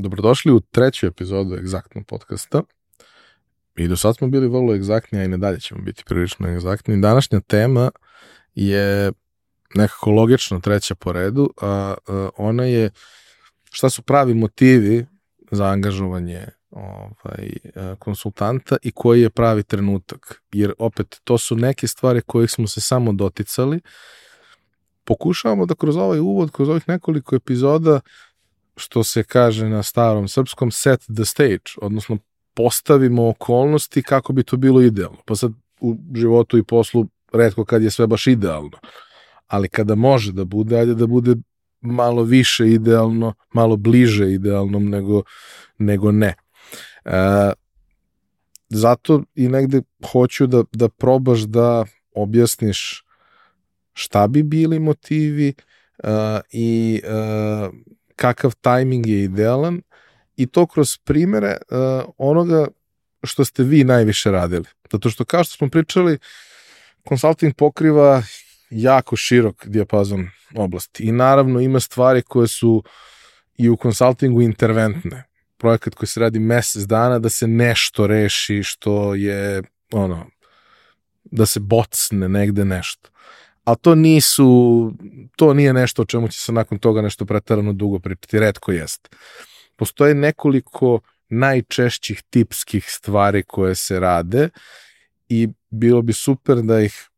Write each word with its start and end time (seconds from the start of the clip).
Dobrodošli 0.00 0.52
u 0.52 0.60
treću 0.60 1.06
epizodu 1.06 1.54
Egzaktnog 1.54 2.06
podcasta. 2.06 2.62
I 3.76 3.88
do 3.88 3.96
sad 3.96 4.16
smo 4.16 4.28
bili 4.28 4.48
vrlo 4.48 4.74
egzaktni, 4.74 5.18
a 5.18 5.24
i 5.24 5.28
nadalje 5.28 5.60
ćemo 5.60 5.80
biti 5.82 6.04
prilično 6.06 6.48
egzaktni. 6.48 7.00
Današnja 7.00 7.40
tema 7.40 7.90
je 8.54 9.12
nekako 9.74 10.10
logično 10.10 10.60
treća 10.60 10.94
po 10.94 11.12
redu, 11.12 11.50
a, 11.60 11.94
a 12.06 12.28
ona 12.36 12.64
je 12.64 12.90
šta 13.70 13.90
su 13.90 14.02
pravi 14.02 14.34
motivi 14.34 15.06
za 15.50 15.64
angažovanje 15.64 16.46
ovaj, 16.70 17.52
konsultanta 17.98 18.76
i 18.82 18.92
koji 18.92 19.22
je 19.22 19.30
pravi 19.30 19.62
trenutak. 19.62 20.42
Jer 20.52 20.72
opet, 20.78 21.20
to 21.24 21.38
su 21.38 21.56
neke 21.56 21.86
stvari 21.86 22.20
kojih 22.26 22.50
smo 22.50 22.66
se 22.66 22.80
samo 22.80 23.12
doticali. 23.12 23.80
Pokušavamo 25.04 25.66
da 25.66 25.74
kroz 25.74 25.96
ovaj 25.96 26.18
uvod, 26.18 26.50
kroz 26.50 26.68
ovih 26.68 26.88
nekoliko 26.88 27.36
epizoda 27.36 28.00
što 28.78 29.04
se 29.04 29.22
kaže 29.22 29.68
na 29.68 29.82
starom 29.82 30.28
srpskom 30.28 30.70
set 30.70 31.00
the 31.16 31.24
stage, 31.24 31.64
odnosno 31.76 32.18
postavimo 32.54 33.28
okolnosti 33.28 34.02
kako 34.02 34.32
bi 34.32 34.42
to 34.42 34.56
bilo 34.56 34.82
idealno. 34.82 35.18
Pa 35.24 35.34
sad 35.34 35.52
u 35.80 35.96
životu 36.14 36.58
i 36.58 36.62
poslu 36.62 37.06
redko 37.32 37.64
kad 37.64 37.82
je 37.82 37.90
sve 37.90 38.06
baš 38.06 38.26
idealno. 38.26 38.78
Ali 39.46 39.68
kada 39.68 39.94
može 39.94 40.32
da 40.32 40.44
bude, 40.44 40.78
ajde 40.78 40.94
da 40.94 41.06
bude 41.06 41.34
malo 41.80 42.22
više 42.22 42.68
idealno, 42.68 43.34
malo 43.52 43.76
bliže 43.76 44.32
idealnom 44.32 44.88
nego, 44.88 45.22
nego 45.78 46.12
ne. 46.12 46.34
E, 47.04 47.52
zato 48.68 49.22
i 49.34 49.48
negde 49.48 49.82
hoću 50.12 50.46
da, 50.46 50.64
da 50.72 50.88
probaš 50.88 51.40
da 51.40 51.84
objasniš 52.14 53.04
šta 53.92 54.26
bi 54.26 54.42
bili 54.42 54.78
motivi 54.78 55.54
uh, 56.04 56.10
i 56.52 57.00
uh, 57.04 57.74
kakav 58.18 58.54
tajming 58.60 59.06
je 59.06 59.22
idealan 59.24 59.82
i 60.36 60.46
to 60.46 60.66
kroz 60.66 60.98
primere 61.04 61.56
uh, 61.70 62.10
onoga 62.18 62.66
što 63.22 63.44
ste 63.44 63.62
vi 63.62 63.84
najviše 63.84 64.30
radili. 64.30 64.64
Zato 64.92 65.10
što 65.10 65.24
kao 65.24 65.44
što 65.44 65.56
smo 65.56 65.68
pričali, 65.68 66.18
konsulting 67.04 67.54
pokriva 67.54 68.22
jako 68.70 69.16
širok 69.16 69.66
dijapazon 69.66 70.28
oblasti 70.54 71.04
i 71.04 71.12
naravno 71.12 71.60
ima 71.60 71.80
stvari 71.80 72.22
koje 72.22 72.48
su 72.48 72.82
i 73.56 73.68
u 73.68 73.76
konsultingu 73.76 74.42
interventne. 74.42 75.24
Projekat 75.56 75.94
koji 75.94 76.08
se 76.08 76.20
radi 76.20 76.38
mesec 76.38 76.82
dana 76.82 77.18
da 77.18 77.28
se 77.28 77.46
nešto 77.46 78.06
reši 78.06 78.62
što 78.62 79.14
je 79.14 79.62
ono 79.92 80.26
da 81.24 81.46
se 81.46 81.60
bocne 81.60 82.28
negde 82.28 82.64
nešto 82.64 83.10
ali 83.68 83.76
to 83.80 83.94
nisu, 83.94 84.92
to 85.36 85.54
nije 85.54 85.72
nešto 85.72 86.02
o 86.02 86.04
čemu 86.04 86.28
će 86.28 86.38
se 86.40 86.52
nakon 86.52 86.78
toga 86.78 87.02
nešto 87.02 87.26
pretarano 87.26 87.72
dugo 87.72 87.98
pričati, 87.98 88.38
redko 88.38 88.72
jest. 88.72 89.16
Postoje 89.76 90.14
nekoliko 90.14 91.00
najčešćih 91.28 92.22
tipskih 92.30 92.84
stvari 92.88 93.42
koje 93.42 93.74
se 93.74 94.00
rade 94.00 94.48
i 95.28 95.48
bilo 95.70 96.02
bi 96.02 96.12
super 96.12 96.56
da 96.62 96.80
ih 96.80 97.08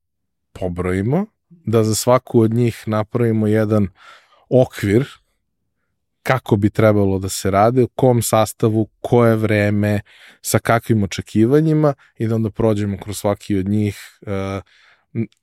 pobrojimo, 0.52 1.26
da 1.48 1.84
za 1.84 1.94
svaku 1.94 2.40
od 2.40 2.54
njih 2.54 2.82
napravimo 2.86 3.46
jedan 3.46 3.88
okvir 4.48 5.06
kako 6.22 6.56
bi 6.56 6.70
trebalo 6.70 7.18
da 7.18 7.28
se 7.28 7.50
rade, 7.50 7.82
u 7.82 7.88
kom 7.88 8.22
sastavu, 8.22 8.88
koje 9.00 9.36
vreme, 9.36 10.00
sa 10.42 10.58
kakvim 10.58 11.02
očekivanjima 11.02 11.94
i 12.18 12.26
da 12.26 12.34
onda 12.34 12.50
prođemo 12.50 12.98
kroz 12.98 13.18
svaki 13.18 13.58
od 13.58 13.68
njih 13.68 14.18
uh, 14.20 14.62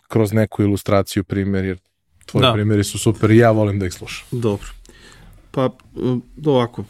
kroz 0.08 0.34
neku 0.34 0.64
ilustraciju 0.64 1.24
primjer, 1.24 1.66
jer 1.66 1.80
tvoji 2.26 2.42
da. 2.42 2.54
primjeri 2.54 2.84
su 2.84 3.00
super 3.00 3.32
i 3.32 3.38
ja 3.38 3.52
volim 3.52 3.80
da 3.80 3.86
ih 3.86 3.94
slušam. 3.94 4.28
Dobro. 4.32 4.68
Pa, 5.52 5.70
ovako, 6.46 6.84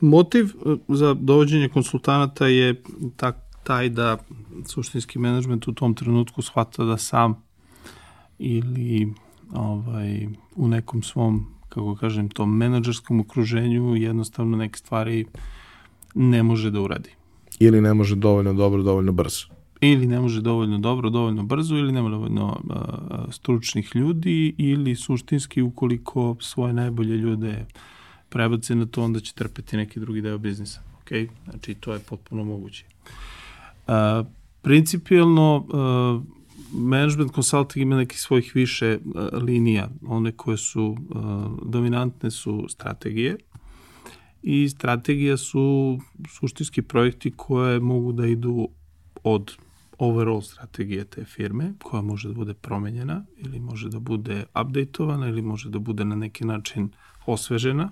motiv 0.00 0.46
za 0.88 1.14
dovođenje 1.14 1.68
konsultanata 1.68 2.46
je 2.46 2.82
tak, 3.16 3.36
taj 3.64 3.88
da 3.88 4.18
suštinski 4.66 5.18
menadžment 5.18 5.68
u 5.68 5.72
tom 5.72 5.94
trenutku 5.94 6.42
shvata 6.42 6.84
da 6.84 6.96
sam 6.96 7.42
ili 8.38 9.14
ovaj, 9.54 10.26
u 10.56 10.68
nekom 10.68 11.02
svom, 11.02 11.46
kako 11.68 11.96
kažem, 11.96 12.28
tom 12.28 12.56
menadžerskom 12.56 13.20
okruženju 13.20 13.96
jednostavno 13.96 14.56
neke 14.56 14.78
stvari 14.78 15.26
ne 16.14 16.42
može 16.42 16.70
da 16.70 16.80
uradi. 16.80 17.10
Ili 17.58 17.80
ne 17.80 17.94
može 17.94 18.16
dovoljno 18.16 18.52
dobro, 18.52 18.82
dovoljno 18.82 19.12
brzo 19.12 19.57
ili 19.80 20.06
ne 20.06 20.20
može 20.20 20.40
dovoljno 20.40 20.78
dobro, 20.78 21.10
dovoljno 21.10 21.42
brzo, 21.42 21.76
ili 21.76 21.92
nema 21.92 22.10
dovoljno 22.10 22.60
stručnih 23.30 23.96
ljudi, 23.96 24.54
ili 24.58 24.94
suštinski 24.96 25.62
ukoliko 25.62 26.36
svoje 26.40 26.72
najbolje 26.72 27.16
ljude 27.16 27.66
prebace 28.28 28.74
na 28.74 28.86
to, 28.86 29.02
onda 29.04 29.20
će 29.20 29.34
trpeti 29.34 29.76
neki 29.76 30.00
drugi 30.00 30.20
deo 30.20 30.38
biznisa. 30.38 30.80
Ok? 31.02 31.10
Znači, 31.50 31.74
to 31.74 31.92
je 31.92 31.98
potpuno 31.98 32.44
moguće. 32.44 32.84
A, 33.86 34.24
principijalno, 34.62 35.66
a, 35.72 36.20
management 36.72 37.34
consulting 37.34 37.82
ima 37.82 37.96
nekih 37.96 38.20
svojih 38.20 38.52
više 38.54 38.98
a, 39.14 39.28
linija. 39.32 39.88
One 40.06 40.32
koje 40.32 40.56
su 40.56 40.96
a, 41.14 41.48
dominantne 41.64 42.30
su 42.30 42.66
strategije, 42.68 43.36
i 44.42 44.68
strategija 44.68 45.36
su 45.36 45.98
suštinski 46.28 46.82
projekti 46.82 47.30
koje 47.36 47.80
mogu 47.80 48.12
da 48.12 48.26
idu 48.26 48.68
od 49.24 49.56
overall 49.98 50.42
strategije 50.42 51.04
te 51.04 51.24
firme, 51.24 51.72
koja 51.82 52.02
može 52.02 52.28
da 52.28 52.34
bude 52.34 52.54
promenjena 52.54 53.24
ili 53.36 53.60
može 53.60 53.88
da 53.88 53.98
bude 53.98 54.44
updateovana 54.60 55.28
ili 55.28 55.42
može 55.42 55.70
da 55.70 55.78
bude 55.78 56.04
na 56.04 56.16
neki 56.16 56.44
način 56.44 56.90
osvežena. 57.26 57.90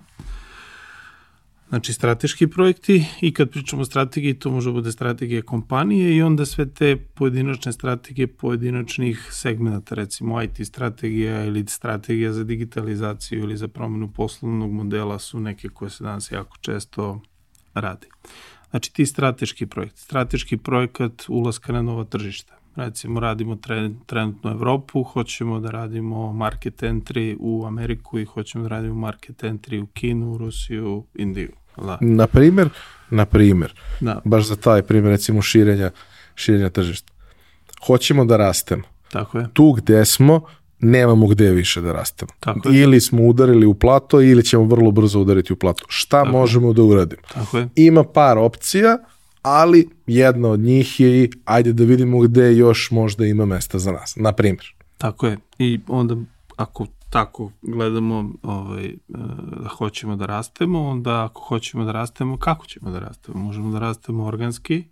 Znači, 1.69 1.93
strateški 1.93 2.47
projekti 2.47 3.05
i 3.21 3.33
kad 3.33 3.49
pričamo 3.49 3.81
o 3.81 3.85
strategiji, 3.85 4.33
to 4.33 4.51
može 4.51 4.69
da 4.69 4.73
bude 4.73 4.91
strategija 4.91 5.41
kompanije 5.41 6.15
i 6.15 6.21
onda 6.21 6.45
sve 6.45 6.69
te 6.69 6.95
pojedinačne 6.95 7.73
strategije 7.73 8.27
pojedinačnih 8.27 9.27
segmenta, 9.31 9.95
recimo 9.95 10.41
IT 10.41 10.67
strategija 10.67 11.45
ili 11.45 11.65
strategija 11.67 12.33
za 12.33 12.43
digitalizaciju 12.43 13.39
ili 13.39 13.57
za 13.57 13.67
promenu 13.67 14.11
poslovnog 14.11 14.71
modela 14.71 15.19
su 15.19 15.39
neke 15.39 15.69
koje 15.69 15.89
se 15.89 16.03
danas 16.03 16.31
jako 16.31 16.57
često 16.61 17.21
radi. 17.73 18.07
Znači 18.77 18.93
ti 18.93 19.05
strateški 19.05 19.65
projekt, 19.65 19.97
strateški 19.97 20.57
projekat 20.57 21.23
ulaska 21.27 21.73
na 21.73 21.81
nova 21.81 22.03
tržišta. 22.03 22.53
Recimo 22.75 23.19
radimo 23.19 23.55
tren, 23.55 23.95
trenutno 24.05 24.51
Evropu, 24.51 25.03
hoćemo 25.03 25.59
da 25.59 25.71
radimo 25.71 26.33
market 26.33 26.81
entry 26.81 27.35
u 27.39 27.65
Ameriku 27.65 28.19
i 28.19 28.25
hoćemo 28.25 28.63
da 28.63 28.69
radimo 28.69 28.95
market 28.95 29.43
entry 29.43 29.83
u 29.83 29.87
Kinu, 29.87 30.37
Rusiju, 30.37 31.03
Indiju. 31.15 31.51
Da. 31.77 31.97
Na 32.01 32.27
primer, 32.27 32.69
na 33.09 33.25
primer, 33.25 33.73
da. 33.99 34.21
baš 34.25 34.47
za 34.47 34.55
taj 34.55 34.81
primer 34.81 35.11
recimo 35.11 35.41
širenja, 35.41 35.91
širenja 36.35 36.69
tržišta. 36.69 37.13
Hoćemo 37.87 38.25
da 38.25 38.37
rastemo. 38.37 38.83
Tako 39.11 39.37
je. 39.37 39.47
Tu 39.53 39.71
gde 39.71 40.05
smo, 40.05 40.41
nemamo 40.79 41.27
gde 41.27 41.51
više 41.51 41.81
da 41.81 41.91
rastemo. 41.91 42.31
Tako 42.39 42.69
je. 42.69 42.81
Ili 42.81 43.01
smo 43.01 43.23
udarili 43.23 43.65
u 43.65 43.73
plato 43.73 44.21
ili 44.21 44.43
ćemo 44.43 44.63
vrlo 44.63 44.91
brzo 44.91 45.19
udariti 45.19 45.53
u 45.53 45.55
plato. 45.55 45.85
Šta 45.87 46.23
Tako 46.23 46.37
možemo 46.37 46.67
je. 46.67 46.73
da 46.73 46.83
uradimo? 46.83 47.21
Tako 47.33 47.57
je. 47.57 47.69
Ima 47.75 48.03
par 48.03 48.37
opcija, 48.37 48.97
ali 49.41 49.89
jedna 50.07 50.49
od 50.49 50.59
njih 50.59 50.99
je 50.99 51.23
i 51.23 51.29
ajde 51.45 51.73
da 51.73 51.83
vidimo 51.83 52.19
gde 52.19 52.55
još 52.55 52.91
možda 52.91 53.25
ima 53.25 53.45
mesta 53.45 53.79
za 53.79 53.91
nas, 53.91 54.15
na 54.15 54.31
primjer. 54.31 54.75
Tako 54.97 55.27
je. 55.27 55.37
I 55.59 55.79
onda 55.87 56.15
ako 56.57 56.87
tako 57.09 57.51
gledamo 57.61 58.29
ovaj, 58.43 58.85
e, 58.85 58.95
da 59.63 59.69
hoćemo 59.69 60.15
da 60.15 60.25
rastemo, 60.25 60.87
onda 60.87 61.25
ako 61.25 61.41
hoćemo 61.41 61.85
da 61.85 61.91
rastemo, 61.91 62.37
kako 62.37 62.65
ćemo 62.65 62.91
da 62.91 62.99
rastemo? 62.99 63.39
Možemo 63.39 63.71
da 63.71 63.79
rastemo 63.79 64.25
organski, 64.25 64.83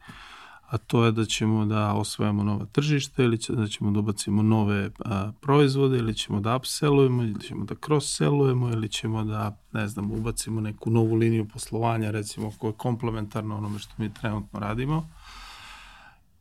a 0.70 0.78
to 0.78 1.06
je 1.06 1.12
da 1.12 1.26
ćemo 1.26 1.66
da 1.66 1.94
osvajamo 1.94 2.44
nova 2.44 2.66
tržišta 2.66 3.24
ili 3.24 3.38
će, 3.38 3.54
da 3.54 3.68
ćemo 3.68 3.92
da 3.92 4.00
ubacimo 4.00 4.42
nove 4.42 4.90
a, 5.06 5.32
proizvode 5.42 5.98
ili 5.98 6.14
ćemo 6.14 6.40
da 6.40 6.56
upsellujemo 6.56 7.24
ili 7.24 7.42
ćemo 7.42 7.66
da 7.66 7.76
cross-sellujemo 7.76 8.74
ili 8.74 8.90
ćemo 8.90 9.24
da, 9.24 9.58
ne 9.74 9.88
znam, 9.88 10.12
ubacimo 10.12 10.62
neku 10.62 10.90
novu 10.90 11.16
liniju 11.16 11.48
poslovanja, 11.48 12.12
recimo, 12.12 12.52
koja 12.58 12.70
je 12.70 12.78
komplementarna 12.78 13.56
onome 13.56 13.80
što 13.80 13.94
mi 13.98 14.14
trenutno 14.14 14.60
radimo. 14.60 15.08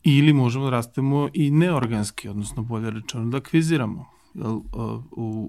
Ili 0.02 0.32
možemo 0.32 0.64
da 0.64 0.70
rastemo 0.70 1.28
i 1.32 1.50
neorganski, 1.50 2.28
odnosno 2.28 2.62
bolje 2.62 2.90
rečeno 2.90 3.24
da 3.24 3.36
akviziramo. 3.36 4.06
Jel, 4.34 4.52
u, 4.52 4.62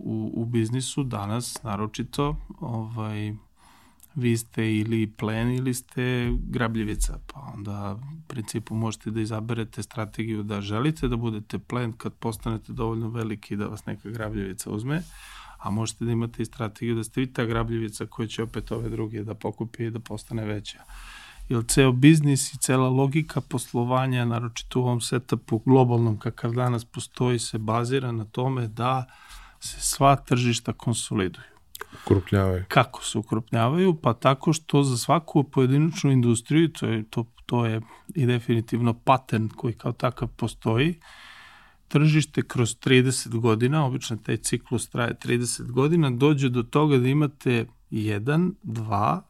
u, 0.04 0.31
u 0.33 0.45
biznisu 0.45 1.04
danas, 1.04 1.63
naročito, 1.63 2.36
ovaj, 2.60 3.33
vi 4.16 4.38
ste 4.38 4.76
ili 4.76 5.08
plen 5.08 5.52
ili 5.52 5.74
ste 5.74 6.32
grabljivica, 6.48 7.20
pa 7.34 7.40
onda 7.54 7.94
u 7.94 8.28
principu 8.28 8.76
možete 8.76 9.12
da 9.12 9.22
izaberete 9.22 9.84
strategiju 9.84 10.44
da 10.44 10.62
želite 10.62 11.08
da 11.08 11.16
budete 11.16 11.60
plen 11.60 11.94
kad 11.94 12.14
postanete 12.14 12.74
dovoljno 12.74 13.10
veliki 13.10 13.56
da 13.56 13.68
vas 13.68 13.86
neka 13.86 14.10
grabljivica 14.10 14.70
uzme, 14.70 15.02
a 15.58 15.70
možete 15.70 16.06
da 16.06 16.12
imate 16.12 16.42
i 16.42 16.46
strategiju 16.46 16.96
da 16.96 17.04
ste 17.04 17.22
vi 17.22 17.34
ta 17.34 17.46
grabljivica 17.46 18.06
koja 18.06 18.28
će 18.28 18.44
opet 18.44 18.72
ove 18.72 18.90
druge 18.90 19.24
da 19.24 19.34
pokupi 19.34 19.86
i 19.86 19.92
da 19.92 20.00
postane 20.00 20.46
veća. 20.46 20.80
Jer 21.50 21.64
ceo 21.68 21.92
biznis 21.92 22.54
i 22.54 22.58
cela 22.58 22.90
logika 22.90 23.42
poslovanja, 23.42 24.26
naročito 24.26 24.80
u 24.80 24.84
ovom 24.84 25.02
setupu 25.02 25.62
globalnom 25.66 26.20
kakav 26.20 26.52
danas 26.52 26.86
postoji, 26.86 27.40
se 27.40 27.58
bazira 27.58 28.12
na 28.12 28.26
tome 28.26 28.68
da 28.68 29.06
se 29.60 29.82
sva 29.82 30.16
tržišta 30.16 30.74
konsoliduju 30.74 31.55
Ukrupnjavaju. 32.06 32.63
Kako 32.68 33.04
se 33.04 33.18
ukrupnjavaju? 33.18 33.94
Pa 33.94 34.13
tako 34.13 34.54
što 34.54 34.83
za 34.83 34.98
svaku 34.98 35.44
pojedinačnu 35.44 36.12
industriju, 36.12 36.69
to 36.69 36.86
je, 36.86 37.04
to, 37.10 37.25
to 37.45 37.66
je 37.66 37.81
i 38.16 38.25
definitivno 38.25 38.94
patent 38.94 39.54
koji 39.54 39.74
kao 39.74 39.92
takav 39.92 40.27
postoji, 40.27 41.00
tržište 41.88 42.42
kroz 42.42 42.75
30 42.77 43.39
godina, 43.39 43.86
obično 43.86 44.18
taj 44.18 44.38
ciklus 44.38 44.89
traje 44.89 45.16
30 45.25 45.72
godina, 45.72 46.10
dođe 46.10 46.50
do 46.50 46.63
toga 46.63 46.98
da 46.98 47.07
imate 47.07 47.66
jedan, 47.89 48.54
dva, 48.63 49.22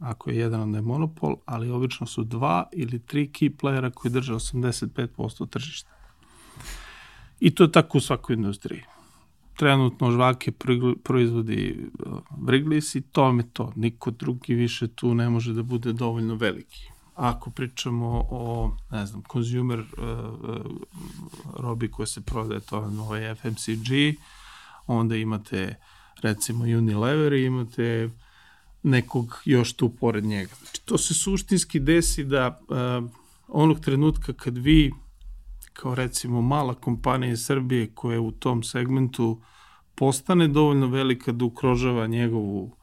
ako 0.00 0.30
je 0.30 0.36
jedan 0.36 0.60
onda 0.60 0.78
je 0.78 0.82
monopol, 0.82 1.36
ali 1.46 1.70
obično 1.70 2.06
su 2.06 2.24
dva 2.24 2.68
ili 2.72 2.98
tri 2.98 3.30
key 3.32 3.56
playera 3.56 3.90
koji 3.90 4.12
drže 4.12 4.32
85% 4.32 5.48
tržišta. 5.48 5.90
I 7.40 7.54
to 7.54 7.64
je 7.64 7.72
tako 7.72 7.98
u 7.98 8.00
svakoj 8.00 8.34
industriji. 8.34 8.82
Trenutno 9.60 10.10
žvake 10.10 10.52
proizvodi 11.02 11.90
Wrigley's 12.30 12.98
i 12.98 13.00
to 13.00 13.32
me 13.32 13.42
to. 13.52 13.72
Niko 13.76 14.10
drugi 14.10 14.54
više 14.54 14.88
tu 14.88 15.14
ne 15.14 15.30
može 15.30 15.52
da 15.52 15.62
bude 15.62 15.92
dovoljno 15.92 16.34
veliki. 16.34 16.88
Ako 17.14 17.50
pričamo 17.50 18.26
o, 18.30 18.76
ne 18.90 19.06
znam, 19.06 19.22
consumer 19.32 19.78
uh, 19.78 19.86
uh, 20.48 20.56
robi 21.56 21.90
koja 21.90 22.06
se 22.06 22.20
prodaje, 22.20 22.60
to 22.60 22.76
je 22.76 23.00
ovaj 23.00 23.34
FMCG, 23.34 24.16
onda 24.86 25.16
imate 25.16 25.74
recimo 26.22 26.64
Unilever 26.64 27.32
i 27.32 27.44
imate 27.44 28.10
nekog 28.82 29.42
još 29.44 29.72
tu 29.72 29.88
pored 29.88 30.24
njega. 30.24 30.54
Znači, 30.58 30.84
to 30.84 30.98
se 30.98 31.14
suštinski 31.14 31.80
desi 31.80 32.24
da 32.24 32.60
uh, 32.60 33.10
onog 33.48 33.80
trenutka 33.80 34.32
kad 34.32 34.56
vi 34.56 34.92
kao 35.72 35.94
recimo 35.94 36.42
mala 36.42 36.74
kompanija 36.74 37.32
iz 37.32 37.44
Srbije 37.44 37.90
koja 37.94 38.14
je 38.14 38.20
u 38.20 38.30
tom 38.30 38.62
segmentu 38.62 39.40
postane 40.00 40.48
dovoljno 40.48 40.86
velika 40.86 41.32
da 41.32 41.44
ukrožava 41.44 42.06
njegovu 42.06 42.76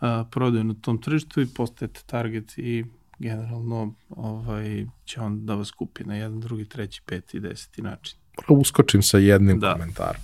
a, 0.00 0.24
prodaju 0.30 0.64
na 0.64 0.74
tom 0.80 1.00
tržištu 1.02 1.40
i 1.40 1.46
postajete 1.46 2.00
target 2.06 2.58
i 2.58 2.84
generalno 3.18 3.94
ovaj, 4.08 4.86
će 5.04 5.20
on 5.20 5.46
da 5.46 5.54
vas 5.54 5.70
kupi 5.70 6.04
na 6.04 6.16
jedan, 6.16 6.40
drugi, 6.40 6.64
treći, 6.68 7.02
peti, 7.06 7.40
deseti 7.40 7.82
način. 7.82 8.18
Uskočim 8.48 9.02
sa 9.02 9.18
jednim 9.18 9.60
da. 9.60 9.72
komentarom. 9.72 10.22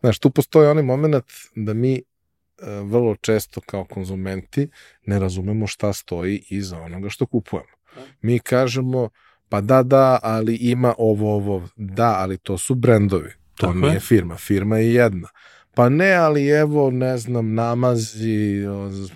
Znaš, 0.00 0.18
tu 0.18 0.30
postoji 0.30 0.68
onaj 0.68 0.82
moment 0.82 1.24
da 1.54 1.74
mi 1.74 1.94
e, 1.94 2.02
vrlo 2.82 3.16
često 3.16 3.60
kao 3.60 3.84
konzumenti 3.84 4.68
ne 5.06 5.18
razumemo 5.18 5.66
šta 5.66 5.92
stoji 5.92 6.44
iza 6.50 6.80
onoga 6.80 7.08
što 7.08 7.26
kupujemo. 7.26 7.72
Mi 8.22 8.38
kažemo, 8.38 9.08
pa 9.48 9.60
da, 9.60 9.82
da, 9.82 10.18
ali 10.22 10.56
ima 10.56 10.94
ovo, 10.98 11.34
ovo, 11.34 11.68
da, 11.76 12.14
ali 12.18 12.38
to 12.38 12.58
su 12.58 12.74
brendovi. 12.74 13.38
To 13.58 13.66
Tako 13.66 13.78
nije 13.78 13.94
je. 13.94 14.00
firma, 14.00 14.36
firma 14.36 14.78
je 14.78 14.94
jedna. 14.94 15.28
Pa 15.74 15.88
ne, 15.88 16.12
ali 16.12 16.48
evo, 16.48 16.90
ne 16.90 17.18
znam, 17.18 17.54
namazi, 17.54 18.64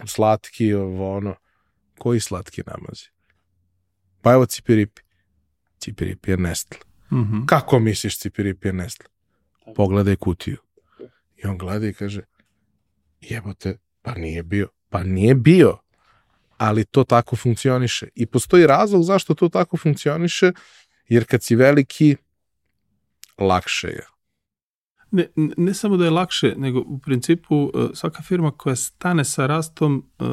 slatki, 0.07 0.75
ovo, 0.75 1.17
ono. 1.17 1.35
Koji 1.99 2.21
slatki 2.21 2.63
namazi? 2.67 3.07
Pa 4.23 4.33
evo 4.33 4.47
Cipiripi. 4.47 5.03
Cipiripi 5.79 6.31
je 6.31 6.37
Nestle. 6.37 6.79
Mm 7.13 7.17
-hmm. 7.17 7.47
Kako 7.47 7.79
misliš 7.79 8.19
Cipiripi 8.19 8.69
je 8.69 8.73
Nestle? 8.73 9.07
Pogledaj 9.75 10.17
kutiju. 10.17 10.57
I 11.37 11.47
on 11.47 11.59
gleda 11.59 11.87
i 11.87 11.95
kaže, 11.95 12.23
jebote, 13.21 13.79
pa 14.03 14.15
nije 14.15 14.43
bio. 14.43 14.69
Pa 14.89 15.03
nije 15.03 15.35
bio, 15.35 15.79
ali 16.57 16.85
to 16.85 17.05
tako 17.05 17.37
funkcioniše. 17.37 18.09
I 18.15 18.27
postoji 18.27 18.67
razlog 18.67 19.03
zašto 19.03 19.35
to 19.35 19.49
tako 19.49 19.77
funkcioniše, 19.77 20.53
jer 21.09 21.25
kad 21.27 21.43
si 21.43 21.57
veliki, 21.57 22.17
lakše 23.39 23.89
je. 23.89 24.12
Ne, 25.13 25.27
ne 25.37 25.75
samo 25.75 25.97
da 25.97 26.05
je 26.05 26.11
lakše, 26.11 26.55
nego 26.57 26.81
u 26.87 26.99
principu 26.99 27.71
e, 27.75 27.89
svaka 27.95 28.23
firma 28.23 28.51
koja 28.51 28.77
stane 28.77 29.25
sa 29.25 29.47
rastom 29.47 30.07
e, 30.19 30.25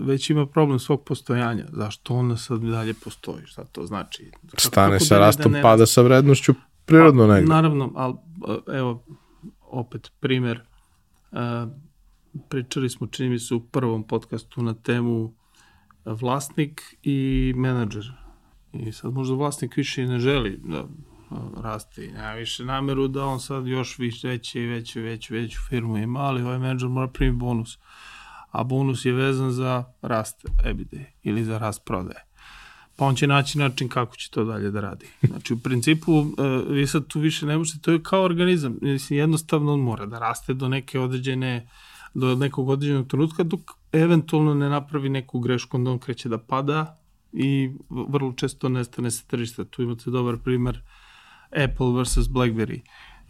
već 0.00 0.30
ima 0.30 0.46
problem 0.46 0.78
svog 0.78 1.04
postojanja. 1.04 1.66
Zašto 1.72 2.14
ona 2.14 2.36
sad 2.36 2.60
dalje 2.60 2.94
postoji? 2.94 3.46
Šta 3.46 3.64
to 3.64 3.86
znači? 3.86 4.30
Kako, 4.50 4.60
stane 4.60 4.92
kako 4.92 5.04
sa 5.04 5.14
da 5.14 5.20
rastom, 5.20 5.52
da 5.52 5.62
pada 5.62 5.86
sa 5.86 6.02
vrednošću 6.02 6.54
prirodno 6.84 7.26
pa, 7.26 7.34
negde. 7.34 7.48
Naravno, 7.48 7.92
ali 7.94 8.14
e, 8.48 8.78
evo, 8.78 9.04
opet 9.60 10.12
primer. 10.20 10.60
Pričali 12.48 12.90
smo, 12.90 13.06
čini 13.06 13.28
mi 13.28 13.38
se, 13.38 13.54
u 13.54 13.60
prvom 13.60 14.06
podcastu 14.06 14.62
na 14.62 14.74
temu 14.74 15.34
vlasnik 16.04 16.96
i 17.02 17.52
menadžer. 17.56 18.12
I 18.72 18.92
sad 18.92 19.12
možda 19.12 19.34
vlasnik 19.34 19.76
više 19.76 20.06
ne 20.06 20.18
želi 20.18 20.60
da 20.64 20.84
raste 21.56 22.04
i 22.04 22.12
nema 22.12 22.32
više 22.32 22.64
nameru 22.64 23.08
da 23.08 23.24
on 23.24 23.40
sad 23.40 23.66
još 23.66 23.98
više 23.98 24.28
veće 24.28 24.62
i 24.62 24.66
veće, 24.66 25.00
veću, 25.00 25.34
veću 25.34 25.58
firmu 25.68 25.98
ima, 25.98 26.20
ali 26.20 26.42
ovaj 26.42 26.58
menadžer 26.58 26.88
mora 26.88 27.08
primiti 27.08 27.38
bonus. 27.38 27.78
A 28.50 28.64
bonus 28.64 29.04
je 29.04 29.12
vezan 29.12 29.50
za 29.50 29.84
rast 30.02 30.46
EBITDA 30.64 30.96
ili 31.22 31.44
za 31.44 31.58
rast 31.58 31.84
prodaje. 31.84 32.24
Pa 32.96 33.04
on 33.04 33.14
će 33.14 33.26
naći 33.26 33.58
način 33.58 33.88
kako 33.88 34.16
će 34.16 34.30
to 34.30 34.44
dalje 34.44 34.70
da 34.70 34.80
radi. 34.80 35.06
Znači, 35.22 35.52
u 35.52 35.58
principu, 35.58 36.12
uh, 36.12 36.26
vi 36.68 36.86
sad 36.86 37.06
tu 37.06 37.20
više 37.20 37.46
ne 37.46 37.58
možete, 37.58 37.78
to 37.80 37.92
je 37.92 38.02
kao 38.02 38.22
organizam. 38.22 38.76
Mislim, 38.80 39.18
jednostavno 39.18 39.72
on 39.72 39.80
mora 39.80 40.06
da 40.06 40.18
raste 40.18 40.54
do 40.54 40.68
neke 40.68 41.00
određene, 41.00 41.68
do 42.14 42.34
nekog 42.34 42.68
određenog 42.68 43.08
trenutka, 43.08 43.42
dok 43.42 43.60
eventualno 43.92 44.54
ne 44.54 44.68
napravi 44.68 45.08
neku 45.08 45.38
grešku, 45.38 45.76
onda 45.76 45.90
on 45.90 45.98
kreće 45.98 46.28
da 46.28 46.38
pada 46.38 46.98
i 47.32 47.70
vrlo 47.90 48.32
često 48.32 48.68
nestane 48.68 49.10
sa 49.10 49.24
tržišta. 49.26 49.64
Tu 49.64 49.82
imate 49.82 50.10
dobar 50.10 50.36
primer 50.44 50.80
Apple 51.50 51.92
versus 51.96 52.28
BlackBerry. 52.28 52.80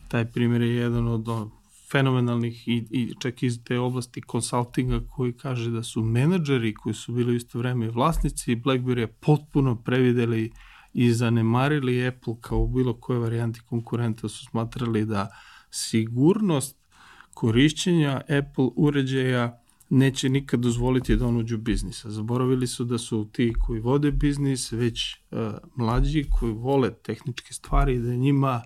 Taj 0.09 0.25
primer 0.25 0.63
je 0.63 0.75
jedan 0.75 1.09
od 1.09 1.29
on, 1.29 1.51
fenomenalnih 1.93 2.69
i, 2.69 2.87
i 2.91 3.13
čak 3.21 3.43
iz 3.43 3.65
te 3.65 3.79
oblasti 3.79 4.21
konsultinga 4.21 5.01
koji 5.11 5.33
kaže 5.33 5.71
da 5.71 5.83
su 5.83 6.03
menadžeri 6.03 6.75
koji 6.75 6.95
su 6.95 7.13
bili 7.13 7.33
u 7.33 7.37
isto 7.37 7.59
vreme 7.59 7.91
vlasnici 7.91 8.57
BlackBerry 8.57 9.07
potpuno 9.21 9.83
prevideli 9.83 10.53
i 10.93 11.13
zanemarili 11.13 12.07
Apple 12.07 12.35
kao 12.41 12.67
bilo 12.67 12.95
koje 13.01 13.19
varijanti 13.19 13.61
konkurenta 13.61 14.29
su 14.29 14.47
smatrali 14.47 15.05
da 15.05 15.29
sigurnost 15.71 16.77
korišćenja 17.35 18.21
Apple 18.21 18.69
uređaja 18.77 19.60
neće 19.91 20.29
nikad 20.29 20.61
dozvoliti 20.61 21.17
da 21.17 21.27
on 21.27 21.37
uđu 21.37 21.59
biznisa. 21.59 22.11
Zaboravili 22.11 22.67
su 22.67 22.85
da 22.85 22.99
su 22.99 23.29
ti 23.33 23.53
koji 23.67 23.81
vode 23.81 24.11
biznis 24.11 24.73
već 24.73 25.17
uh, 25.31 25.39
mlađi, 25.77 26.27
koji 26.39 26.53
vole 26.53 26.91
tehničke 26.95 27.55
stvari, 27.55 27.99
da 27.99 28.15
njima 28.15 28.63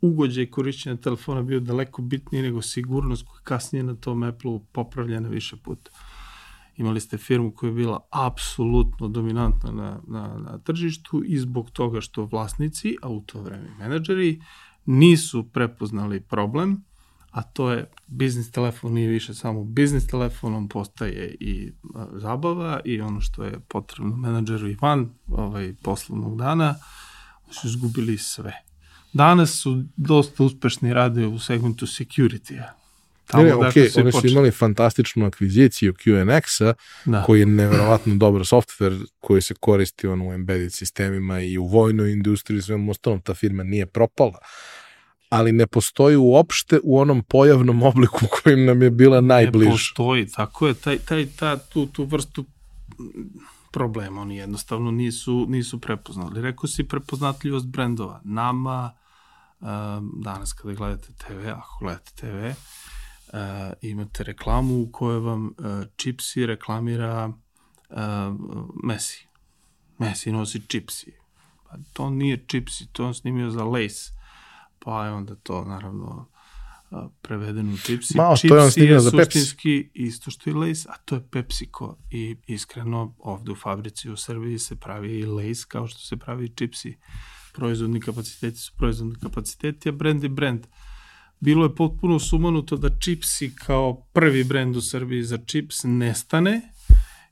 ugođaj 0.00 0.46
korišćenja 0.46 0.96
telefona 0.96 1.42
bio 1.42 1.60
daleko 1.60 2.02
bitniji 2.02 2.42
nego 2.42 2.62
sigurnost 2.62 3.26
koja 3.26 3.40
kasnije 3.42 3.82
na 3.82 3.94
tom 3.94 4.22
Apple-u 4.22 4.60
popravljena 4.72 5.28
više 5.28 5.56
puta. 5.56 5.90
Imali 6.76 7.00
ste 7.00 7.18
firmu 7.18 7.50
koja 7.50 7.68
je 7.68 7.74
bila 7.74 8.00
apsolutno 8.10 9.08
dominantna 9.08 9.72
na, 9.72 10.00
na, 10.06 10.38
na 10.38 10.58
tržištu 10.58 11.22
i 11.26 11.38
zbog 11.38 11.70
toga 11.70 12.00
što 12.00 12.24
vlasnici, 12.24 12.96
a 13.02 13.08
u 13.08 13.20
to 13.20 13.42
vreme 13.42 13.70
menadžeri, 13.78 14.42
nisu 14.86 15.44
prepoznali 15.52 16.20
problem, 16.20 16.84
a 17.32 17.42
to 17.42 17.70
je 17.70 17.90
biznis 18.06 18.50
telefon 18.50 18.92
nije 18.92 19.08
više 19.08 19.34
samo 19.34 19.64
biznis 19.64 20.06
telefon, 20.06 20.54
on 20.54 20.68
postaje 20.68 21.36
i 21.40 21.72
zabava 22.12 22.80
i 22.84 23.00
ono 23.00 23.20
što 23.20 23.44
je 23.44 23.60
potrebno 23.68 24.16
menadžeru 24.16 24.68
i 24.68 24.76
van 24.80 25.10
ovaj, 25.28 25.74
poslovnog 25.82 26.38
dana, 26.38 26.74
su 27.50 27.66
izgubili 27.68 28.18
sve. 28.18 28.52
Danas 29.12 29.50
su 29.50 29.84
dosta 29.96 30.44
uspešni 30.44 30.94
rade 30.94 31.26
u 31.26 31.38
segmentu 31.38 31.86
security-a. 31.86 32.72
Tamo 33.26 33.44
ne, 33.44 33.54
ok, 33.54 33.74
oni 33.96 34.12
su 34.12 34.26
imali 34.26 34.50
fantastičnu 34.50 35.26
akviziciju 35.26 35.92
QNX-a, 35.92 36.74
da. 37.04 37.22
koji 37.22 37.40
je 37.40 37.46
nevjerovatno 37.46 38.14
dobar 38.14 38.40
software 38.40 39.06
koji 39.20 39.42
se 39.42 39.54
koristi 39.54 40.06
on 40.06 40.22
u 40.22 40.32
embedded 40.32 40.72
sistemima 40.72 41.40
i 41.40 41.58
u 41.58 41.66
vojnoj 41.66 42.12
industriji 42.12 42.58
i 42.58 42.62
svem 42.62 42.88
ostalom, 42.88 43.20
ta 43.20 43.34
firma 43.34 43.62
nije 43.62 43.86
propala 43.86 44.38
ali 45.32 45.52
ne 45.52 45.66
postoji 45.66 46.16
uopšte 46.16 46.80
u 46.82 46.98
onom 46.98 47.22
pojavnom 47.22 47.82
obliku 47.82 48.20
kojim 48.42 48.64
nam 48.64 48.82
je 48.82 48.90
bila 48.90 49.20
najbliža. 49.20 49.70
Ne 49.70 49.74
postoji, 49.74 50.26
tako 50.26 50.66
je, 50.66 50.74
taj, 50.74 50.98
taj, 50.98 51.26
ta, 51.26 51.56
tu, 51.56 51.86
tu 51.86 52.04
vrstu 52.04 52.44
problema 53.70 54.20
oni 54.20 54.36
jednostavno 54.36 54.90
nisu, 54.90 55.46
nisu 55.48 55.80
prepoznali. 55.80 56.42
Rekao 56.42 56.68
si 56.68 56.84
prepoznatljivost 56.84 57.66
brendova. 57.66 58.20
Nama, 58.24 58.92
um, 59.60 60.12
danas 60.24 60.52
kada 60.52 60.74
gledate 60.74 61.08
TV, 61.12 61.48
ako 61.48 61.78
gledate 61.80 62.12
TV, 62.16 62.46
uh, 62.46 63.38
imate 63.80 64.24
reklamu 64.24 64.82
u 64.82 64.88
kojoj 64.92 65.20
vam 65.20 65.46
uh, 65.46 65.54
Chipsi 65.96 66.46
reklamira 66.46 67.28
uh, 67.28 67.96
Messi. 68.84 69.26
Messi 69.98 70.32
nosi 70.32 70.60
Chipsi. 70.68 71.12
Pa 71.68 71.76
to 71.92 72.10
nije 72.10 72.44
Chipsi, 72.48 72.86
to 72.92 73.06
on 73.06 73.14
snimio 73.14 73.50
za 73.50 73.64
Lace 73.64 74.21
pa 74.84 75.06
je 75.06 75.12
onda 75.12 75.34
to 75.34 75.64
naravno 75.64 76.28
prevedeno 77.22 77.74
u 77.74 77.76
Chipsi. 77.76 78.16
Mao, 78.16 78.36
Chipsi 78.36 78.48
to 78.48 78.56
je 78.56 78.62
on 78.62 78.70
snimio 78.70 79.00
za 79.00 79.10
suštinski 79.10 79.90
isto 79.94 80.30
što 80.30 80.50
i 80.50 80.52
Lace, 80.52 80.88
a 80.88 80.96
to 81.04 81.14
je 81.14 81.28
PepsiCo. 81.30 81.96
I 82.10 82.36
iskreno, 82.46 83.14
ovde 83.18 83.52
u 83.52 83.56
fabrici 83.56 84.10
u 84.10 84.16
Srbiji 84.16 84.58
se 84.58 84.76
pravi 84.76 85.18
i 85.18 85.26
Lace 85.26 85.64
kao 85.68 85.86
što 85.86 85.98
se 85.98 86.16
pravi 86.16 86.44
i 86.46 86.54
Chipsi. 86.56 86.96
Proizvodni 87.52 88.00
kapaciteti 88.00 88.56
su 88.56 88.72
proizvodni 88.76 89.14
kapaciteti, 89.22 89.88
a 89.88 89.92
brand 89.92 90.22
je 90.22 90.28
brand. 90.28 90.66
bilo 91.42 91.64
je 91.64 91.74
potpuno 91.74 92.18
sumanuto 92.18 92.76
da 92.76 92.98
čipsi 92.98 93.54
kao 93.56 94.06
prvi 94.12 94.44
brend 94.44 94.76
u 94.76 94.80
Srbiji 94.80 95.22
za 95.22 95.38
čips 95.38 95.84
nestane 95.84 96.60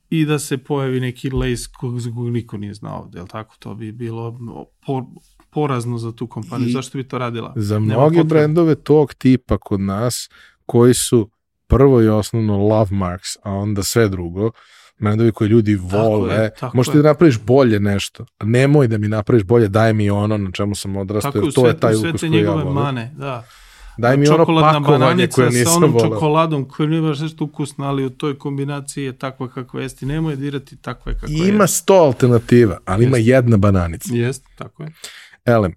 i 0.09 0.25
da 0.25 0.39
se 0.39 0.57
pojavi 0.57 0.99
neki 0.99 1.29
Lays 1.29 1.71
kog 1.73 1.95
niko 2.31 2.57
nije 2.57 2.73
znao, 2.73 3.09
je 3.13 3.21
li 3.21 3.27
tako? 3.27 3.55
To 3.59 3.75
bi 3.75 3.91
bilo 3.91 4.39
por, 4.85 5.03
porazno 5.51 5.97
za 5.97 6.11
tu 6.11 6.27
kompaniju. 6.27 6.69
I 6.69 6.71
Zašto 6.71 6.97
bi 6.97 7.03
to 7.03 7.17
radila? 7.17 7.53
Za 7.55 7.79
mnoge 7.79 8.23
brendove 8.23 8.75
tog 8.75 9.13
tipa 9.13 9.57
kod 9.57 9.79
nas, 9.79 10.29
koji 10.65 10.93
su 10.93 11.29
prvo 11.67 12.01
i 12.01 12.07
osnovno 12.07 12.57
love 12.57 12.91
marks, 12.91 13.37
a 13.43 13.51
onda 13.51 13.83
sve 13.83 14.09
drugo, 14.09 14.51
brendovi 14.99 15.31
koje 15.31 15.47
ljudi 15.47 15.75
vole, 15.75 16.29
tako 16.29 16.41
je, 16.41 16.53
tako 16.59 16.77
možeš 16.77 16.91
ti 16.91 16.97
da 16.97 17.03
napraviš 17.03 17.39
bolje 17.39 17.79
nešto. 17.79 18.25
Nemoj 18.43 18.87
da 18.87 18.97
mi 18.97 19.07
napraviš 19.07 19.43
bolje, 19.43 19.67
daj 19.67 19.93
mi 19.93 20.09
ono 20.09 20.37
na 20.37 20.51
čemu 20.51 20.75
sam 20.75 20.97
odrastao, 20.97 21.31
jer 21.43 21.53
to 21.53 21.67
je 21.67 21.77
taj 21.79 21.95
ukus 21.95 22.21
koji 22.21 22.41
ja 22.41 22.51
volim. 22.51 22.73
mane, 22.73 23.13
da. 23.17 23.43
Daj 23.97 24.17
mi 24.17 24.27
ono 24.27 24.45
pakovanje 24.45 25.27
koje 25.27 25.49
nisam 25.49 25.81
volao. 25.81 25.99
sa 25.99 26.05
onom 26.05 26.11
čokoladom 26.11 26.65
koja 26.65 26.89
nije 26.89 27.01
baš 27.01 27.19
nešto 27.19 27.43
ukusna, 27.43 27.89
ali 27.89 28.05
u 28.05 28.09
toj 28.09 28.37
kombinaciji 28.37 29.03
je 29.03 29.13
takva 29.13 29.47
kakva 29.47 29.81
jeste. 29.81 30.05
Nemoj 30.05 30.35
dirati 30.35 30.77
takva 30.77 31.13
kakva 31.13 31.29
je. 31.29 31.49
Ima 31.49 31.67
sto 31.67 31.93
alternativa, 31.93 32.77
ali 32.85 33.03
jest. 33.03 33.07
ima 33.07 33.17
jedna 33.17 33.57
bananica. 33.57 34.15
Jest, 34.15 34.45
tako 34.57 34.83
je. 34.83 34.91
Elem, 35.45 35.75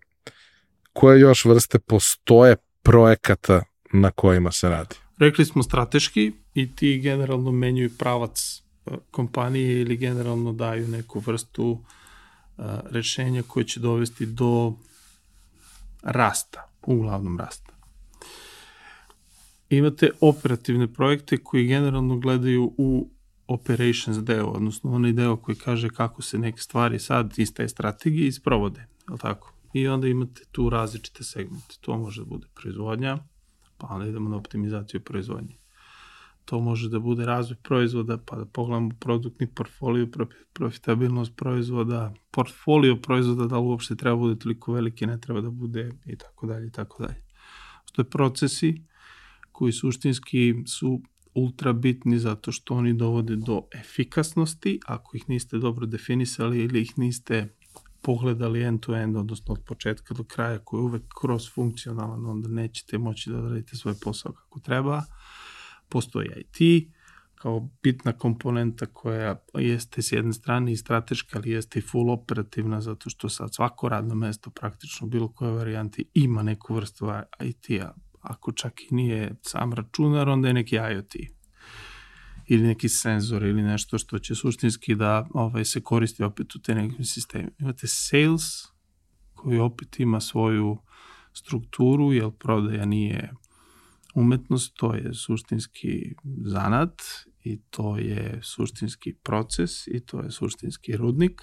koje 0.92 1.20
još 1.20 1.44
vrste 1.44 1.78
postoje 1.78 2.56
projekata 2.82 3.62
na 3.92 4.10
kojima 4.10 4.52
se 4.52 4.68
radi? 4.68 4.96
Rekli 5.18 5.44
smo 5.44 5.62
strateški 5.62 6.32
i 6.54 6.76
ti 6.76 6.98
generalno 6.98 7.52
menjuju 7.52 7.90
pravac 7.98 8.62
e, 8.86 8.90
kompanije 9.10 9.80
ili 9.80 9.96
generalno 9.96 10.52
daju 10.52 10.88
neku 10.88 11.20
vrstu 11.20 11.70
uh, 11.70 12.64
rešenja 12.90 13.42
koje 13.42 13.64
će 13.64 13.80
dovesti 13.80 14.26
do 14.26 14.74
rasta, 16.02 16.70
uglavnom 16.82 17.38
rasta. 17.38 17.72
Imate 19.70 20.10
operativne 20.20 20.92
projekte 20.92 21.36
koji 21.36 21.66
generalno 21.66 22.18
gledaju 22.18 22.74
u 22.76 23.08
operations 23.46 24.18
deo, 24.18 24.46
odnosno 24.46 24.92
onaj 24.94 25.12
deo 25.12 25.36
koji 25.36 25.56
kaže 25.56 25.88
kako 25.88 26.22
se 26.22 26.38
neke 26.38 26.58
stvari 26.58 26.98
sad 26.98 27.34
iz 27.36 27.54
te 27.54 27.68
strategije 27.68 28.28
isprovode, 28.28 28.80
je 28.80 29.12
li 29.12 29.18
tako? 29.18 29.53
I 29.74 29.88
onda 29.88 30.08
imate 30.08 30.42
tu 30.52 30.70
različite 30.70 31.24
segmente. 31.24 31.74
To 31.80 31.98
može 31.98 32.22
da 32.22 32.28
bude 32.28 32.46
proizvodnja, 32.54 33.18
pa 33.78 33.86
onda 33.86 34.06
idemo 34.06 34.30
na 34.30 34.36
optimizaciju 34.36 35.00
proizvodnje. 35.00 35.56
To 36.44 36.60
može 36.60 36.88
da 36.88 36.98
bude 36.98 37.26
razvoj 37.26 37.56
proizvoda, 37.62 38.18
pa 38.26 38.36
da 38.36 38.44
pogledamo 38.44 38.90
produktni 39.00 39.46
portfolio, 39.46 40.08
profitabilnost 40.52 41.32
proizvoda, 41.36 42.14
portfolio 42.30 42.96
proizvoda, 42.96 43.46
da 43.46 43.58
li 43.58 43.66
uopšte 43.66 43.96
treba 43.96 44.16
bude 44.16 44.38
toliko 44.38 44.72
veliki, 44.72 45.06
ne 45.06 45.20
treba 45.20 45.40
da 45.40 45.50
bude 45.50 45.90
i 46.06 46.16
tako 46.16 46.46
dalje 46.46 46.66
i 46.66 46.70
tako 46.70 47.02
dalje. 47.02 47.24
Što 47.84 48.02
je 48.02 48.10
procesi 48.10 48.82
koji 49.52 49.72
suštinski 49.72 50.54
su 50.66 51.02
ultra 51.34 51.72
bitni 51.72 52.18
zato 52.18 52.52
što 52.52 52.74
oni 52.74 52.94
dovode 52.94 53.36
do 53.36 53.62
efikasnosti, 53.74 54.80
ako 54.86 55.16
ih 55.16 55.28
niste 55.28 55.58
dobro 55.58 55.86
definisali 55.86 56.64
ili 56.64 56.82
ih 56.82 56.98
niste 56.98 57.56
pogledali 58.04 58.62
end 58.62 58.80
to 58.80 58.94
end, 58.94 59.16
odnosno 59.16 59.52
od 59.52 59.64
početka 59.64 60.14
do 60.14 60.24
kraja, 60.24 60.58
koji 60.58 60.78
je 60.78 60.84
uvek 60.84 61.02
cross 61.20 61.54
funkcionalan, 61.54 62.26
onda 62.26 62.48
nećete 62.48 62.98
moći 62.98 63.30
da 63.30 63.38
odradite 63.38 63.76
svoj 63.76 63.94
posao 64.04 64.32
kako 64.32 64.60
treba. 64.60 65.02
Postoji 65.88 66.28
IT 66.36 66.88
kao 67.34 67.68
bitna 67.82 68.12
komponenta 68.12 68.86
koja 68.86 69.36
jeste 69.54 70.02
s 70.02 70.12
jedne 70.12 70.32
strane 70.32 70.72
i 70.72 70.76
strateška, 70.76 71.38
ali 71.38 71.50
jeste 71.50 71.78
i 71.78 71.82
full 71.82 72.10
operativna, 72.10 72.80
zato 72.80 73.10
što 73.10 73.28
sad 73.28 73.54
svako 73.54 73.88
radno 73.88 74.14
mesto 74.14 74.50
praktično 74.50 75.06
bilo 75.06 75.28
koje 75.28 75.52
varijanti 75.52 76.10
ima 76.14 76.42
neku 76.42 76.74
vrstu 76.74 77.06
IT-a. 77.40 77.92
Ako 78.20 78.52
čak 78.52 78.72
i 78.90 78.94
nije 78.94 79.34
sam 79.42 79.72
računar, 79.72 80.28
onda 80.28 80.48
je 80.48 80.54
neki 80.54 80.76
IoT 80.76 81.14
ili 82.46 82.62
neki 82.62 82.88
senzor 82.88 83.42
ili 83.42 83.62
nešto 83.62 83.98
što 83.98 84.18
će 84.18 84.34
suštinski 84.34 84.94
da 84.94 85.26
ovaj, 85.34 85.64
se 85.64 85.80
koristi 85.80 86.22
opet 86.22 86.54
u 86.54 86.58
te 86.58 86.74
nekim 86.74 87.04
sistemima. 87.04 87.50
Imate 87.58 87.86
sales 87.86 88.42
koji 89.34 89.58
opet 89.58 90.00
ima 90.00 90.20
svoju 90.20 90.78
strukturu, 91.32 92.12
jer 92.12 92.30
prodaja 92.30 92.84
nije 92.84 93.32
umetnost, 94.14 94.74
to 94.76 94.94
je 94.94 95.14
suštinski 95.14 96.14
zanat 96.44 97.02
i 97.44 97.60
to 97.70 97.96
je 97.96 98.40
suštinski 98.42 99.14
proces 99.22 99.86
i 99.86 100.00
to 100.06 100.20
je 100.20 100.30
suštinski 100.30 100.96
rudnik. 100.96 101.42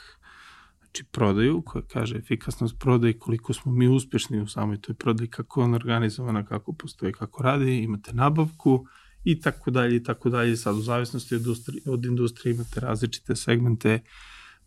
Znači 0.79 1.03
prodaju 1.11 1.61
koja 1.65 1.85
kaže 1.85 2.17
efikasnost 2.17 2.75
prodaje 2.79 3.19
koliko 3.19 3.53
smo 3.53 3.71
mi 3.71 3.87
uspešni 3.87 4.41
u 4.41 4.47
samoj 4.47 4.81
toj 4.81 4.95
prodaji, 4.95 5.29
kako 5.29 5.61
je 5.61 5.65
on 5.65 5.73
organizovana, 5.73 6.45
kako 6.45 6.73
postoji, 6.73 7.13
kako 7.13 7.43
radi, 7.43 7.77
imate 7.77 8.13
nabavku, 8.13 8.85
i 9.23 9.39
tako 9.41 9.71
dalje 9.71 9.95
i 9.95 10.03
tako 10.03 10.29
dalje. 10.29 10.57
Sad 10.57 10.75
u 10.75 10.81
zavisnosti 10.81 11.35
od, 11.35 11.41
industri, 11.41 11.81
od 11.85 12.05
industrije 12.05 12.53
imate 12.53 12.79
različite 12.79 13.35
segmente 13.35 13.99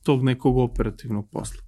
tog 0.03 0.25
nekog 0.25 0.59
operativnog 0.59 1.31
posla. 1.31 1.63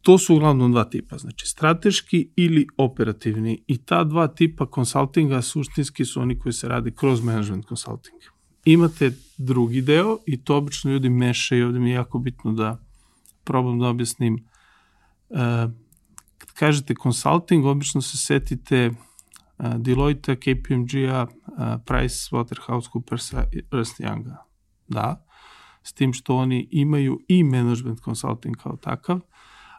To 0.00 0.18
su 0.18 0.34
uglavnom 0.34 0.72
dva 0.72 0.84
tipa, 0.84 1.18
znači 1.18 1.46
strateški 1.46 2.30
ili 2.36 2.66
operativni 2.76 3.64
i 3.66 3.84
ta 3.84 4.04
dva 4.04 4.28
tipa 4.28 4.66
konsultinga 4.66 5.42
suštinski 5.42 6.04
su 6.04 6.20
oni 6.20 6.38
koji 6.38 6.52
se 6.52 6.68
radi 6.68 6.90
kroz 6.90 7.22
management 7.22 7.68
consulting. 7.68 8.20
Imate 8.64 9.12
drugi 9.36 9.82
deo 9.82 10.18
i 10.26 10.44
to 10.44 10.56
obično 10.56 10.90
ljudi 10.90 11.08
mešaju, 11.08 11.66
ovde 11.66 11.78
mi 11.78 11.90
je 11.90 11.94
jako 11.94 12.18
bitno 12.18 12.52
da 12.52 12.84
probam 13.44 13.78
da 13.78 13.88
objasnim. 13.88 14.34
Uh, 15.28 15.38
kad 16.38 16.52
kažete 16.52 16.94
consulting, 17.02 17.66
obično 17.66 18.02
se 18.02 18.16
setite 18.16 18.90
Deloitte, 19.78 20.36
KPMG-a, 20.36 21.26
Price, 21.86 22.28
Waterhouse, 22.32 22.88
i 23.52 23.62
Ernst 23.72 24.00
Younga. 24.00 24.36
Da, 24.88 25.26
s 25.82 25.92
tim 25.92 26.12
što 26.12 26.36
oni 26.36 26.68
imaju 26.70 27.20
i 27.28 27.44
management 27.44 28.00
consulting 28.00 28.56
kao 28.56 28.76
takav, 28.76 29.20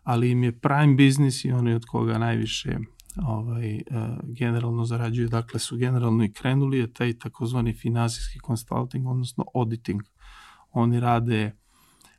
ali 0.04 0.32
im 0.32 0.44
je 0.44 0.60
prime 0.60 0.96
business 0.96 1.46
i 1.46 1.52
oni 1.52 1.74
od 1.74 1.86
koga 1.86 2.18
najviše 2.18 2.78
ovaj, 3.16 3.82
generalno 4.24 4.86
zarađuju, 4.86 5.30
dakle 5.30 5.60
su 5.60 5.78
generalno 5.78 6.24
i 6.24 6.32
krenuli 6.34 6.78
je 6.78 6.94
taj 6.94 7.14
takozvani 7.14 7.74
finansijski 7.74 8.40
consulting, 8.48 9.08
odnosno 9.08 9.46
auditing. 9.56 10.02
Oni 10.72 11.00
rade 11.00 11.52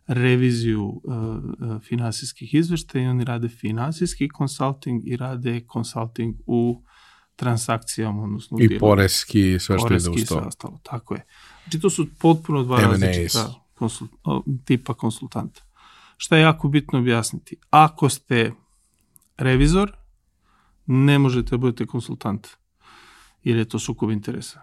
reviziju 0.06 0.84
uh, 0.84 1.82
finansijskih 1.82 2.54
izveštaja 2.54 3.04
i 3.04 3.08
oni 3.08 3.24
rade 3.24 3.48
finansijski 3.48 4.28
consulting 4.38 5.08
i 5.08 5.16
rade 5.16 5.60
consulting 5.72 6.36
u 6.46 6.82
transakcijama, 7.40 8.22
odnosno 8.22 8.58
I 8.60 8.78
poreski, 8.78 9.58
sve 9.58 9.78
što 9.78 9.94
ide 9.94 10.10
uz 10.10 10.28
to. 10.28 10.38
ostalo, 10.38 10.80
tako 10.82 11.14
je. 11.14 11.24
Znači 11.64 11.80
to 11.80 11.90
su 11.90 12.06
potpuno 12.18 12.62
dva 12.62 12.80
različita 12.80 13.54
konsult, 13.74 14.10
tipa 14.64 14.94
konsultanta. 14.94 15.62
Šta 16.16 16.36
je 16.36 16.42
jako 16.42 16.68
bitno 16.68 16.98
objasniti? 16.98 17.56
Ako 17.70 18.08
ste 18.08 18.52
revizor, 19.36 19.92
ne 20.86 21.18
možete 21.18 21.50
da 21.50 21.56
budete 21.56 21.86
konsultant, 21.86 22.48
jer 23.42 23.56
je 23.56 23.64
to 23.64 23.78
sukob 23.78 24.10
interesa. 24.10 24.60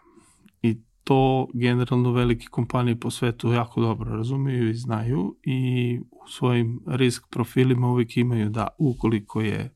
I 0.62 0.77
to 1.03 1.48
generalno 1.53 2.12
velike 2.12 2.48
kompanije 2.51 3.00
po 3.00 3.12
svetu 3.12 3.51
jako 3.51 3.81
dobro 3.81 4.17
razumiju 4.17 4.69
i 4.69 4.74
znaju 4.74 5.36
i 5.43 6.00
u 6.12 6.27
svojim 6.27 6.79
risk 6.88 7.24
profilima 7.29 7.88
uvijek 7.88 8.17
imaju 8.17 8.50
da 8.50 8.67
ukoliko 8.77 9.41
je, 9.41 9.75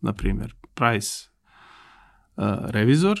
na 0.00 0.12
primjer, 0.12 0.54
price 0.74 1.35
revizor, 2.68 3.20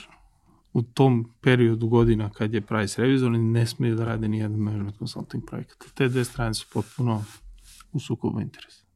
u 0.72 0.82
tom 0.82 1.32
periodu 1.40 1.88
godina 1.88 2.30
kad 2.30 2.54
je 2.54 2.60
price 2.60 3.02
revizor, 3.02 3.30
ne 3.30 3.66
smiju 3.66 3.94
da 3.94 4.04
rade 4.04 4.28
ni 4.28 4.38
jedan 4.38 4.58
management 4.58 4.98
consulting 4.98 5.44
projekat. 5.46 5.78
Te 5.94 6.08
dve 6.08 6.24
strane 6.24 6.54
su 6.54 6.66
potpuno 6.72 7.24
u 7.92 8.00
sukobu 8.00 8.40
interesa. 8.40 8.86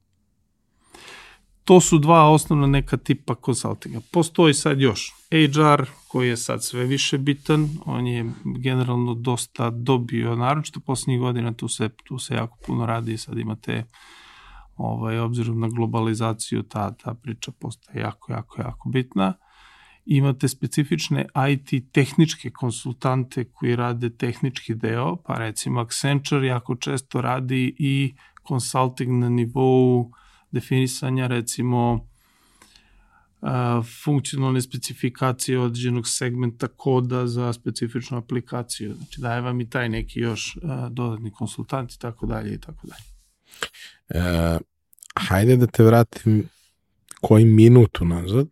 To 1.65 1.81
su 1.81 1.99
dva 1.99 2.31
osnovna 2.31 2.67
neka 2.67 2.97
tipa 2.97 3.35
konsultinga. 3.35 4.01
Postoji 4.13 4.55
sad 4.55 4.81
još 4.81 5.13
HR, 5.31 5.85
koji 6.09 6.29
je 6.29 6.37
sad 6.37 6.65
sve 6.65 6.85
više 6.85 7.19
bitan, 7.19 7.69
on 7.87 8.07
je 8.07 8.31
generalno 8.45 9.15
dosta 9.15 9.71
dobio, 9.71 10.37
naročito 10.37 10.81
poslednjih 10.81 11.21
godina, 11.21 11.53
tu 11.53 11.69
se, 11.69 11.89
tu 12.05 12.19
se 12.19 12.35
jako 12.35 12.59
puno 12.67 12.87
radi 12.87 13.13
i 13.13 13.19
sad 13.19 13.39
imate 13.39 13.85
ovaj, 14.77 15.19
obzirom 15.19 15.61
na 15.61 15.69
globalizaciju, 15.69 16.63
ta, 16.63 16.95
ta 16.95 17.15
priča 17.15 17.53
postaje 17.61 18.01
jako, 18.01 18.33
jako, 18.33 18.63
jako 18.63 18.89
bitna 18.89 19.35
imate 20.11 20.49
specifične 20.49 21.27
IT 21.51 21.93
tehničke 21.93 22.51
konsultante 22.51 23.45
koji 23.45 23.77
rade 23.77 24.11
tehnički 24.11 24.75
deo, 24.75 25.17
pa 25.17 25.35
recimo 25.35 25.81
Accenture 25.81 26.47
jako 26.47 26.75
često 26.75 27.21
radi 27.21 27.75
i 27.79 28.15
consulting 28.49 29.13
na 29.13 29.29
nivou 29.29 30.11
definisanja 30.51 31.27
recimo 31.27 31.93
uh, 33.41 33.51
funkcionalne 34.05 34.63
specifikacije 34.63 35.59
određenog 35.59 36.09
segmenta 36.09 36.69
koda 36.69 37.27
za 37.27 37.53
specifičnu 37.53 38.19
aplikaciju. 38.19 38.95
Znači 38.95 39.21
daje 39.21 39.41
vam 39.41 39.61
i 39.61 39.71
taj 39.71 39.89
neki 39.89 40.21
još 40.21 40.57
uh, 40.57 40.63
dodatni 40.91 41.31
konsultant 41.31 41.93
i 41.93 41.99
tako 41.99 42.27
dalje 42.27 42.55
i 42.55 42.61
tako 42.61 42.87
dalje. 42.87 43.05
E, 44.09 44.59
hajde 45.15 45.57
da 45.57 45.67
te 45.67 45.83
vratim 45.83 46.49
koji 47.21 47.45
minutu 47.45 48.05
nazad. 48.05 48.49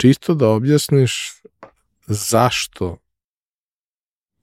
Čisto 0.00 0.34
da 0.34 0.48
objasniš 0.48 1.42
zašto 2.06 2.98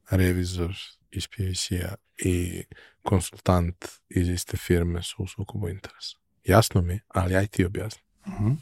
revizor 0.09 0.75
iz 1.11 1.27
PVC-a 1.27 1.95
i 2.17 2.63
konsultant 3.03 3.85
iz 4.09 4.29
iste 4.29 4.57
firme 4.57 5.03
su 5.03 5.23
u 5.23 5.27
sukobu 5.27 5.69
interesa. 5.69 6.17
Jasno 6.43 6.81
mi, 6.81 6.99
ali 7.07 7.35
aj 7.35 7.47
ti 7.47 7.65
objasni. 7.65 8.01
Uh 8.25 8.33
mhm. 8.33 8.45
-huh. 8.45 8.55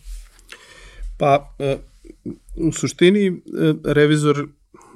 Pa, 1.17 1.55
e, 1.59 1.77
u 2.55 2.71
suštini, 2.71 3.27
e, 3.27 3.33
revizor 3.93 4.47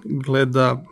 gleda 0.03 0.83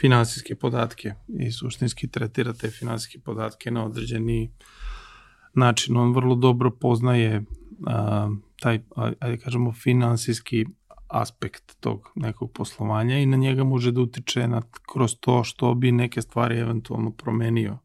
finansijske 0.00 0.54
podatke 0.54 1.14
i 1.28 1.52
suštinski 1.52 2.08
tretira 2.08 2.52
te 2.52 2.70
finansijske 2.70 3.18
podatke 3.18 3.70
na 3.70 3.84
određeni 3.84 4.50
način. 5.54 5.96
On 5.96 6.14
vrlo 6.14 6.34
dobro 6.34 6.70
poznaje 6.70 7.44
a, 7.86 8.30
taj, 8.60 8.80
ajde 9.20 9.36
kažemo, 9.36 9.72
finansijski 9.72 10.66
aspekt 11.08 11.80
tog 11.80 12.12
nekog 12.14 12.52
poslovanja 12.52 13.18
i 13.18 13.26
na 13.26 13.36
njega 13.36 13.64
može 13.64 13.92
da 13.92 14.00
utiče 14.00 14.48
na, 14.48 14.62
kroz 14.92 15.16
to 15.20 15.44
što 15.44 15.74
bi 15.74 15.92
neke 15.92 16.22
stvari 16.22 16.58
eventualno 16.58 17.10
promenio. 17.10 17.78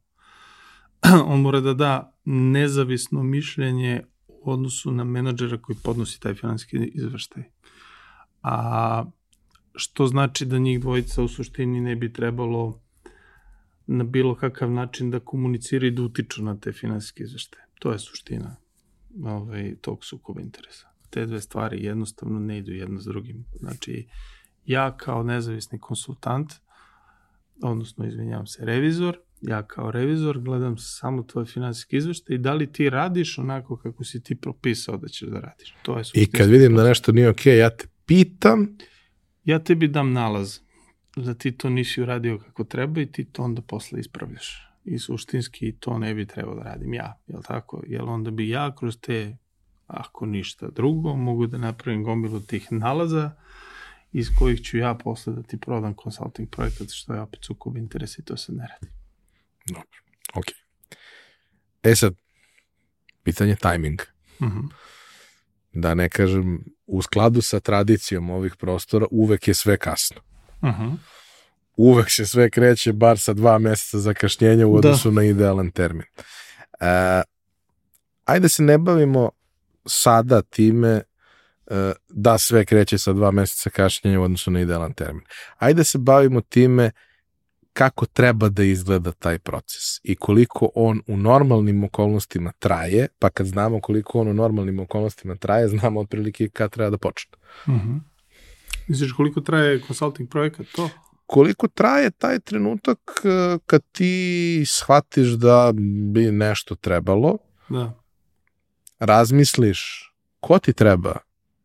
On 1.32 1.42
mora 1.42 1.60
da 1.60 1.74
da 1.74 2.18
nezavisno 2.25 3.24
mišljenje 3.24 4.01
u 4.27 4.51
odnosu 4.51 4.92
na 4.92 5.03
menadžera 5.03 5.58
koji 5.58 5.77
podnosi 5.84 6.22
taj 6.22 6.34
finansijski 6.34 6.77
izveštaj. 6.77 7.44
A 8.44 9.06
što 9.75 10.08
znači 10.08 10.46
da 10.46 10.58
njih 10.58 10.80
dvojica 10.80 11.24
u 11.24 11.27
suštini 11.27 11.82
ne 11.82 11.96
bi 11.96 12.13
trebalo 12.13 12.80
na 13.88 14.03
bilo 14.03 14.36
kakav 14.36 14.72
način 14.72 15.12
da 15.12 15.20
komuniciraju 15.20 15.92
i 15.92 15.96
da 15.96 16.01
utiču 16.03 16.44
na 16.44 16.60
te 16.60 16.72
finansijske 16.72 17.24
izveštaje. 17.24 17.65
To 17.80 17.92
je 17.92 18.00
suština 18.00 18.62
ovaj, 19.24 19.75
tog 19.82 20.05
sukoba 20.05 20.41
interesa. 20.41 20.88
Te 21.10 21.25
dve 21.25 21.41
stvari 21.41 21.84
jednostavno 21.84 22.39
ne 22.39 22.58
idu 22.58 22.72
jedno 22.72 23.01
s 23.01 23.05
drugim. 23.05 23.46
Znači, 23.60 24.08
ja 24.65 24.98
kao 24.98 25.24
nezavisni 25.24 25.79
konsultant, 25.79 26.53
odnosno, 27.62 28.08
izvinjavam 28.08 28.48
se, 28.48 28.65
revizor, 28.65 29.17
ja 29.41 29.67
kao 29.67 29.91
revizor 29.91 30.39
gledam 30.39 30.77
samo 30.77 31.24
tvoj 31.24 31.46
finansijski 31.46 31.98
izveštaj 31.98 32.36
i 32.36 32.39
da 32.39 32.53
li 32.53 32.72
ti 32.72 32.89
radiš 32.89 33.38
onako 33.38 33.77
kako 33.77 34.03
si 34.03 34.24
ti 34.24 34.36
propisao 34.36 34.98
da 34.98 35.08
ćeš 35.08 35.27
da 35.27 35.39
radiš. 35.39 35.75
To 35.84 35.98
je 35.98 36.03
I 36.13 36.32
kad 36.32 36.50
vidim 36.50 36.75
da 36.75 36.84
nešto 36.84 37.12
nije 37.12 37.29
okej, 37.29 37.53
okay, 37.53 37.60
ja 37.60 37.70
te 37.70 37.88
pitam 38.05 38.77
ja 39.43 39.60
tebi 39.60 39.88
dam 39.88 40.13
nalaz 40.13 40.60
da 41.15 41.34
ti 41.34 41.51
to 41.51 41.70
nisi 41.70 42.01
uradio 42.01 42.39
kako 42.39 42.63
treba 42.63 43.01
i 43.01 43.12
ti 43.12 43.25
to 43.25 43.43
onda 43.43 43.62
posle 43.62 44.00
ispravljaš. 44.00 44.73
I 44.86 45.00
suštinski 45.00 45.75
to 45.80 45.98
ne 45.98 46.13
bi 46.13 46.25
trebao 46.25 46.56
da 46.56 46.63
radim 46.63 46.94
ja, 46.94 47.20
jel 47.28 47.42
tako? 47.42 47.84
Jel 47.88 48.10
onda 48.10 48.32
bi 48.32 48.50
ja 48.50 48.75
kroz 48.75 48.98
te, 49.02 49.38
ako 49.88 50.25
ništa 50.25 50.68
drugo, 50.68 51.16
mogu 51.16 51.48
da 51.48 51.58
napravim 51.58 52.04
gomilu 52.04 52.40
tih 52.40 52.72
nalaza 52.72 53.32
iz 54.12 54.28
kojih 54.40 54.62
ću 54.62 54.78
ja 54.78 54.94
posle 54.94 55.34
da 55.34 55.44
ti 55.44 55.60
prodam 55.60 55.96
consulting 56.04 56.50
projekat, 56.50 56.88
što 56.92 57.13
je 57.13 57.22
opet 57.22 57.40
sukob 57.44 57.78
interesa 57.78 58.16
i 58.20 58.25
to 58.25 58.38
se 58.38 58.52
ne 58.52 58.68
radi. 58.68 58.94
Dobro, 59.66 60.00
ok. 60.34 60.46
E 61.84 61.96
sad, 61.96 62.16
pitanje 63.24 63.56
tajming. 63.56 64.02
Uh 64.40 64.48
mhm. 64.48 64.60
-huh. 64.60 64.70
Da 65.74 65.94
ne 65.94 66.10
kažem 66.10 66.63
u 66.86 67.02
skladu 67.02 67.42
sa 67.42 67.60
tradicijom 67.60 68.30
ovih 68.30 68.56
prostora 68.56 69.06
uvek 69.12 69.48
je 69.48 69.54
sve 69.54 69.78
kasno. 69.78 70.22
Mhm. 70.63 70.70
-huh. 70.70 70.98
Uvek 71.77 72.10
se 72.10 72.25
sve 72.25 72.50
kreće 72.50 72.94
bar 72.94 73.20
sa 73.20 73.34
dva 73.34 73.60
meseca 73.60 74.00
zakašnjenja 74.00 74.68
u 74.68 74.72
da. 74.72 74.77
odnosu 74.77 75.12
da. 75.12 75.15
na 75.15 75.24
idealan 75.24 75.72
termin. 75.72 76.06
E, 76.80 77.22
ajde 78.25 78.50
se 78.50 78.63
ne 78.63 78.77
bavimo 78.77 79.30
sada 79.86 80.42
time 80.42 81.02
e, 81.67 81.93
da 82.10 82.38
sve 82.38 82.65
kreće 82.65 82.98
sa 82.98 83.13
dva 83.13 83.32
meseca 83.32 83.69
kašnjenja 83.69 84.19
u 84.19 84.24
odnosu 84.24 84.52
na 84.52 84.62
idealan 84.62 84.93
termin. 84.93 85.24
Ajde 85.58 85.84
se 85.84 85.98
bavimo 85.98 86.41
time 86.41 86.91
kako 87.74 88.06
treba 88.06 88.50
da 88.50 88.63
izgleda 88.63 89.12
taj 89.12 89.39
proces 89.39 90.00
i 90.04 90.15
koliko 90.15 90.69
on 90.76 91.02
u 91.08 91.17
normalnim 91.17 91.84
okolnostima 91.84 92.52
traje, 92.60 93.08
pa 93.19 93.30
kad 93.30 93.48
znamo 93.48 93.82
koliko 93.82 94.19
on 94.19 94.28
u 94.28 94.34
normalnim 94.34 94.80
okolnostima 94.80 95.36
traje, 95.36 95.67
znamo 95.67 96.00
otprilike 96.00 96.50
kad 96.50 96.71
treba 96.71 96.89
da 96.89 96.98
počne. 96.98 97.38
Mhm. 97.67 97.78
-huh. 97.78 98.00
Misliš 98.88 99.12
koliko 99.12 99.41
traje 99.41 99.82
consulting 99.88 100.30
projekat 100.30 100.65
to? 100.76 100.89
Koliko 101.34 101.67
traje 101.67 102.12
taj 102.12 102.39
trenutak 102.39 103.00
eh, 103.24 103.58
kad 103.65 103.82
ti 103.91 104.63
shvatiš 104.67 105.28
da 105.28 105.74
bi 106.13 106.32
nešto 106.32 106.76
trebalo, 106.76 107.38
da. 107.69 107.93
razmisliš 109.00 110.10
ko 110.39 110.60
ti 110.60 110.74
treba 110.74 111.15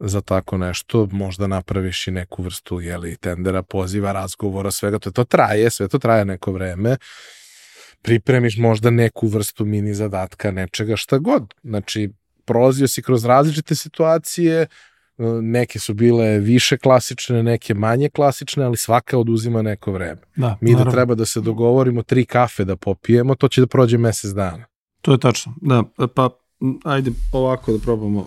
za 0.01 0.21
tako 0.21 0.59
nešto, 0.59 1.09
možda 1.13 1.47
napraviš 1.47 2.07
i 2.07 2.11
neku 2.11 2.43
vrstu 2.43 2.81
jeli, 2.81 3.17
tendera, 3.17 3.63
poziva, 3.63 4.13
razgovora, 4.13 4.71
svega 4.71 4.99
to. 4.99 5.11
To 5.11 5.25
traje, 5.25 5.71
sve 5.71 5.89
to 5.89 5.99
traje 5.99 6.25
neko 6.25 6.53
vreme. 6.53 6.97
Pripremiš 8.03 8.57
možda 8.57 8.91
neku 8.91 9.27
vrstu 9.27 9.65
mini 9.65 9.95
zadatka, 9.95 10.51
nečega, 10.51 10.97
šta 10.97 11.19
god. 11.19 11.55
Znači, 11.63 12.11
prolazio 12.45 12.89
si 12.89 13.03
kroz 13.03 13.25
različite 13.25 13.75
situacije, 13.75 14.67
neke 15.43 15.79
su 15.79 15.95
bile 15.95 16.39
više 16.39 16.77
klasične, 16.79 17.43
neke 17.43 17.75
manje 17.75 18.09
klasične, 18.09 18.65
ali 18.65 18.77
svaka 18.77 19.19
oduzima 19.19 19.63
neko 19.63 19.93
vreme. 19.93 20.21
Da, 20.37 20.59
Mi 20.61 20.71
da 20.71 20.77
naravno. 20.77 20.85
da 20.85 20.91
treba 20.97 21.15
da 21.15 21.25
se 21.27 21.41
dogovorimo 21.41 22.03
tri 22.03 22.25
kafe 22.25 22.65
da 22.65 22.77
popijemo, 22.77 23.35
to 23.35 23.49
će 23.49 23.61
da 23.61 23.67
prođe 23.67 23.99
mesec 23.99 24.31
dana. 24.31 24.65
To 25.03 25.13
je 25.13 25.19
tačno, 25.19 25.55
da. 25.63 25.83
Pa, 26.15 26.31
ajde 26.85 27.11
ovako 27.33 27.73
da 27.73 27.79
probamo 27.79 28.27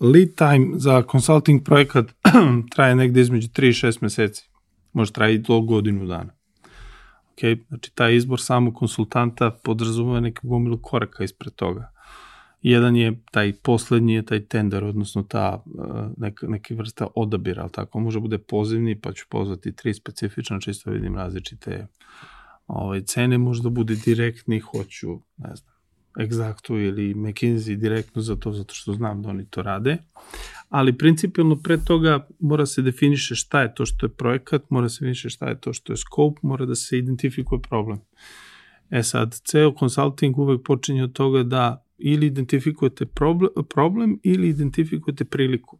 lead 0.00 0.28
time 0.36 0.78
za 0.78 1.02
consulting 1.10 1.64
projekat 1.64 2.06
traje 2.74 2.94
negde 2.94 3.20
između 3.20 3.48
3 3.48 3.66
i 3.68 3.72
6 3.72 3.98
meseci. 4.00 4.48
Može 4.92 5.12
traje 5.12 5.34
i 5.34 5.38
do 5.38 5.60
godinu 5.60 6.06
dana. 6.06 6.32
Ok, 7.32 7.38
znači 7.68 7.94
taj 7.94 8.14
izbor 8.14 8.40
samog 8.40 8.74
konsultanta 8.74 9.50
podrazumeva 9.50 10.20
neku 10.20 10.48
gomilu 10.48 10.78
koraka 10.82 11.24
ispred 11.24 11.54
toga. 11.54 11.91
Jedan 12.62 12.96
je 12.96 13.20
taj 13.30 13.52
poslednji 13.52 14.14
je 14.14 14.22
taj 14.22 14.44
tender, 14.44 14.84
odnosno 14.84 15.22
ta 15.22 15.62
uh, 15.66 15.96
neka, 16.16 16.46
neka 16.46 16.74
vrsta 16.74 17.06
odabira, 17.14 17.62
ali 17.62 17.72
tako 17.72 18.00
može 18.00 18.20
bude 18.20 18.38
pozivni, 18.38 19.00
pa 19.00 19.12
ću 19.12 19.26
pozvati 19.28 19.72
tri 19.72 19.94
specifična, 19.94 20.60
čisto 20.60 20.90
vidim 20.90 21.16
različite 21.16 21.86
ovaj, 22.66 23.02
cene, 23.02 23.38
možda 23.38 23.70
bude 23.70 23.94
direktni, 24.04 24.60
hoću, 24.60 25.20
ne 25.36 25.56
znam, 25.56 25.72
Exactu 26.16 26.74
ili 26.74 27.14
McKinsey 27.14 27.76
direktno 27.76 28.22
za 28.22 28.36
to, 28.36 28.52
zato 28.52 28.74
što 28.74 28.92
znam 28.92 29.22
da 29.22 29.28
oni 29.28 29.46
to 29.50 29.62
rade. 29.62 29.96
Ali 30.68 30.98
principijalno 30.98 31.56
pre 31.56 31.78
toga 31.84 32.26
mora 32.40 32.66
se 32.66 32.82
definiše 32.82 33.34
šta 33.34 33.62
je 33.62 33.74
to 33.74 33.86
što 33.86 34.06
je 34.06 34.10
projekat, 34.10 34.70
mora 34.70 34.88
se 34.88 34.94
definiše 34.94 35.30
šta 35.30 35.48
je 35.48 35.60
to 35.60 35.72
što 35.72 35.92
je 35.92 35.96
scope, 35.96 36.40
mora 36.42 36.66
da 36.66 36.74
se 36.74 36.98
identifikuje 36.98 37.60
problem. 37.60 37.98
E 38.90 39.02
sad, 39.02 39.40
ceo 39.44 39.74
consulting 39.78 40.38
uvek 40.38 40.60
počinje 40.66 41.04
od 41.04 41.12
toga 41.12 41.42
da 41.42 41.84
ili 42.02 42.26
identifikujete 42.26 43.06
problem, 43.06 43.50
problem 43.74 44.20
ili 44.22 44.48
identifikujete 44.48 45.24
priliku. 45.24 45.78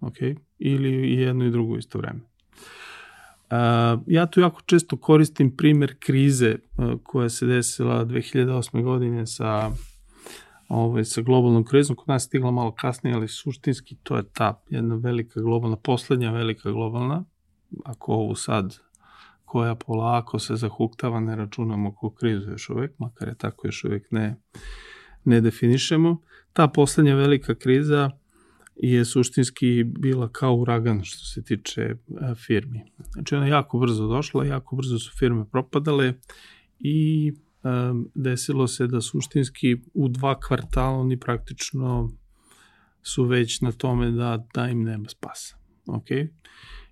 Ok? 0.00 0.16
Ili 0.58 1.12
jedno 1.12 1.44
i 1.44 1.50
drugo 1.50 1.76
isto 1.76 1.98
vreme. 1.98 2.20
Uh, 3.50 4.02
ja 4.06 4.26
tu 4.26 4.40
jako 4.40 4.60
često 4.66 4.96
koristim 4.96 5.56
primer 5.56 5.94
krize 5.98 6.54
uh, 6.54 6.94
koja 7.02 7.28
se 7.28 7.46
desila 7.46 8.04
2008. 8.04 8.82
godine 8.82 9.26
sa 9.26 9.70
ovaj, 10.68 11.04
sa 11.04 11.22
globalnom 11.22 11.64
krizom, 11.64 11.96
kod 11.96 12.08
nas 12.08 12.24
stigla 12.24 12.50
malo 12.50 12.74
kasnije, 12.74 13.16
ali 13.16 13.28
suštinski 13.28 13.96
to 14.02 14.16
je 14.16 14.22
ta 14.32 14.62
jedna 14.68 14.94
velika 14.94 15.40
globalna, 15.40 15.76
poslednja 15.76 16.30
velika 16.30 16.70
globalna, 16.70 17.24
ako 17.84 18.12
ovu 18.12 18.34
sad 18.34 18.78
koja 19.44 19.74
polako 19.74 20.38
se 20.38 20.56
zahuktava, 20.56 21.20
ne 21.20 21.36
računamo 21.36 21.94
ko 21.94 22.10
krizu 22.10 22.50
još 22.50 22.70
uvek, 22.70 22.98
makar 22.98 23.28
je 23.28 23.34
tako 23.38 23.66
još 23.66 23.84
uvek 23.84 24.10
ne, 24.10 24.36
ne 25.24 25.40
definišemo. 25.40 26.20
Ta 26.52 26.68
poslednja 26.68 27.14
velika 27.14 27.54
kriza 27.54 28.10
je 28.76 29.04
suštinski 29.04 29.84
bila 29.84 30.28
kao 30.32 30.54
uragan 30.54 31.04
što 31.04 31.24
se 31.24 31.42
tiče 31.42 31.82
e, 31.82 31.94
firmi. 32.34 32.82
Znači 33.12 33.34
ona 33.34 33.46
jako 33.46 33.78
brzo 33.78 34.06
došla, 34.06 34.44
jako 34.44 34.76
brzo 34.76 34.98
su 34.98 35.12
firme 35.18 35.44
propadale 35.52 36.14
i 36.78 37.32
um, 37.62 38.10
desilo 38.14 38.68
se 38.68 38.86
da 38.86 39.00
suštinski 39.00 39.76
u 39.94 40.08
dva 40.08 40.40
kvartala 40.40 40.98
oni 40.98 41.20
praktično 41.20 42.10
su 43.02 43.24
već 43.24 43.60
na 43.60 43.72
tome 43.72 44.10
da, 44.10 44.46
da 44.54 44.68
im 44.68 44.82
nema 44.82 45.08
spasa. 45.08 45.56
Okay? 45.86 46.28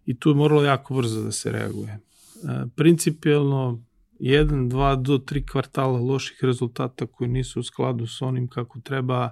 I 0.06 0.18
tu 0.18 0.28
je 0.28 0.34
moralo 0.34 0.62
jako 0.62 0.94
brzo 0.94 1.22
da 1.22 1.32
se 1.32 1.52
reaguje. 1.52 2.00
Uh, 2.42 2.70
principijalno, 2.76 3.84
jedan, 4.18 4.68
dva 4.68 4.96
do 4.96 5.18
tri 5.18 5.46
kvartala 5.46 6.00
loših 6.00 6.38
rezultata 6.42 7.06
koji 7.06 7.30
nisu 7.30 7.60
u 7.60 7.62
skladu 7.62 8.06
s 8.06 8.22
onim 8.22 8.48
kako 8.48 8.80
treba 8.80 9.30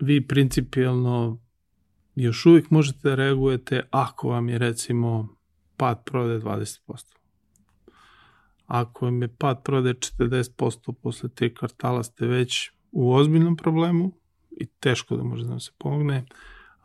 vi 0.00 0.26
principijalno 0.26 1.38
još 2.14 2.46
uvijek 2.46 2.70
možete 2.70 2.98
da 3.02 3.14
reagujete 3.14 3.82
ako 3.90 4.28
vam 4.28 4.48
je 4.48 4.58
recimo 4.58 5.28
pad 5.76 6.04
prode 6.04 6.38
20%. 6.38 6.78
Ako 8.66 9.04
vam 9.04 9.22
je 9.22 9.28
pad 9.28 9.62
prode 9.64 9.94
40% 9.94 10.92
posle 11.02 11.28
te 11.28 11.54
kvartala 11.54 12.02
ste 12.02 12.26
već 12.26 12.70
u 12.92 13.12
ozbiljnom 13.12 13.56
problemu 13.56 14.12
i 14.50 14.66
teško 14.66 15.16
da 15.16 15.22
može 15.22 15.44
da 15.44 15.50
vam 15.50 15.60
se 15.60 15.72
pomogne. 15.78 16.24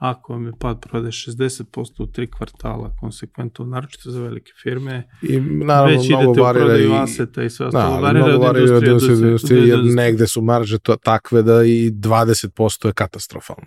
Ako 0.03 0.33
vam 0.33 0.45
je 0.45 0.51
pad 0.59 0.79
prode 0.81 1.07
60% 1.07 2.03
u 2.03 2.07
tri 2.07 2.27
kvartala 2.31 2.95
konsekventno, 2.99 3.65
naročito 3.65 4.11
za 4.11 4.21
velike 4.21 4.51
firme, 4.63 5.09
I 5.21 5.39
naravno 5.39 5.97
već 5.97 6.09
mnogo 6.09 6.23
idete 6.23 6.41
u 6.41 6.53
prodaju 6.53 6.89
i... 6.89 6.95
aseta 6.95 7.43
i 7.43 7.49
sve 7.49 7.63
Da, 7.63 7.67
ostalo. 7.67 7.93
ali 7.93 8.03
varira 8.03 8.25
od 8.25 8.41
varira 8.41 8.75
od 8.77 8.83
industrije 8.83 8.91
industrije, 8.91 9.27
industrije, 9.27 9.59
jer 9.59 9.79
industrije. 9.79 9.95
negde 9.95 10.27
su 10.27 10.41
marže 10.41 10.79
to, 10.79 10.95
takve 10.95 11.41
da 11.41 11.63
i 11.63 11.91
20% 11.91 12.87
je 12.87 12.93
katastrofalno. 12.93 13.65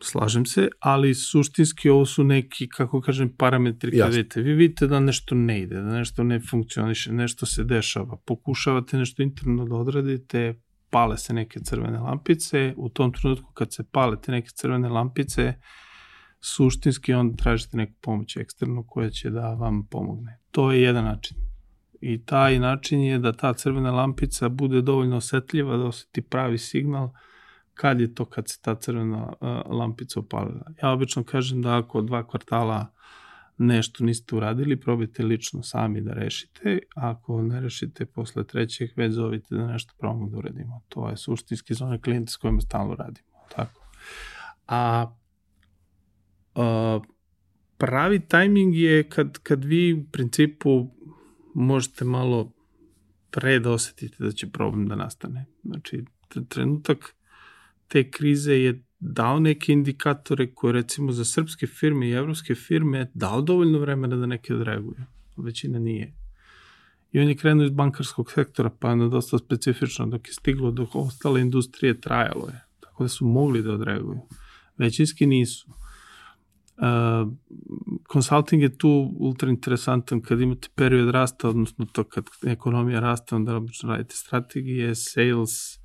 Slažem 0.00 0.46
se, 0.46 0.68
ali 0.80 1.14
suštinski 1.14 1.90
ovo 1.90 2.06
su 2.06 2.24
neki, 2.24 2.68
kako 2.68 3.00
kažem, 3.00 3.32
parametri 3.38 3.90
kad 3.90 3.98
Jasno. 3.98 4.16
vidite. 4.16 4.40
Vi 4.40 4.52
vidite 4.54 4.86
da 4.86 5.00
nešto 5.00 5.34
ne 5.34 5.60
ide, 5.62 5.74
da 5.74 5.92
nešto 5.98 6.22
ne 6.24 6.40
funkcioniše, 6.50 7.12
nešto 7.12 7.46
se 7.46 7.64
dešava. 7.64 8.16
Pokušavate 8.26 8.96
nešto 8.96 9.22
interno 9.22 9.64
da 9.64 9.74
odradite, 9.74 10.54
pale 10.90 11.18
se 11.18 11.32
neke 11.32 11.60
crvene 11.60 11.98
lampice. 11.98 12.74
U 12.76 12.88
tom 12.88 13.12
trenutku 13.12 13.52
kad 13.52 13.72
se 13.72 13.84
pale 13.92 14.20
te 14.20 14.32
neke 14.32 14.48
crvene 14.48 14.88
lampice, 14.88 15.54
suštinski 16.40 17.14
onda 17.14 17.36
tražite 17.36 17.76
neku 17.76 17.92
pomoć 18.00 18.36
eksternu 18.36 18.84
koja 18.88 19.10
će 19.10 19.30
da 19.30 19.54
vam 19.54 19.86
pomogne. 19.86 20.38
To 20.50 20.72
je 20.72 20.82
jedan 20.82 21.04
način. 21.04 21.36
I 22.00 22.24
taj 22.24 22.58
način 22.58 23.00
je 23.00 23.18
da 23.18 23.32
ta 23.32 23.52
crvena 23.52 23.90
lampica 23.90 24.48
bude 24.48 24.82
dovoljno 24.82 25.16
osetljiva 25.16 25.76
da 25.76 25.84
oseti 25.84 26.22
pravi 26.22 26.58
signal 26.58 27.10
kad 27.74 28.00
je 28.00 28.14
to 28.14 28.24
kad 28.24 28.48
se 28.48 28.58
ta 28.62 28.74
crvena 28.74 29.32
uh, 29.40 29.76
lampica 29.78 30.20
upalila. 30.20 30.66
Ja 30.82 30.90
obično 30.90 31.24
kažem 31.24 31.62
da 31.62 31.78
ako 31.78 32.02
dva 32.02 32.26
kvartala 32.26 32.86
nešto 33.58 34.04
niste 34.04 34.36
uradili, 34.36 34.80
probajte 34.80 35.24
lično 35.24 35.62
sami 35.62 36.00
da 36.00 36.12
rešite, 36.12 36.78
ako 36.94 37.42
ne 37.42 37.60
rešite 37.60 38.06
posle 38.06 38.44
trećeg, 38.44 38.90
već 38.96 39.12
zovite 39.12 39.54
da 39.54 39.66
nešto 39.66 39.94
probamo 39.98 40.28
da 40.28 40.38
uradimo. 40.38 40.82
To 40.88 41.08
je 41.08 41.16
suštinski 41.16 41.74
za 41.74 41.86
one 41.86 42.00
klijente 42.00 42.32
s 42.32 42.36
kojima 42.36 42.60
stalno 42.60 42.94
radimo. 42.94 43.28
Tako. 43.56 43.80
A 44.66 45.14
uh, 46.54 47.02
pravi 47.78 48.20
tajming 48.20 48.74
je 48.74 49.08
kad, 49.08 49.38
kad 49.38 49.64
vi 49.64 49.92
u 49.92 50.04
principu 50.12 50.90
možete 51.54 52.04
malo 52.04 52.52
pre 53.30 53.58
da 53.58 53.70
osetite 53.70 54.24
da 54.24 54.32
će 54.32 54.50
problem 54.50 54.88
da 54.88 54.96
nastane. 54.96 55.46
Znači, 55.64 56.04
trenutak 56.48 57.14
te 57.88 58.10
krize 58.10 58.54
je 58.54 58.83
dao 59.00 59.40
neke 59.40 59.72
indikatore 59.72 60.54
koje 60.54 60.72
recimo 60.72 61.12
za 61.12 61.24
srpske 61.24 61.66
firme 61.66 62.08
i 62.08 62.12
evropske 62.12 62.54
firme 62.54 63.10
dao 63.14 63.42
dovoljno 63.42 63.78
vremena 63.78 64.16
da 64.16 64.26
neke 64.26 64.54
odreaguju. 64.54 65.00
Većina 65.36 65.78
nije. 65.78 66.14
I 67.12 67.20
on 67.20 67.28
je 67.28 67.36
krenuo 67.36 67.64
iz 67.64 67.70
bankarskog 67.70 68.32
sektora, 68.32 68.70
pa 68.70 68.90
je 68.90 69.08
dosta 69.08 69.38
specifično. 69.38 70.06
Dok 70.06 70.28
je 70.28 70.32
stiglo 70.32 70.70
do 70.70 70.86
ostale 70.94 71.40
industrije, 71.40 72.00
trajalo 72.00 72.48
je. 72.48 72.64
Tako 72.80 73.04
da 73.04 73.08
su 73.08 73.26
mogli 73.26 73.62
da 73.62 73.72
odreaguju. 73.72 74.20
Većinski 74.78 75.26
nisu. 75.26 75.66
Uh, 76.76 77.32
consulting 78.12 78.62
je 78.62 78.78
tu 78.78 79.14
ultra 79.18 79.50
interesantan 79.50 80.20
kad 80.20 80.40
imate 80.40 80.68
period 80.74 81.08
rasta, 81.08 81.48
odnosno 81.48 81.84
to 81.84 82.04
kad 82.04 82.24
ekonomija 82.46 83.00
rasta, 83.00 83.36
onda 83.36 83.56
obično 83.56 83.88
radite 83.88 84.14
strategije, 84.14 84.94
sales, 84.94 85.78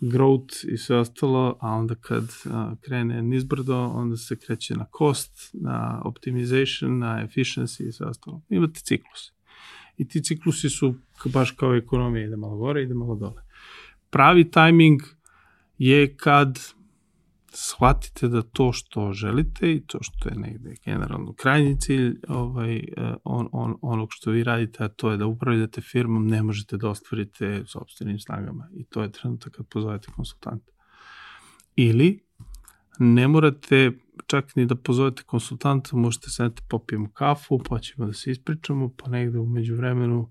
growth 0.00 0.64
i 0.72 0.76
sve 0.76 0.96
ostalo, 0.96 1.58
a 1.60 1.68
onda 1.68 1.94
kad 1.94 2.24
a, 2.50 2.74
krene 2.80 3.22
nizbrdo, 3.22 3.76
onda 3.76 4.16
se 4.16 4.36
kreće 4.36 4.74
na 4.74 4.86
cost, 4.98 5.50
na 5.52 6.02
optimization, 6.04 6.98
na 6.98 7.26
efficiency 7.26 7.88
i 7.88 7.92
sve 7.92 8.06
ostalo. 8.06 8.42
Imate 8.48 8.80
ciklus. 8.80 9.32
I 9.96 10.08
ti 10.08 10.24
ciklusi 10.24 10.70
su 10.70 10.94
baš 11.24 11.50
kao 11.50 11.76
ekonomija, 11.76 12.26
ide 12.26 12.36
malo 12.36 12.56
gore, 12.56 12.82
ide 12.82 12.94
malo 12.94 13.14
dole. 13.14 13.42
Pravi 14.10 14.50
tajming 14.50 15.00
je 15.78 16.16
kad 16.16 16.58
shvatite 17.60 18.28
da 18.28 18.42
to 18.42 18.72
što 18.72 19.12
želite 19.12 19.72
i 19.72 19.86
to 19.86 19.98
što 20.00 20.28
je 20.28 20.34
negde 20.36 20.74
generalno 20.84 21.32
krajnji 21.32 21.80
cilj 21.80 22.20
ovaj, 22.28 22.82
on, 23.24 23.48
on, 23.52 23.74
onog 23.82 24.08
što 24.10 24.30
vi 24.30 24.44
radite, 24.44 24.84
a 24.84 24.88
to 24.88 25.10
je 25.10 25.16
da 25.16 25.26
upravljate 25.26 25.80
firmom, 25.80 26.26
ne 26.26 26.42
možete 26.42 26.76
da 26.76 26.88
ostvarite 26.88 27.62
sobstvenim 27.66 28.18
snagama. 28.18 28.68
I 28.74 28.84
to 28.84 29.02
je 29.02 29.12
trenutak 29.12 29.52
kad 29.52 29.66
pozovete 29.66 30.08
konsultanta. 30.16 30.72
Ili 31.76 32.24
ne 32.98 33.28
morate 33.28 33.92
čak 34.26 34.56
ni 34.56 34.66
da 34.66 34.74
pozovete 34.74 35.22
konsultanta, 35.22 35.96
možete 35.96 36.30
sedeti 36.30 36.62
popijemo 36.68 37.10
kafu, 37.12 37.58
pa 37.68 37.78
ćemo 37.78 38.06
da 38.06 38.12
se 38.12 38.30
ispričamo, 38.30 38.90
pa 38.96 39.10
negde 39.10 39.38
umeđu 39.38 39.76
vremenu 39.76 40.30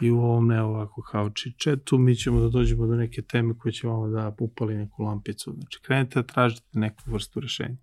i 0.00 0.10
u 0.10 0.18
ovom 0.18 0.46
ne 0.46 0.62
ovako 0.62 1.02
kao 1.02 1.30
čičetu, 1.30 1.98
mi 1.98 2.16
ćemo 2.16 2.40
da 2.40 2.48
dođemo 2.48 2.86
do 2.86 2.94
neke 2.94 3.22
teme 3.22 3.54
koje 3.58 3.72
će 3.72 3.86
vam 3.86 4.12
da 4.12 4.36
upali 4.40 4.74
neku 4.74 5.02
lampicu. 5.02 5.52
Znači, 5.52 5.78
krenete 5.82 6.22
da 6.22 6.26
tražite 6.26 6.66
neku 6.72 7.02
vrstu 7.06 7.40
rešenja. 7.40 7.76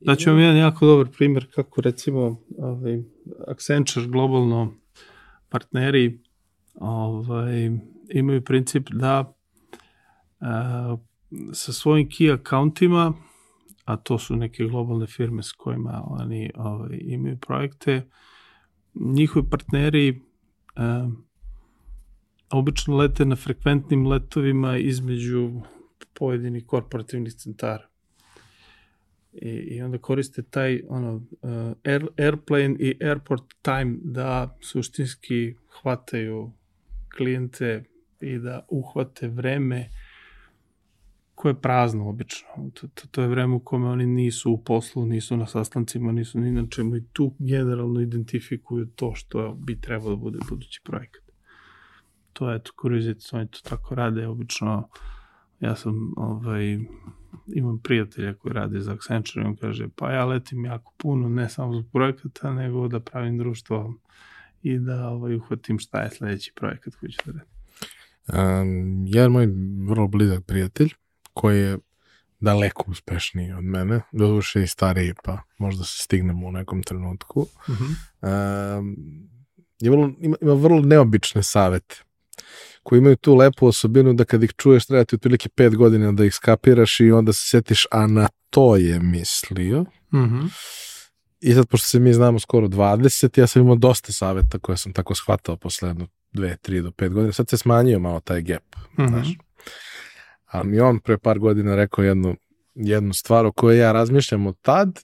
Daću 0.00 0.30
vam 0.30 0.38
jedan 0.38 0.56
jako 0.56 0.86
dobar 0.86 1.06
primjer 1.16 1.46
kako 1.54 1.80
recimo 1.80 2.40
ovaj, 2.58 3.02
Accenture 3.48 4.06
globalno 4.06 4.74
partneri 5.48 6.20
ovaj, 6.74 7.70
imaju 8.08 8.44
princip 8.44 8.88
da 8.90 9.34
a, 10.40 10.96
sa 11.52 11.72
svojim 11.72 12.08
key 12.08 12.34
accountima, 12.34 13.12
a 13.84 13.96
to 13.96 14.18
su 14.18 14.36
neke 14.36 14.64
globalne 14.64 15.06
firme 15.06 15.42
s 15.42 15.52
kojima 15.52 16.02
oni 16.06 16.50
ovaj, 16.54 16.98
imaju 17.00 17.38
projekte, 17.38 18.08
njihovi 18.94 19.50
partneri 19.50 20.27
obično 22.50 22.96
lete 22.96 23.24
na 23.24 23.36
frekventnim 23.36 24.06
letovima 24.06 24.76
između 24.78 25.60
pojedinih 26.14 26.66
korporativnih 26.66 27.32
centara. 27.32 27.88
I, 29.32 29.48
i 29.50 29.82
onda 29.82 29.98
koriste 29.98 30.42
taj 30.42 30.82
ono, 30.88 31.14
uh, 31.14 31.22
air, 31.84 32.06
airplane 32.18 32.76
i 32.78 32.98
airport 33.00 33.42
time 33.62 33.96
da 34.02 34.58
suštinski 34.60 35.54
hvataju 35.68 36.52
klijente 37.16 37.84
i 38.20 38.38
da 38.38 38.66
uhvate 38.68 39.28
vreme 39.28 39.90
koje 41.38 41.50
je 41.50 41.60
prazno 41.60 42.08
obično. 42.08 42.48
To, 42.74 42.88
to, 42.94 43.06
to 43.10 43.22
je 43.22 43.28
vreme 43.28 43.54
u 43.54 43.60
kome 43.60 43.88
oni 43.88 44.06
nisu 44.06 44.52
u 44.52 44.64
poslu, 44.64 45.06
nisu 45.06 45.36
na 45.36 45.46
sastancima, 45.46 46.12
nisu 46.12 46.40
ni 46.40 46.52
na 46.52 46.66
čemu 46.70 46.96
i 46.96 47.04
tu 47.12 47.34
generalno 47.38 48.00
identifikuju 48.00 48.86
to 48.86 49.12
što 49.14 49.54
bi 49.54 49.80
trebalo 49.80 50.10
da 50.10 50.16
bude 50.16 50.38
budući 50.48 50.80
projekat. 50.84 51.22
To 52.32 52.50
je, 52.50 52.56
eto, 52.56 52.72
kuriozit, 52.76 53.28
oni 53.32 53.48
to 53.48 53.58
tako 53.62 53.94
rade, 53.94 54.26
obično 54.26 54.88
ja 55.60 55.76
sam, 55.76 56.12
ovaj, 56.16 56.78
imam 57.54 57.78
prijatelja 57.78 58.34
koji 58.34 58.54
rade 58.54 58.80
za 58.80 58.92
Accenture 58.92 59.44
i 59.44 59.46
on 59.46 59.56
kaže, 59.56 59.88
pa 59.96 60.12
ja 60.12 60.24
letim 60.24 60.64
jako 60.64 60.92
puno, 60.96 61.28
ne 61.28 61.48
samo 61.48 61.72
zbog 61.72 61.92
projekata, 61.92 62.52
nego 62.52 62.88
da 62.88 63.00
pravim 63.00 63.38
društvo 63.38 63.94
i 64.62 64.78
da 64.78 65.08
ovaj, 65.08 65.34
uhvatim 65.34 65.78
šta 65.78 66.00
je 66.02 66.10
sledeći 66.10 66.52
projekat 66.56 66.94
koji 66.94 67.12
ću 67.12 67.18
da 67.26 67.32
radim. 67.32 67.58
Um, 68.28 69.04
jedan 69.06 69.32
moj 69.32 69.48
vrlo 69.88 70.08
blizak 70.08 70.44
prijatelj, 70.46 70.88
koji 71.38 71.60
je 71.60 71.78
daleko 72.40 72.84
uspešniji 72.88 73.52
od 73.52 73.64
mene, 73.64 74.00
doduše 74.12 74.62
i 74.62 74.66
stariji, 74.66 75.14
pa 75.24 75.38
možda 75.58 75.84
se 75.84 76.02
stignemo 76.02 76.46
u 76.46 76.52
nekom 76.52 76.82
trenutku, 76.82 77.40
Uh 77.40 77.76
-huh. 77.76 78.78
um, 78.78 78.96
je 79.80 79.90
vrlo, 79.90 80.10
ima, 80.20 80.36
ima 80.40 80.52
vrlo 80.54 80.80
neobične 80.80 81.42
savete 81.42 81.96
koji 82.82 82.98
imaju 82.98 83.16
tu 83.16 83.34
lepu 83.34 83.66
osobinu 83.66 84.12
da 84.12 84.24
kad 84.24 84.42
ih 84.42 84.52
čuješ 84.56 84.86
treba 84.86 85.04
ti 85.04 85.14
otprilike 85.14 85.48
pet 85.48 85.76
godina 85.76 86.12
da 86.12 86.24
ih 86.24 86.34
skapiraš 86.34 87.00
i 87.00 87.12
onda 87.12 87.32
se 87.32 87.48
setiš, 87.48 87.86
a 87.90 88.06
na 88.06 88.28
to 88.50 88.76
je 88.76 89.00
mislio. 89.00 89.80
Uh 89.80 89.86
-huh. 90.10 90.48
I 91.40 91.54
sad, 91.54 91.68
pošto 91.68 91.86
se 91.86 92.00
mi 92.00 92.12
znamo 92.12 92.38
skoro 92.38 92.66
20, 92.68 93.40
ja 93.40 93.46
sam 93.46 93.62
imao 93.62 93.76
dosta 93.76 94.12
saveta 94.12 94.58
koje 94.58 94.78
sam 94.78 94.92
tako 94.92 95.14
shvatao 95.14 95.56
posle 95.56 95.88
jedno 95.88 96.06
2, 96.32 96.56
3 96.68 96.82
do 96.82 96.90
5 96.90 97.08
godina. 97.08 97.32
Sad 97.32 97.48
se 97.48 97.56
smanjio 97.56 97.98
malo 97.98 98.20
taj 98.20 98.42
gap, 98.42 98.62
uh 98.76 98.82
Mhm. 98.98 99.02
-huh. 99.02 99.08
znaš. 99.08 99.28
Ali 100.48 100.68
mi 100.68 100.80
on 100.80 101.00
pre 101.00 101.18
par 101.18 101.38
godina 101.38 101.76
rekao 101.76 102.04
jednu, 102.04 102.36
jednu 102.74 103.12
stvar 103.12 103.46
o 103.46 103.52
kojoj 103.52 103.78
ja 103.78 103.92
razmišljam 103.92 104.46
od 104.46 104.56
tad. 104.62 105.00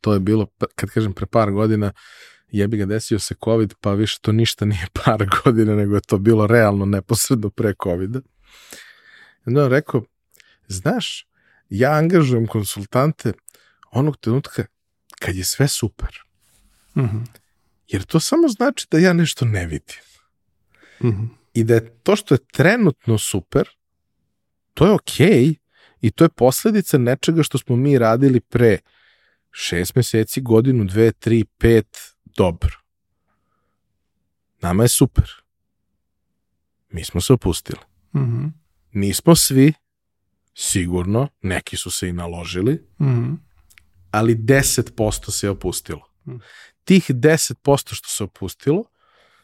To 0.00 0.14
je 0.14 0.20
bilo, 0.20 0.46
kad 0.74 0.90
kažem 0.90 1.12
pre 1.12 1.26
par 1.26 1.50
godina, 1.50 1.92
jebi 2.50 2.76
ga 2.76 2.86
desio 2.86 3.18
se 3.18 3.34
COVID, 3.44 3.74
pa 3.80 3.92
više 3.92 4.18
to 4.20 4.32
ništa 4.32 4.64
nije 4.64 4.86
par 5.04 5.26
godina, 5.44 5.74
nego 5.74 5.94
je 5.94 6.00
to 6.00 6.18
bilo 6.18 6.46
realno 6.46 6.86
neposredno 6.86 7.50
pre 7.50 7.74
COVID-a. 7.82 8.20
On 9.46 9.56
rekao, 9.70 10.02
znaš, 10.68 11.26
ja 11.68 11.90
angažujem 11.92 12.46
konsultante 12.46 13.32
onog 13.90 14.16
trenutka 14.16 14.64
kad 15.20 15.36
je 15.36 15.44
sve 15.44 15.68
super. 15.68 16.08
Uh 16.94 17.02
-huh. 17.02 17.26
Jer 17.88 18.04
to 18.04 18.20
samo 18.20 18.48
znači 18.48 18.86
da 18.90 18.98
ja 18.98 19.12
nešto 19.12 19.44
ne 19.44 19.66
vidim. 19.66 19.96
Uh 21.00 21.06
-huh. 21.06 21.28
I 21.54 21.64
da 21.64 21.74
je 21.74 21.90
to 22.02 22.16
što 22.16 22.34
je 22.34 22.38
trenutno 22.52 23.18
super, 23.18 23.68
to 24.74 24.86
je 24.86 24.92
okej 24.92 25.28
okay, 25.28 25.54
i 26.00 26.10
to 26.10 26.24
je 26.24 26.28
posledica 26.28 26.98
nečega 26.98 27.42
što 27.42 27.58
smo 27.58 27.76
mi 27.76 27.98
radili 27.98 28.40
pre 28.40 28.78
šest 29.50 29.94
meseci, 29.94 30.40
godinu, 30.40 30.84
dve, 30.84 31.12
tri, 31.12 31.44
pet, 31.44 31.98
dobro. 32.36 32.76
Nama 34.60 34.82
je 34.82 34.88
super. 34.88 35.30
Mi 36.88 37.04
smo 37.04 37.20
se 37.20 37.32
opustili. 37.32 37.80
Uh 38.12 38.20
-huh. 38.20 38.50
Nismo 38.92 39.36
svi, 39.36 39.72
sigurno, 40.54 41.28
neki 41.42 41.76
su 41.76 41.90
se 41.90 42.08
i 42.08 42.12
naložili, 42.12 42.86
Mhm. 43.00 43.32
ali 44.10 44.34
10% 44.34 45.30
se 45.30 45.50
opustilo. 45.50 46.10
Mm. 46.26 46.36
Tih 46.84 47.10
10% 47.10 47.94
što 47.94 48.08
se 48.08 48.24
opustilo 48.24 48.84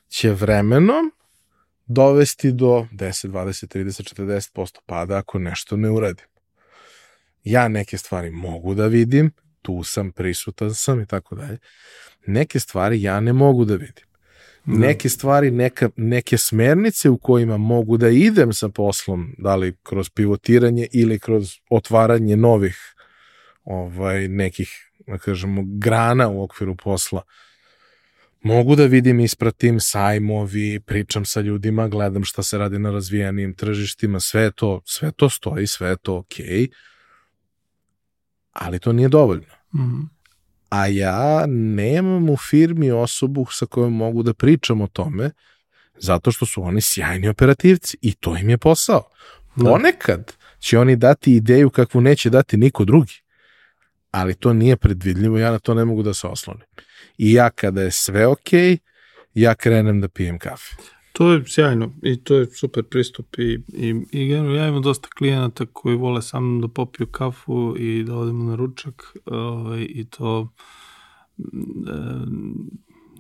će 0.09 0.31
vremenom 0.33 1.13
dovesti 1.87 2.53
do 2.53 2.87
10, 2.93 3.29
20, 3.29 3.79
30, 3.79 4.15
40% 4.15 4.79
pada 4.87 5.17
ako 5.17 5.39
nešto 5.39 5.77
ne 5.77 5.91
uradim. 5.91 6.27
Ja 7.45 7.69
neke 7.69 7.99
stvari 7.99 8.31
mogu 8.31 8.75
da 8.75 8.87
vidim, 8.87 9.33
tu 9.63 9.83
sam, 9.83 10.13
prisutan 10.13 10.75
sam 10.75 11.01
i 11.01 11.07
tako 11.07 11.35
dalje. 11.35 11.59
Neke 12.27 12.61
stvari 12.61 13.03
ja 13.03 13.21
ne 13.21 13.33
mogu 13.33 13.65
da 13.65 13.75
vidim. 13.75 14.05
Da. 14.65 14.79
Neke 14.79 15.09
stvari, 15.09 15.51
neka, 15.51 15.91
neke 15.97 16.39
smernice 16.39 17.11
u 17.11 17.19
kojima 17.19 17.57
mogu 17.57 17.97
da 17.97 18.09
idem 18.09 18.53
sa 18.53 18.69
poslom, 18.69 19.35
da 19.39 19.57
li 19.57 19.77
kroz 19.83 20.11
pivotiranje 20.11 20.87
ili 20.93 21.19
kroz 21.19 21.53
otvaranje 21.71 22.37
novih 22.37 22.95
ovaj, 23.65 24.29
nekih, 24.29 24.91
da 25.07 25.19
kažemo, 25.19 25.63
grana 25.67 26.29
u 26.29 26.43
okviru 26.43 26.77
posla, 26.77 27.23
mogu 28.45 28.77
da 28.77 28.85
vidim, 28.87 29.21
ispratim 29.21 29.81
sajmovi, 29.81 30.81
pričam 30.81 31.25
sa 31.25 31.41
ljudima, 31.41 31.89
gledam 31.89 32.25
šta 32.25 32.43
se 32.43 32.59
radi 32.59 32.79
na 32.79 32.91
razvijenim 32.91 33.55
tržištima, 33.55 34.21
sve 34.21 34.51
to, 34.51 34.81
sve 34.85 35.13
to 35.13 35.31
stoji, 35.31 35.67
sve 35.67 35.89
je 35.89 35.97
to 35.97 36.17
okej, 36.17 36.47
okay, 36.47 36.69
ali 38.53 38.79
to 38.79 38.93
nije 38.93 39.09
dovoljno 39.09 39.55
Mhm. 39.75 40.01
a 40.71 40.87
ja 40.87 41.47
nemam 41.49 42.31
u 42.31 42.37
firmi 42.37 42.91
osobu 42.91 43.47
sa 43.51 43.67
kojom 43.67 43.97
mogu 43.97 44.23
da 44.23 44.35
pričam 44.35 44.81
o 44.81 44.87
tome, 44.87 45.31
zato 45.99 46.33
što 46.33 46.47
su 46.47 46.63
oni 46.63 46.81
sjajni 46.81 47.29
operativci 47.29 47.97
i 48.01 48.15
to 48.15 48.37
im 48.37 48.51
je 48.51 48.59
posao. 48.59 49.03
Da. 49.57 49.71
Ponekad 49.71 50.33
će 50.59 50.79
oni 50.79 50.97
dati 50.97 51.35
ideju 51.35 51.71
kakvu 51.71 52.01
neće 52.01 52.31
dati 52.31 52.57
niko 52.57 52.85
drugi, 52.85 53.15
ali 54.11 54.35
to 54.35 54.53
nije 54.53 54.77
predvidljivo, 54.77 55.39
ja 55.39 55.51
na 55.51 55.59
to 55.59 55.75
ne 55.75 55.85
mogu 55.85 56.03
da 56.03 56.15
se 56.15 56.27
oslonim. 56.27 56.67
I 57.19 57.33
ja 57.33 57.51
kada 57.51 57.83
je 57.83 57.91
sve 57.91 58.27
okej, 58.27 58.79
ja 59.35 59.55
krenem 59.55 60.01
da 60.01 60.09
pijem 60.09 60.39
kafe. 60.39 60.77
To 61.13 61.33
je 61.33 61.43
sjajno 61.47 61.93
i 62.03 62.17
to 62.25 62.35
je 62.35 62.47
super 62.47 62.83
pristup 62.83 63.39
i, 63.39 63.59
i, 63.69 63.95
i 64.13 64.29
generalno 64.29 64.55
ja 64.55 64.69
imam 64.69 64.83
dosta 64.83 65.09
klijenata 65.19 65.67
koji 65.73 65.97
vole 65.97 66.23
sa 66.23 66.41
mnom 66.41 66.61
da 66.61 66.69
popiju 66.69 67.07
kafu 67.07 67.75
i 67.79 68.05
da 68.05 68.15
odemo 68.17 68.45
na 68.45 68.55
ručak 68.55 69.17
ovaj, 69.25 69.87
i 69.89 70.05
to 70.11 70.53
mm, 71.39 71.89
e, 71.89 72.27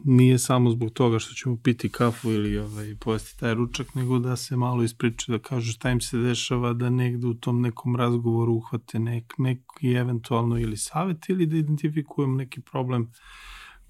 nije 0.04 0.38
samo 0.38 0.70
zbog 0.70 0.90
toga 0.90 1.18
što 1.18 1.35
ćemo 1.35 1.57
piti 1.62 1.88
kafu 1.88 2.30
ili 2.33 2.59
ovaj, 2.59 2.94
pojesti 3.00 3.38
taj 3.40 3.54
ručak, 3.54 3.94
nego 3.94 4.18
da 4.18 4.37
se 4.37 4.57
malo 4.57 4.83
ispričaju, 4.83 5.38
da 5.38 5.42
kažu 5.42 5.72
šta 5.72 5.90
im 5.90 6.00
se 6.00 6.18
dešava, 6.18 6.72
da 6.72 6.90
negde 6.90 7.26
u 7.26 7.35
tom 7.35 7.61
nekom 7.61 7.96
razgovoru 7.96 8.52
uhvate 8.52 8.98
nek, 8.98 9.35
neki 9.38 9.92
eventualno 9.92 10.59
ili 10.59 10.76
savet 10.76 11.28
ili 11.28 11.46
da 11.46 11.57
identifikujemo 11.57 12.37
neki 12.37 12.61
problem 12.61 13.12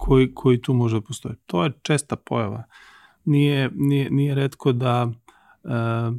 koji, 0.05 0.35
koji 0.35 0.63
tu 0.63 0.75
može 0.75 0.97
da 0.97 1.01
postoji. 1.01 1.35
To 1.47 1.65
je 1.65 1.73
česta 1.83 2.17
pojava 2.17 2.65
nije, 3.25 3.71
nije, 3.75 4.11
nije 4.11 4.35
redko 4.35 4.73
da 4.73 5.05
uh, 5.63 6.17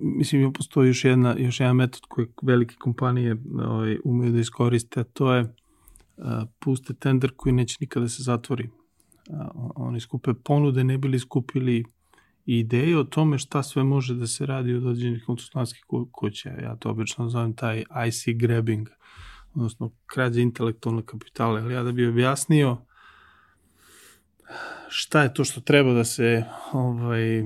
mislim 0.00 0.52
postoji 0.52 0.88
još 0.88 1.04
jedna 1.04 1.34
još 1.38 1.60
jedan 1.60 1.76
metod 1.76 2.00
koji 2.08 2.26
velike 2.42 2.74
kompanije 2.78 3.36
ovaj, 3.66 3.98
umeju 4.04 4.32
da 4.32 4.38
iskoriste, 4.40 5.00
a 5.00 5.04
to 5.04 5.34
je 5.34 5.42
uh, 5.42 6.24
puste 6.58 6.94
tender 6.94 7.30
koji 7.36 7.52
neće 7.52 7.76
nikada 7.80 8.04
da 8.04 8.08
se 8.08 8.22
zatvori. 8.22 8.70
Uh, 9.30 9.70
oni 9.76 10.00
skupe 10.00 10.34
ponude, 10.34 10.84
ne 10.84 10.98
bili 10.98 11.18
skupili 11.18 11.84
ideje 12.46 12.98
o 12.98 13.04
tome 13.04 13.38
šta 13.38 13.62
sve 13.62 13.84
može 13.84 14.14
da 14.14 14.26
se 14.26 14.46
radi 14.46 14.74
od 14.74 14.86
određenih 14.86 15.24
konsultantskih 15.26 15.84
kuća. 16.12 16.50
Ja 16.50 16.76
to 16.76 16.90
obično 16.90 17.28
zovem 17.28 17.52
taj 17.52 17.84
IC 18.08 18.24
grabbing, 18.40 18.88
odnosno 19.58 19.90
krađa 20.06 20.40
intelektualnog 20.40 21.04
kapitala. 21.04 21.60
Ali 21.60 21.74
ja 21.74 21.82
da 21.82 21.92
bi 21.92 22.06
objasnio 22.06 22.76
šta 24.88 25.22
je 25.22 25.34
to 25.34 25.44
što 25.44 25.60
treba 25.60 25.92
da 25.92 26.04
se 26.04 26.44
ovaj, 26.72 27.42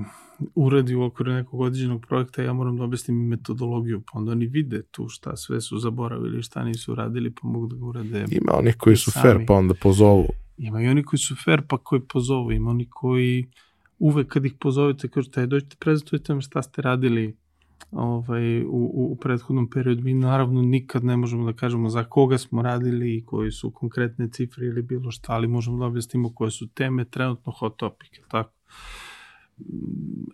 uradi 0.55 0.94
u 0.94 1.03
okviru 1.03 1.33
nekog 1.33 1.61
određenog 1.61 2.07
projekta, 2.09 2.42
ja 2.42 2.53
moram 2.53 2.77
da 2.77 2.85
objasnim 2.85 3.29
metodologiju, 3.29 4.03
pa 4.12 4.18
onda 4.18 4.33
oni 4.33 4.46
vide 4.46 4.83
tu 4.83 5.09
šta 5.09 5.37
sve 5.37 5.61
su 5.61 5.79
zaboravili, 5.79 6.42
šta 6.42 6.64
nisu 6.64 6.94
radili, 6.94 7.31
pa 7.31 7.48
mogu 7.48 7.66
da 7.66 7.77
ga 7.77 7.85
urade. 7.85 8.25
Ima 8.31 8.53
onih 8.55 8.77
koji 8.77 8.96
su 8.96 9.11
sami. 9.11 9.22
fair, 9.22 9.46
pa 9.46 9.55
onda 9.55 9.75
pozovu. 9.75 10.29
Ima 10.59 10.83
i 10.83 10.88
oni 10.88 11.03
koji 11.03 11.20
su 11.20 11.37
fair, 11.44 11.62
pa 11.68 11.79
koji 11.79 12.01
pozovu. 12.01 12.53
Ima 12.53 12.70
oni 12.70 12.87
koji 12.90 13.46
uvek 13.98 14.29
kad 14.29 14.44
ih 14.44 14.55
pozovete, 14.61 15.09
kažete, 15.09 15.40
aj 15.40 15.46
dođite, 15.46 15.77
prezentujte 15.81 16.33
nam 16.33 16.40
šta 16.40 16.62
ste 16.62 16.83
radili 16.83 17.37
ovaj, 17.90 18.62
u, 18.62 18.68
u, 18.68 19.12
u 19.12 19.16
prethodnom 19.16 19.71
periodu. 19.71 20.03
Mi 20.03 20.14
naravno 20.14 20.62
nikad 20.62 21.05
ne 21.05 21.16
možemo 21.16 21.45
da 21.45 21.53
kažemo 21.53 21.88
za 21.88 22.05
koga 22.05 22.38
smo 22.38 22.62
radili 22.62 23.16
i 23.16 23.25
koji 23.25 23.51
su 23.51 23.71
konkretne 23.71 24.29
cifre 24.29 24.66
ili 24.66 24.83
bilo 24.83 25.11
šta, 25.11 25.33
ali 25.33 25.49
možemo 25.49 25.79
da 25.79 25.87
objasnimo 25.87 26.35
koje 26.35 26.51
su 26.51 26.68
teme 26.68 27.05
trenutno 27.05 27.53
hot 27.53 27.77
topic, 27.77 28.11
tako? 28.29 28.53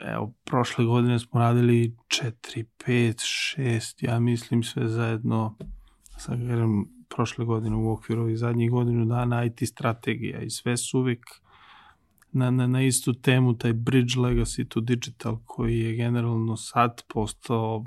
Evo, 0.00 0.32
prošle 0.44 0.84
godine 0.84 1.18
smo 1.18 1.40
radili 1.40 1.96
4, 2.08 2.64
5, 2.86 3.12
6, 3.58 4.06
ja 4.06 4.20
mislim 4.20 4.62
sve 4.62 4.88
zajedno, 4.88 5.56
sad 6.18 6.38
gledam, 6.38 6.84
prošle 7.08 7.44
godine 7.44 7.76
u 7.76 7.90
okviru 7.90 8.22
ovih 8.22 8.38
zadnjih 8.38 8.70
godinu 8.70 9.04
dana 9.04 9.44
IT 9.44 9.68
strategija 9.68 10.40
i 10.40 10.50
sve 10.50 10.76
su 10.76 10.98
uvijek 10.98 11.26
na, 12.38 12.50
na, 12.50 12.66
na 12.66 12.82
istu 12.82 13.12
temu, 13.12 13.54
taj 13.58 13.72
bridge 13.72 14.14
legacy 14.16 14.68
to 14.68 14.80
digital 14.80 15.38
koji 15.44 15.78
je 15.78 15.96
generalno 15.96 16.56
sad 16.56 17.02
postao 17.08 17.84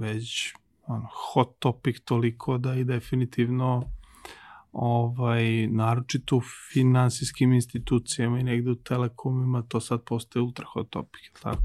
već 0.00 0.54
ono, 0.86 1.08
hot 1.12 1.58
topic 1.58 2.00
toliko 2.04 2.58
da 2.58 2.74
i 2.74 2.84
definitivno 2.84 3.84
ovaj, 4.72 5.66
naročito 5.66 6.36
u 6.36 6.42
finansijskim 6.72 7.52
institucijama 7.52 8.40
i 8.40 8.42
negde 8.42 8.70
u 8.70 8.74
telekomima 8.74 9.62
to 9.62 9.80
sad 9.80 10.02
postaje 10.04 10.42
ultra 10.42 10.66
hot 10.66 10.90
topic, 10.90 11.22
tako? 11.42 11.62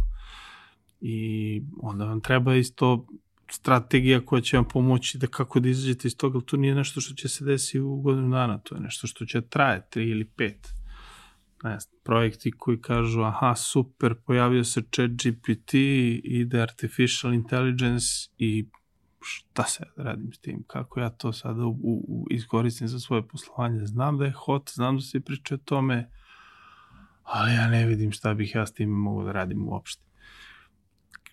I 1.02 1.62
onda 1.82 2.06
vam 2.06 2.22
treba 2.22 2.56
isto 2.56 3.06
strategija 3.52 4.26
koja 4.26 4.42
će 4.42 4.58
vam 4.58 4.66
pomoći 4.68 5.18
da 5.18 5.28
kako 5.28 5.60
da 5.60 5.70
izađete 5.70 6.08
iz 6.08 6.18
toga, 6.18 6.38
ali 6.38 6.46
to 6.46 6.58
nije 6.58 6.76
nešto 6.76 7.02
što 7.02 7.14
će 7.14 7.28
se 7.28 7.46
desiti 7.46 7.80
u 7.80 7.96
godinu 7.96 8.30
dana, 8.30 8.58
to 8.58 8.76
je 8.76 8.82
nešto 8.82 9.08
što 9.08 9.26
će 9.26 9.42
traje 9.42 9.82
tri 9.90 10.10
ili 10.10 10.26
pet 10.26 10.79
ne 11.63 11.80
znam, 11.80 12.00
projekti 12.04 12.52
koji 12.52 12.82
kažu 12.82 13.22
aha, 13.22 13.56
super, 13.56 14.15
pojavio 14.26 14.63
se 14.63 14.82
chat 14.82 15.12
GPT, 15.12 15.74
ide 16.24 16.62
artificial 16.62 17.34
intelligence 17.34 18.06
i 18.38 18.65
šta 19.22 19.63
se 19.63 19.84
da 19.98 20.04
radim 20.04 20.34
s 20.34 20.39
tim, 20.39 20.63
kako 20.67 21.00
ja 21.00 21.10
to 21.10 21.34
sada 21.34 21.65
u, 21.65 21.78
u, 21.84 22.26
iskoristim 22.32 22.88
za 22.88 23.00
svoje 23.00 23.28
poslovanje. 23.28 23.86
Znam 23.86 24.17
da 24.17 24.26
je 24.26 24.32
hot, 24.32 24.72
znam 24.74 24.95
da 24.95 25.02
se 25.02 25.19
priča 25.19 25.56
o 25.56 25.58
tome, 25.58 26.10
ali 27.24 27.54
ja 27.54 27.67
ne 27.67 27.86
vidim 27.86 28.12
šta 28.12 28.34
bih 28.34 28.56
ja 28.56 28.65
s 28.65 28.74
tim 28.74 28.89
mogu 28.89 29.24
da 29.24 29.32
radim 29.32 29.67
uopšte. 29.67 30.09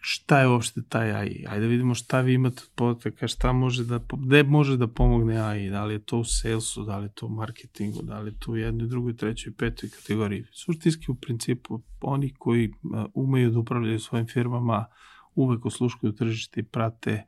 Šta 0.01 0.41
je 0.41 0.49
uopšte 0.49 0.83
taj 0.89 1.13
AI? 1.13 1.45
Ajde 1.49 1.61
da 1.61 1.67
vidimo 1.67 1.95
šta 1.95 2.21
vi 2.21 2.35
imate 2.35 2.63
od 2.63 2.71
podataka, 2.75 3.29
šta 3.29 3.53
može 3.53 3.85
da, 3.85 4.01
gde 4.19 4.43
može 4.43 4.77
da 4.77 4.87
pomogne 4.87 5.41
AI, 5.41 5.71
da 5.71 5.85
li 5.85 5.95
je 5.95 6.05
to 6.05 6.19
u 6.19 6.25
salesu, 6.25 6.85
da 6.85 6.99
li 6.99 7.05
je 7.05 7.13
to 7.15 7.27
u 7.27 7.31
marketingu, 7.31 8.03
da 8.03 8.21
li 8.21 8.31
je 8.31 8.39
to 8.39 8.53
u 8.53 8.57
jednoj, 8.57 8.89
drugoj, 8.89 9.17
trećoj, 9.17 9.53
petoj 9.53 9.91
kategoriji. 9.91 10.45
Suštinski 10.53 11.11
u 11.11 11.15
principu 11.15 11.83
oni 12.01 12.35
koji 12.39 12.73
umeju 13.15 13.51
da 13.51 13.59
upravljaju 13.59 14.01
svojim 14.01 14.27
firmama 14.27 14.87
uvek 15.35 15.67
osluškuju 15.67 16.13
tržište 16.13 16.61
i 16.61 16.65
prate, 16.65 17.27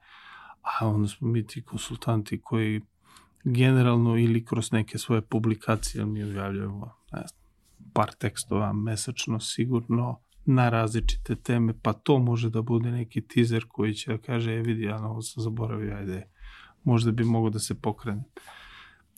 a 0.63 0.89
onda 0.89 1.09
smo 1.09 1.29
mi 1.29 1.47
ti 1.47 1.63
konsultanti 1.65 2.41
koji 2.41 2.81
generalno 3.45 4.19
ili 4.19 4.45
kroz 4.45 4.73
neke 4.73 4.99
svoje 4.99 5.23
publikacije 5.23 6.05
mi 6.05 6.25
objavljujemo 6.25 6.95
ne 7.13 7.23
znam, 7.29 7.41
par 7.93 8.13
tekstova 8.19 8.73
mesečno 8.73 9.41
sigurno 9.41 10.21
na 10.51 10.69
različite 10.69 11.37
teme, 11.37 11.75
pa 11.83 11.93
to 11.93 12.19
može 12.19 12.51
da 12.51 12.63
bude 12.63 12.91
neki 12.91 13.21
teaser 13.21 13.65
koji 13.69 13.95
će 13.95 14.13
da 14.13 14.19
kaže, 14.19 14.55
e 14.55 14.63
vidi, 14.63 14.83
ja 14.83 15.01
na 15.01 15.11
ovo 15.11 15.23
sam 15.23 15.43
zaboravio, 15.43 15.97
ajde, 15.97 16.27
možda 16.85 17.13
bi 17.13 17.25
mogo 17.25 17.51
da 17.51 17.59
se 17.59 17.75
pokrene. 17.75 18.25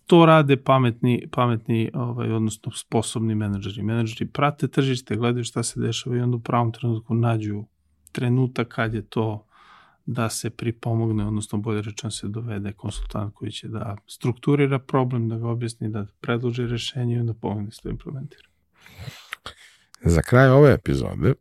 To 0.06 0.26
rade 0.26 0.56
pametni, 0.56 1.28
pametni 1.32 1.90
ovaj, 1.94 2.32
odnosno 2.32 2.72
sposobni 2.72 3.34
menadžeri. 3.34 3.82
Menadžeri 3.82 4.26
prate 4.26 4.68
tržište, 4.68 5.16
gledaju 5.16 5.44
šta 5.44 5.62
se 5.62 5.80
dešava 5.80 6.16
i 6.16 6.20
onda 6.20 6.36
u 6.36 6.40
pravom 6.40 6.72
trenutku 6.72 7.14
nađu 7.14 7.64
trenutak 8.12 8.68
kad 8.68 8.94
je 8.94 9.02
to 9.02 9.46
da 10.06 10.28
se 10.28 10.50
pripomogne, 10.50 11.26
odnosno 11.26 11.58
bolje 11.58 11.82
rečeno 11.82 12.10
se 12.10 12.28
dovede 12.28 12.72
konsultant 12.72 13.34
koji 13.34 13.50
će 13.50 13.68
da 13.68 13.96
strukturira 14.06 14.78
problem, 14.78 15.28
da 15.28 15.38
ga 15.38 15.48
objasni, 15.48 15.90
da 15.90 16.06
predloži 16.20 16.66
rešenje 16.66 17.14
i 17.14 17.20
onda 17.20 17.34
pomogne 17.34 17.70
se 17.70 17.80
da 17.84 17.90
implementira. 17.90 18.48
Za 20.04 20.22
kraj 20.22 20.48
ove 20.48 20.72
epizode 20.72 21.34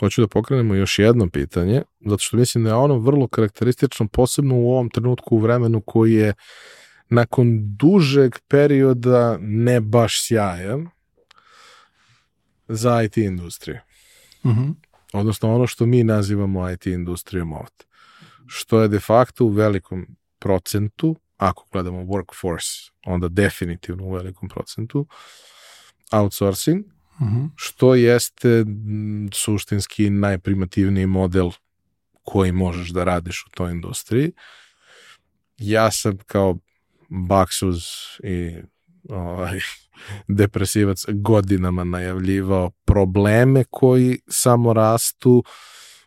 hoću 0.00 0.20
da 0.20 0.28
pokrenemo 0.28 0.74
još 0.74 0.98
jedno 0.98 1.28
pitanje, 1.30 1.82
zato 2.00 2.18
što 2.18 2.36
mislim 2.36 2.64
da 2.64 2.70
je 2.70 2.76
ono 2.76 2.98
vrlo 2.98 3.28
karakteristično, 3.28 4.08
posebno 4.08 4.54
u 4.54 4.70
ovom 4.72 4.90
trenutku 4.90 5.36
u 5.36 5.38
vremenu 5.38 5.80
koji 5.80 6.12
je 6.12 6.34
nakon 7.08 7.76
dužeg 7.76 8.34
perioda 8.48 9.38
ne 9.40 9.80
baš 9.80 10.26
sjajan 10.26 10.88
za 12.68 13.02
IT 13.02 13.16
industriju. 13.16 13.78
Uh 14.42 14.50
-huh. 14.50 14.74
Odnosno 15.12 15.54
ono 15.54 15.66
što 15.66 15.86
mi 15.86 16.04
nazivamo 16.04 16.70
IT 16.70 16.86
industrijom 16.86 17.52
ovde. 17.52 17.84
što 18.48 18.82
je 18.82 18.88
de 18.88 19.00
facto 19.00 19.44
u 19.44 19.48
velikom 19.48 20.06
procentu, 20.38 21.16
ako 21.36 21.66
gledamo 21.72 21.98
workforce, 21.98 22.90
onda 23.06 23.28
definitivno 23.28 24.04
u 24.04 24.12
velikom 24.12 24.48
procentu, 24.48 25.06
outsourcing, 26.12 26.84
Uh 27.20 27.26
-huh. 27.26 27.48
što 27.56 27.94
jeste 27.94 28.48
m, 28.48 29.28
suštinski 29.32 30.10
najprimativniji 30.10 31.06
model 31.06 31.50
koji 32.22 32.52
možeš 32.52 32.88
da 32.88 33.04
radiš 33.04 33.44
u 33.46 33.50
toj 33.50 33.72
industriji. 33.72 34.32
Ja 35.58 35.90
sam 35.90 36.18
kao 36.26 36.58
baksuz 37.08 37.82
i 38.24 38.56
ovaj, 39.08 39.60
depresivac 40.38 41.04
godinama 41.08 41.84
najavljivao 41.84 42.70
probleme 42.70 43.64
koji 43.70 44.18
samo 44.28 44.72
rastu, 44.72 45.44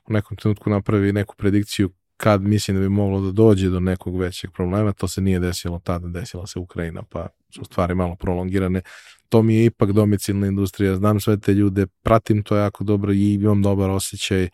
u 0.08 0.14
nekom 0.14 0.38
trenutku 0.38 0.70
napravi 0.70 1.14
neku 1.14 1.36
predikciju 1.36 1.90
kad 2.18 2.42
mislim 2.42 2.78
da 2.78 2.82
bi 2.82 2.90
moglo 2.90 3.22
da 3.22 3.32
dođe 3.32 3.70
do 3.70 3.80
nekog 3.80 4.20
većeg 4.20 4.52
problema, 4.52 4.94
to 4.94 5.08
se 5.08 5.22
nije 5.22 5.40
desilo 5.40 5.80
tada, 5.84 6.08
desila 6.08 6.48
se 6.48 6.60
Ukrajina, 6.60 7.04
pa 7.10 7.28
su 7.56 7.66
stvari 7.66 7.96
malo 7.96 8.16
prolongirane. 8.16 8.82
To 9.30 9.42
mi 9.42 9.56
je 9.56 9.66
ipak 9.66 9.92
domicilna 9.92 10.48
industrija, 10.48 10.96
znam 10.96 11.20
sve 11.20 11.40
te 11.40 11.54
ljude, 11.54 11.88
pratim 12.04 12.44
to 12.44 12.56
jako 12.56 12.84
dobro 12.84 13.14
i 13.14 13.34
imam 13.34 13.62
dobar 13.62 13.90
osjećaj, 13.90 14.50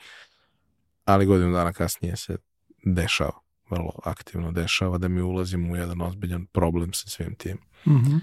ali 1.05 1.25
godinu 1.25 1.53
dana 1.53 1.73
kasnije 1.73 2.15
se 2.15 2.37
dešava, 2.83 3.39
vrlo 3.69 3.91
aktivno 4.03 4.51
dešava 4.51 4.97
da 4.97 5.07
mi 5.07 5.21
ulazimo 5.21 5.73
u 5.73 5.75
jedan 5.75 6.01
ozbiljan 6.01 6.45
problem 6.45 6.93
sa 6.93 7.09
svim 7.09 7.35
tim. 7.35 7.57
Uh 7.85 7.93
-huh. 7.93 8.19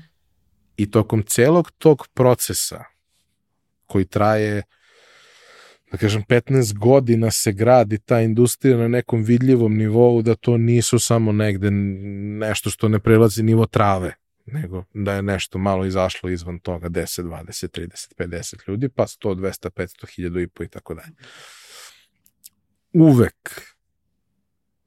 I 0.76 0.90
tokom 0.90 1.22
celog 1.22 1.70
tog 1.70 2.06
procesa 2.14 2.84
koji 3.86 4.04
traje 4.04 4.62
da 5.92 5.98
kažem 5.98 6.22
15 6.28 6.78
godina 6.78 7.30
se 7.30 7.52
gradi 7.52 7.98
ta 7.98 8.20
industrija 8.20 8.76
na 8.76 8.88
nekom 8.88 9.22
vidljivom 9.22 9.76
nivou 9.76 10.22
da 10.22 10.34
to 10.34 10.56
nisu 10.56 10.98
samo 10.98 11.32
negde 11.32 11.70
nešto 12.40 12.70
što 12.70 12.88
ne 12.88 12.98
prelazi 12.98 13.42
nivo 13.42 13.66
trave 13.66 14.14
nego 14.52 14.84
da 14.94 15.14
je 15.14 15.22
nešto 15.22 15.58
malo 15.58 15.84
izašlo 15.84 16.30
izvan 16.30 16.58
toga 16.58 16.88
10, 16.88 17.22
20, 17.22 17.80
30, 17.80 18.14
50 18.18 18.68
ljudi 18.68 18.88
pa 18.88 19.02
100, 19.02 19.34
200, 19.34 19.70
500, 19.70 20.06
1000 20.20 20.42
i 20.42 20.46
po 20.46 20.64
i 20.64 20.68
tako 20.68 20.94
dalje. 20.94 21.12
Uvek 22.92 23.62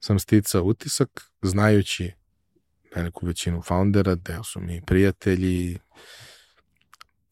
sam 0.00 0.18
sticao 0.18 0.62
utisak 0.62 1.30
znajući 1.42 2.12
veliku 2.94 3.26
većinu 3.26 3.62
foundera, 3.62 4.14
deo 4.14 4.44
su 4.44 4.60
mi 4.60 4.82
prijatelji, 4.86 5.78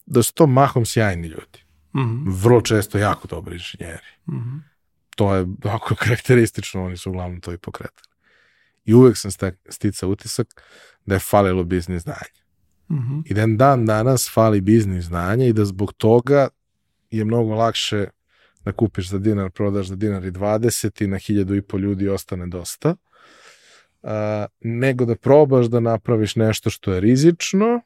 da 0.05 0.23
su 0.23 0.33
to 0.33 0.47
mahom 0.47 0.85
sjajni 0.85 1.27
ljudi. 1.27 1.65
Uh 1.93 2.01
-huh. 2.01 2.41
Vrlo 2.43 2.61
često 2.61 2.97
jako 2.97 3.27
dobri 3.27 3.55
inženjeri. 3.55 4.07
Uh 4.27 4.33
-huh. 4.33 4.59
To 5.15 5.35
je 5.35 5.47
jako 5.65 5.95
karakteristično, 5.95 6.85
oni 6.85 6.97
su 6.97 7.09
uglavnom 7.09 7.41
to 7.41 7.53
i 7.53 7.57
pokretali. 7.57 8.14
I 8.85 8.93
uvek 8.93 9.17
sam 9.17 9.31
sticao 9.69 10.09
utisak 10.09 10.61
da 11.05 11.15
je 11.15 11.19
falilo 11.19 11.63
biznis 11.63 12.03
znanje. 12.03 12.41
Uh 12.89 12.97
-huh. 12.97 13.23
I 13.25 13.33
da 13.33 13.45
dan 13.47 13.85
danas 13.85 14.31
fali 14.33 14.61
biznis 14.61 15.05
znanje 15.05 15.49
i 15.49 15.53
da 15.53 15.65
zbog 15.65 15.93
toga 15.93 16.47
je 17.11 17.25
mnogo 17.25 17.55
lakše 17.55 18.07
da 18.65 18.71
kupiš 18.71 19.09
za 19.09 19.19
dinar, 19.19 19.51
prodaš 19.51 19.87
za 19.87 19.95
dinar 19.95 20.25
i 20.25 20.31
20 20.31 21.03
i 21.03 21.07
na 21.07 21.17
hiljadu 21.17 21.55
i 21.55 21.61
po 21.61 21.77
ljudi 21.77 22.09
ostane 22.09 22.47
dosta, 22.47 22.89
uh, 24.01 24.09
nego 24.59 25.05
da 25.05 25.15
probaš 25.15 25.65
da 25.65 25.79
napraviš 25.79 26.35
nešto 26.35 26.69
što 26.69 26.93
je 26.93 26.99
rizično, 26.99 27.81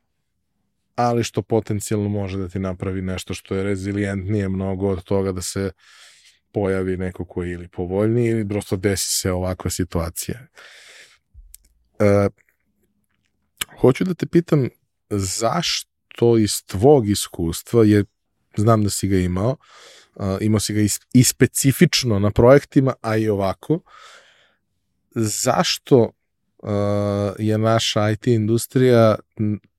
ali 0.96 1.24
što 1.24 1.42
potencijalno 1.42 2.10
može 2.10 2.38
da 2.38 2.48
ti 2.48 2.60
napravi 2.60 3.02
nešto 3.02 3.34
što 3.34 3.56
je 3.56 3.64
rezilijentnije 3.64 4.50
mnogo 4.50 4.90
od 4.90 5.04
toga 5.04 5.32
da 5.32 5.42
se 5.42 5.72
pojavi 6.52 6.98
neko 6.98 7.26
ko 7.26 7.44
je 7.44 7.54
ili 7.54 7.68
povoljniji 7.68 8.30
ili 8.30 8.48
prosto 8.48 8.76
desi 8.78 9.12
se 9.12 9.32
ovakva 9.32 9.72
situacija. 9.72 10.48
E, 12.00 12.30
hoću 13.82 14.04
da 14.04 14.14
te 14.14 14.26
pitam 14.26 14.70
zašto 15.10 16.38
iz 16.38 16.64
tvog 16.66 17.10
iskustva, 17.10 17.84
jer 17.84 18.06
znam 18.58 18.84
da 18.84 18.90
si 18.90 19.08
ga 19.08 19.18
imao, 19.18 19.58
uh, 20.16 20.26
imao 20.42 20.60
si 20.60 20.74
ga 20.74 20.82
i, 20.82 20.88
i 21.14 21.24
specifično 21.24 22.20
na 22.20 22.32
projektima, 22.32 22.94
a 23.02 23.18
i 23.18 23.30
ovako, 23.30 23.80
zašto 25.16 25.98
uh, 26.58 26.70
je 27.40 27.58
naša 27.58 28.10
IT 28.10 28.28
industrija 28.28 29.16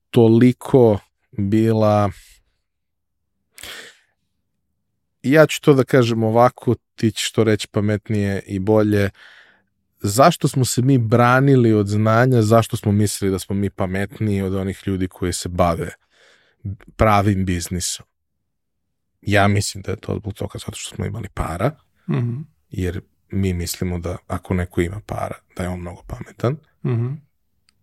toliko 0.09 0.99
bila 1.31 2.11
ja 5.23 5.47
ću 5.47 5.61
to 5.61 5.73
da 5.73 5.83
kažem 5.83 6.23
ovako, 6.23 6.75
ti 6.95 7.11
ćeš 7.11 7.31
to 7.31 7.43
reći 7.43 7.67
pametnije 7.67 8.43
i 8.47 8.59
bolje, 8.59 9.09
zašto 10.03 10.47
smo 10.47 10.65
se 10.65 10.81
mi 10.81 10.97
branili 10.97 11.73
od 11.73 11.87
znanja, 11.87 12.41
zašto 12.41 12.77
smo 12.77 12.91
mislili 12.91 13.31
da 13.31 13.39
smo 13.39 13.55
mi 13.55 13.69
pametniji 13.69 14.41
od 14.41 14.55
onih 14.55 14.83
ljudi 14.85 15.07
koji 15.07 15.33
se 15.33 15.49
bave 15.49 15.89
pravim 16.95 17.45
biznisom. 17.45 18.05
Ja 19.21 19.47
mislim 19.47 19.81
da 19.81 19.91
je 19.91 19.97
to 19.97 20.15
zbog 20.15 20.33
toga 20.33 20.59
zato 20.59 20.77
što 20.77 20.95
smo 20.95 21.05
imali 21.05 21.29
para, 21.33 21.71
Uh 22.07 22.15
-huh. 22.15 22.43
jer 22.69 23.01
mi 23.31 23.53
mislimo 23.53 23.99
da 23.99 24.17
ako 24.27 24.53
neko 24.53 24.81
ima 24.81 25.01
para, 25.05 25.35
da 25.57 25.63
je 25.63 25.69
on 25.69 25.79
mnogo 25.79 26.01
pametan, 26.07 26.57
Uh 26.83 26.91
-huh. 26.91 27.15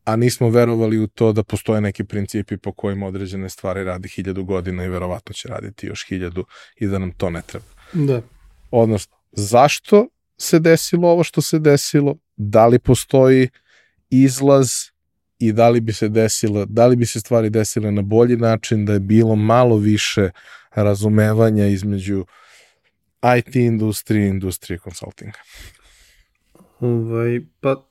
a 0.05 0.17
nismo 0.17 0.51
verovali 0.51 0.99
u 0.99 1.07
to 1.07 1.33
da 1.33 1.43
postoje 1.43 1.81
neki 1.81 2.05
principi 2.05 2.57
po 2.57 2.73
kojima 2.73 3.07
određene 3.07 3.49
stvari 3.49 3.85
radi 3.85 4.09
hiljadu 4.09 4.45
godina 4.45 4.85
i 4.85 4.89
verovatno 4.89 5.33
će 5.33 5.49
raditi 5.49 5.87
još 5.87 6.07
hiljadu 6.09 6.45
i 6.77 6.87
da 6.87 6.99
nam 6.99 7.13
to 7.13 7.31
ne 7.31 7.43
treba. 7.43 7.67
Da. 7.93 8.23
Odnosno, 8.71 9.17
zašto 9.33 10.09
se 10.39 10.59
desilo 10.59 11.09
ovo 11.09 11.25
što 11.25 11.43
se 11.43 11.59
desilo, 11.59 12.17
da 12.37 12.67
li 12.67 12.79
postoji 12.79 13.49
izlaz 14.11 14.71
i 15.39 15.53
da 15.53 15.69
li 15.69 15.81
bi 15.81 15.93
se 15.93 16.09
desilo, 16.09 16.65
da 16.65 16.87
li 16.87 16.97
bi 16.97 17.07
se 17.07 17.21
stvari 17.21 17.51
desile 17.51 17.93
na 17.93 18.03
bolji 18.03 18.37
način, 18.37 18.85
da 18.87 18.93
je 18.93 19.01
bilo 19.01 19.37
malo 19.37 19.77
više 19.77 20.31
razumevanja 20.75 21.67
između 21.67 22.25
IT 23.39 23.57
industrije 23.57 24.27
i 24.27 24.29
industrije 24.29 24.79
konsultinga. 24.79 25.39
Ovaj, 26.81 27.41
pa, 27.61 27.85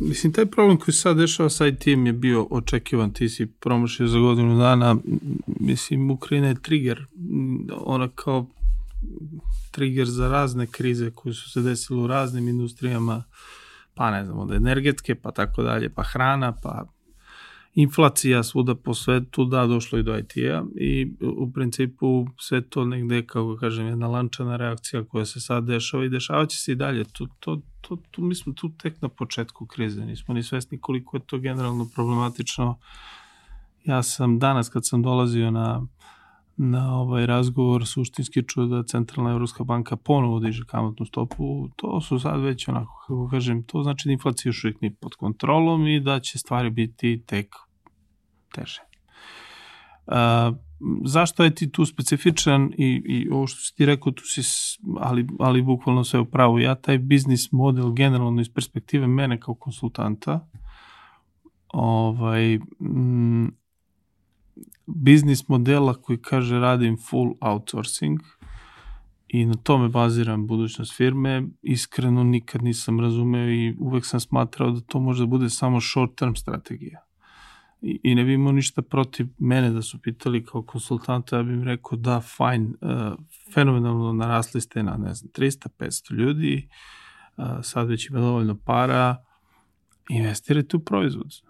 mislim, 0.00 0.32
taj 0.32 0.46
problem 0.46 0.76
koji 0.76 0.94
se 0.94 1.00
sad 1.00 1.16
dešava 1.16 1.50
sa 1.50 1.66
IT-em 1.66 2.06
je 2.06 2.12
bio 2.12 2.46
očekivan, 2.50 3.12
ti 3.12 3.28
si 3.28 3.46
promašio 3.46 4.06
za 4.06 4.18
godinu 4.18 4.58
dana, 4.58 4.96
mislim, 5.46 6.10
Ukrajina 6.10 6.48
je 6.48 6.62
trigger, 6.62 7.06
ona 7.70 8.08
kao 8.14 8.46
trigger 9.70 10.06
za 10.06 10.28
razne 10.28 10.66
krize 10.66 11.10
koje 11.10 11.34
su 11.34 11.50
se 11.50 11.62
desile 11.62 12.02
u 12.02 12.06
raznim 12.06 12.48
industrijama, 12.48 13.24
pa 13.94 14.10
ne 14.10 14.24
znam, 14.24 14.38
od 14.38 14.52
energetske, 14.52 15.14
pa 15.14 15.30
tako 15.30 15.62
dalje, 15.62 15.94
pa 15.94 16.02
hrana, 16.02 16.52
pa 16.62 16.84
inflacija 17.74 18.42
svuda 18.42 18.74
po 18.74 18.94
svetu, 18.94 19.44
da, 19.44 19.66
došlo 19.66 19.98
i 19.98 20.02
do 20.02 20.18
IT-a 20.18 20.64
i 20.76 21.12
u 21.20 21.52
principu 21.52 22.26
sve 22.38 22.60
to 22.68 22.84
negde, 22.84 23.26
kako 23.26 23.56
kažem, 23.56 23.86
jedna 23.86 24.06
lančana 24.06 24.56
reakcija 24.56 25.04
koja 25.04 25.24
se 25.24 25.40
sad 25.40 25.64
dešava 25.64 26.04
i 26.04 26.08
dešavaće 26.08 26.58
se 26.58 26.72
i 26.72 26.74
dalje. 26.74 27.04
To, 27.04 27.26
to, 27.40 27.60
to, 27.80 27.96
to, 28.10 28.22
mi 28.22 28.34
smo 28.34 28.52
tu 28.52 28.70
tek 28.78 29.02
na 29.02 29.08
početku 29.08 29.66
krize, 29.66 30.04
nismo 30.04 30.34
ni 30.34 30.42
svesni 30.42 30.80
koliko 30.80 31.16
je 31.16 31.20
to 31.26 31.38
generalno 31.38 31.88
problematično. 31.94 32.78
Ja 33.84 34.02
sam 34.02 34.38
danas 34.38 34.68
kad 34.68 34.86
sam 34.86 35.02
dolazio 35.02 35.50
na 35.50 35.86
na 36.62 37.00
ovaj 37.00 37.26
razgovor 37.26 37.86
suštinski 37.86 38.42
čuo 38.42 38.66
da 38.66 38.82
Centralna 38.82 39.30
Evropska 39.30 39.64
banka 39.64 39.96
ponovo 39.96 40.40
diže 40.40 40.64
kamatnu 40.66 41.06
stopu, 41.06 41.68
to 41.76 42.00
su 42.00 42.18
sad 42.18 42.40
već 42.40 42.68
onako, 42.68 43.04
kako 43.06 43.28
kažem, 43.28 43.62
to 43.62 43.82
znači 43.82 44.08
da 44.08 44.12
inflacija 44.12 44.50
još 44.50 44.64
uvijek 44.64 44.80
nije 44.80 44.94
pod 44.94 45.14
kontrolom 45.14 45.86
i 45.86 46.00
da 46.00 46.20
će 46.20 46.38
stvari 46.38 46.70
biti 46.70 47.22
tek 47.26 47.48
teže. 48.54 48.80
Uh, 50.06 50.56
zašto 51.04 51.44
je 51.44 51.54
ti 51.54 51.72
tu 51.72 51.84
specifičan 51.84 52.70
i, 52.78 53.02
i 53.06 53.28
ovo 53.30 53.46
što 53.46 53.60
si 53.60 53.74
ti 53.76 53.86
rekao, 53.86 54.12
tu 54.12 54.22
si, 54.24 54.40
ali, 55.00 55.26
ali 55.38 55.62
bukvalno 55.62 56.04
sve 56.04 56.20
u 56.20 56.24
pravu. 56.24 56.58
Ja 56.58 56.74
taj 56.74 56.98
biznis 56.98 57.52
model 57.52 57.92
generalno 57.92 58.40
iz 58.40 58.52
perspektive 58.54 59.06
mene 59.06 59.40
kao 59.40 59.54
konsultanta, 59.54 60.48
ovaj, 61.68 62.54
m, 62.80 63.59
biznis 64.86 65.48
modela 65.48 65.94
koji 65.94 66.18
kaže 66.18 66.58
radim 66.58 66.96
full 67.10 67.34
outsourcing 67.40 68.20
i 69.28 69.44
na 69.46 69.54
tome 69.54 69.88
baziram 69.88 70.46
budućnost 70.46 70.96
firme, 70.96 71.42
iskreno 71.62 72.24
nikad 72.24 72.62
nisam 72.62 73.00
razumeo 73.00 73.50
i 73.50 73.76
uvek 73.78 74.06
sam 74.06 74.20
smatrao 74.20 74.70
da 74.70 74.80
to 74.80 75.00
može 75.00 75.22
da 75.22 75.26
bude 75.26 75.50
samo 75.50 75.80
short 75.80 76.14
term 76.14 76.34
strategija. 76.34 77.04
I, 77.82 78.00
i 78.02 78.14
ne 78.14 78.24
bi 78.24 78.34
imao 78.34 78.52
ništa 78.52 78.82
protiv 78.82 79.26
mene 79.38 79.70
da 79.70 79.82
su 79.82 79.98
pitali 80.02 80.44
kao 80.44 80.62
konsultanta, 80.62 81.36
ja 81.36 81.42
bih 81.42 81.54
im 81.54 81.62
rekao 81.62 81.98
da, 81.98 82.20
fine, 82.20 82.66
uh, 82.66 83.14
fenomenalno 83.54 84.12
narasli 84.12 84.60
ste 84.60 84.82
na, 84.82 84.96
ne 84.96 85.14
znam, 85.14 85.30
300-500 85.32 86.12
ljudi, 86.14 86.68
uh, 87.36 87.44
sad 87.62 87.88
već 87.88 88.10
ima 88.10 88.20
dovoljno 88.20 88.58
para, 88.64 89.16
investirajte 90.08 90.76
u 90.76 90.80
proizvod 90.80 91.49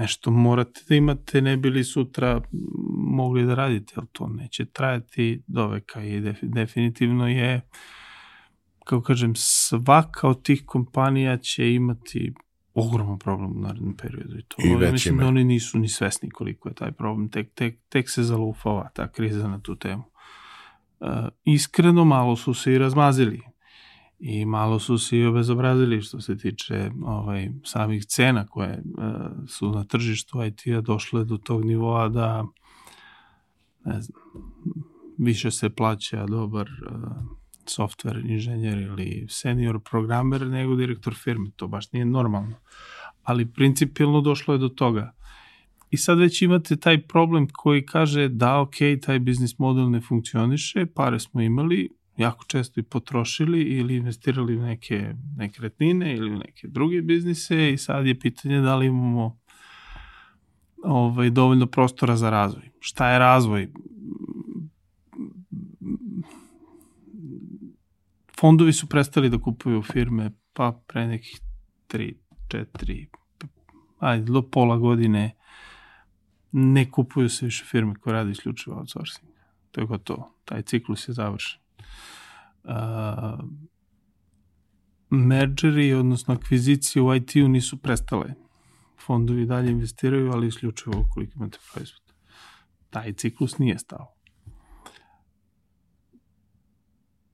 nešto 0.00 0.30
morate 0.30 0.80
da 0.88 0.94
imate, 0.94 1.42
ne 1.42 1.56
bili 1.56 1.84
sutra 1.84 2.40
mogli 2.96 3.46
da 3.46 3.54
radite, 3.54 3.94
ali 3.96 4.06
to 4.12 4.28
neće 4.28 4.64
trajati 4.64 5.42
do 5.46 5.68
veka 5.68 6.02
i 6.02 6.20
definitivno 6.42 7.28
je 7.28 7.60
kako 8.84 9.02
kažem, 9.02 9.32
svaka 9.36 10.28
od 10.28 10.42
tih 10.42 10.62
kompanija 10.66 11.36
će 11.36 11.74
imati 11.74 12.34
ogroman 12.74 13.18
problem 13.18 13.50
u 13.56 13.60
narednom 13.60 13.96
periodu. 13.96 14.38
I 14.38 14.42
to 14.42 14.56
I 14.64 14.74
već 14.74 14.92
mislim 14.92 15.14
ima. 15.14 15.22
da 15.22 15.28
oni 15.28 15.44
nisu 15.44 15.78
ni 15.78 15.88
svesni 15.88 16.30
koliko 16.30 16.68
je 16.68 16.74
taj 16.74 16.92
problem. 16.92 17.28
Tek, 17.28 17.54
tek, 17.54 17.78
tek 17.88 18.10
se 18.10 18.22
zalufava 18.22 18.88
ta 18.94 19.12
kriza 19.12 19.48
na 19.48 19.60
tu 19.60 19.76
temu. 19.76 20.02
Uh, 21.00 21.08
iskreno 21.44 22.04
malo 22.04 22.36
su 22.36 22.54
se 22.54 22.72
i 22.72 22.78
razmazili 22.78 23.40
i 24.20 24.44
malo 24.44 24.78
su 24.78 24.98
se 24.98 25.18
i 25.18 25.26
obezobrazili 25.26 26.02
što 26.02 26.20
se 26.20 26.36
tiče 26.36 26.90
ovaj, 27.04 27.50
samih 27.64 28.04
cena 28.04 28.46
koje 28.46 28.82
uh, 28.98 29.04
su 29.48 29.70
na 29.70 29.84
tržištu 29.84 30.44
IT-a 30.44 30.80
došle 30.80 31.24
do 31.24 31.36
tog 31.36 31.64
nivoa 31.64 32.08
da 32.08 32.44
ne 33.84 34.00
znam, 34.02 34.22
više 35.18 35.50
se 35.50 35.70
plaća 35.70 36.26
dobar 36.26 36.68
uh, 36.90 37.40
software 37.64 38.30
inženjer 38.30 38.78
ili 38.78 39.26
senior 39.28 39.80
programer 39.90 40.46
nego 40.46 40.76
direktor 40.76 41.14
firme. 41.14 41.50
To 41.56 41.68
baš 41.68 41.92
nije 41.92 42.04
normalno. 42.04 42.56
Ali 43.22 43.52
principijalno 43.52 44.20
došlo 44.20 44.54
je 44.54 44.58
do 44.58 44.68
toga. 44.68 45.12
I 45.90 45.96
sad 45.96 46.18
već 46.18 46.42
imate 46.42 46.76
taj 46.76 47.02
problem 47.06 47.48
koji 47.52 47.86
kaže 47.86 48.28
da, 48.28 48.60
ok, 48.60 48.74
taj 49.02 49.18
biznis 49.18 49.58
model 49.58 49.90
ne 49.90 50.00
funkcioniše, 50.00 50.86
pare 50.86 51.18
smo 51.18 51.40
imali, 51.40 51.88
jako 52.20 52.44
često 52.44 52.80
i 52.80 52.82
potrošili 52.82 53.62
ili 53.62 53.96
investirali 53.96 54.56
u 54.56 54.62
neke 54.62 55.14
nekretnine 55.36 56.16
ili 56.16 56.30
u 56.30 56.38
neke 56.38 56.68
druge 56.68 57.02
biznise 57.02 57.72
i 57.72 57.76
sad 57.76 58.06
je 58.06 58.18
pitanje 58.18 58.60
da 58.60 58.76
li 58.76 58.86
imamo 58.86 59.38
ovaj, 60.84 61.30
dovoljno 61.30 61.66
prostora 61.66 62.16
za 62.16 62.30
razvoj. 62.30 62.70
Šta 62.80 63.10
je 63.10 63.18
razvoj? 63.18 63.72
Fondovi 68.40 68.72
su 68.72 68.86
prestali 68.86 69.30
da 69.30 69.38
kupuju 69.38 69.82
firme 69.82 70.30
pa 70.52 70.82
pre 70.86 71.06
nekih 71.06 71.40
3, 71.88 72.14
4, 72.48 73.06
ajde, 73.98 74.32
do 74.32 74.42
pola 74.42 74.76
godine 74.76 75.36
ne 76.52 76.90
kupuju 76.90 77.28
se 77.28 77.44
više 77.44 77.64
firme 77.64 77.94
koje 77.94 78.12
rade 78.12 78.30
isključivo 78.30 78.76
outsourcing. 78.76 79.30
To 79.70 79.80
je 79.80 79.86
gotovo. 79.86 80.34
Taj 80.44 80.62
ciklus 80.62 81.08
je 81.08 81.14
završen. 81.14 81.60
Uh, 82.64 82.70
mergeri, 85.10 85.94
odnosno 85.94 86.34
akvizicije 86.34 87.02
u 87.02 87.14
IT-u 87.14 87.48
nisu 87.48 87.76
prestale. 87.76 88.34
Fondovi 89.06 89.46
dalje 89.46 89.70
investiraju, 89.70 90.32
ali 90.32 90.46
isključivo 90.46 91.00
ukoliko 91.00 91.32
imate 91.36 91.58
proizvod. 91.72 92.02
Taj 92.90 93.12
ciklus 93.12 93.58
nije 93.58 93.78
stao. 93.78 94.14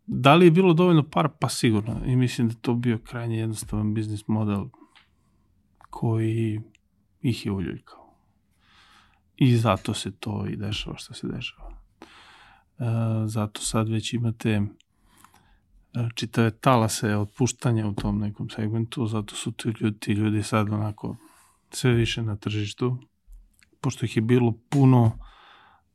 Da 0.07 0.35
li 0.35 0.45
je 0.47 0.51
bilo 0.51 0.73
dovoljno 0.73 1.11
para? 1.11 1.29
Pa 1.29 1.49
sigurno. 1.49 2.01
I 2.07 2.17
mislim 2.17 2.49
da 2.49 2.55
to 2.55 2.75
bio 2.75 2.99
krajnje 2.99 3.39
jednostavan 3.39 3.95
biznis 3.95 4.29
model 4.29 4.65
koji 5.91 6.61
ih 7.21 7.47
je 7.47 7.53
uljuljkao. 7.53 8.17
I 9.37 9.57
zato 9.57 9.95
se 9.95 10.17
to 10.17 10.47
i 10.47 10.57
dešava 10.57 10.97
što 10.97 11.15
se 11.15 11.27
dešava. 11.27 11.76
E, 12.79 12.85
zato 13.27 13.61
sad 13.61 13.89
već 13.89 14.13
imate 14.13 14.51
e, 14.51 14.63
čitave 16.15 16.51
talase 16.51 17.17
otpuštanja 17.17 17.87
u 17.87 17.95
tom 17.95 18.19
nekom 18.19 18.51
segmentu, 18.51 19.07
zato 19.07 19.35
su 19.35 19.53
ti 19.53 19.73
ljudi, 19.81 19.99
ti 19.99 20.13
ljudi 20.13 20.43
sad 20.43 20.69
onako 20.69 21.17
sve 21.71 21.93
više 21.93 22.23
na 22.23 22.37
tržištu, 22.37 22.99
pošto 23.81 24.05
ih 24.05 24.17
je 24.17 24.23
bilo 24.23 24.55
puno, 24.69 25.19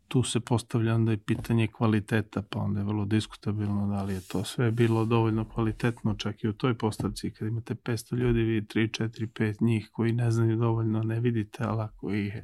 tu 0.08 0.24
se 0.24 0.40
postavlja 0.40 0.96
onda 0.96 1.14
i 1.14 1.18
pitanje 1.18 1.68
kvaliteta, 1.68 2.42
pa 2.42 2.60
onda 2.60 2.80
je 2.80 2.86
vrlo 2.86 3.06
diskutabilno 3.06 3.88
da 3.88 4.04
li 4.04 4.14
je 4.14 4.22
to 4.22 4.44
sve 4.44 4.72
bilo 4.72 5.06
dovoljno 5.06 5.46
kvalitetno, 5.46 6.16
čak 6.16 6.44
i 6.44 6.48
u 6.48 6.54
toj 6.54 6.78
postavci, 6.78 7.32
kad 7.32 7.48
imate 7.48 7.76
500 7.76 8.16
ljudi, 8.16 8.44
vi 8.44 8.62
3, 8.62 9.04
4, 9.04 9.28
5 9.28 9.62
njih 9.62 9.90
koji 9.92 10.14
ne 10.14 10.32
znaju 10.32 10.58
dovoljno, 10.58 11.04
ne 11.04 11.20
vidite, 11.20 11.64
ali 11.64 11.82
ako 11.82 12.14
ih 12.14 12.34
je 12.36 12.44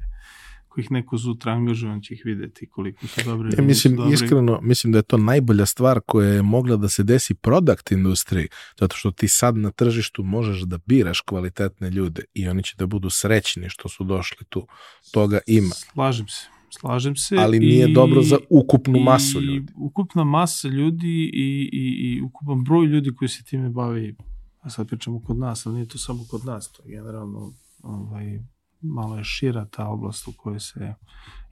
ako 0.68 0.80
ih 0.80 0.90
neko 0.90 1.18
sutra 1.18 1.52
angažuje, 1.52 1.92
on 1.92 2.00
će 2.00 2.14
ih 2.14 2.22
videti 2.24 2.66
koliko 2.66 3.06
su 3.06 3.20
dobri. 3.24 3.54
Ja 3.58 3.64
mislim, 3.64 3.96
dobri. 3.96 4.14
iskreno, 4.14 4.60
mislim 4.62 4.92
da 4.92 4.98
je 4.98 5.02
to 5.02 5.16
najbolja 5.16 5.66
stvar 5.66 6.00
koja 6.06 6.28
je 6.28 6.42
mogla 6.42 6.76
da 6.76 6.88
se 6.88 7.02
desi 7.02 7.34
product 7.34 7.90
industriji, 7.90 8.48
zato 8.80 8.96
što 8.96 9.10
ti 9.10 9.28
sad 9.28 9.56
na 9.56 9.70
tržištu 9.70 10.22
možeš 10.22 10.60
da 10.60 10.78
biraš 10.86 11.20
kvalitetne 11.20 11.90
ljude 11.90 12.22
i 12.34 12.48
oni 12.48 12.62
će 12.62 12.74
da 12.78 12.86
budu 12.86 13.10
srećni 13.10 13.68
što 13.68 13.88
su 13.88 14.04
došli 14.04 14.46
tu. 14.48 14.66
Toga 15.12 15.38
ima. 15.46 15.74
Slažem 15.74 16.28
se. 16.28 16.46
Slažem 16.80 17.16
se. 17.16 17.36
Ali 17.38 17.58
nije 17.58 17.90
i, 17.90 17.94
dobro 17.94 18.22
za 18.22 18.38
ukupnu 18.50 19.00
masu 19.00 19.40
ljudi. 19.40 19.72
Ukupna 19.76 20.24
masa 20.24 20.68
ljudi 20.68 21.30
i, 21.34 21.70
i, 21.72 22.16
i 22.16 22.22
ukupan 22.22 22.64
broj 22.64 22.86
ljudi 22.86 23.14
koji 23.14 23.28
se 23.28 23.44
time 23.44 23.70
bavi, 23.70 24.16
a 24.60 24.70
sad 24.70 24.88
pričamo 24.88 25.22
kod 25.22 25.38
nas, 25.38 25.66
ali 25.66 25.74
nije 25.74 25.88
to 25.88 25.98
samo 25.98 26.24
kod 26.30 26.44
nas, 26.44 26.72
to 26.72 26.82
je 26.82 26.96
generalno 26.96 27.52
ovaj, 27.82 28.40
malo 28.80 29.16
je 29.16 29.24
šira 29.24 29.64
ta 29.64 29.88
oblast 29.88 30.28
u 30.28 30.32
kojoj 30.36 30.60
se 30.60 30.94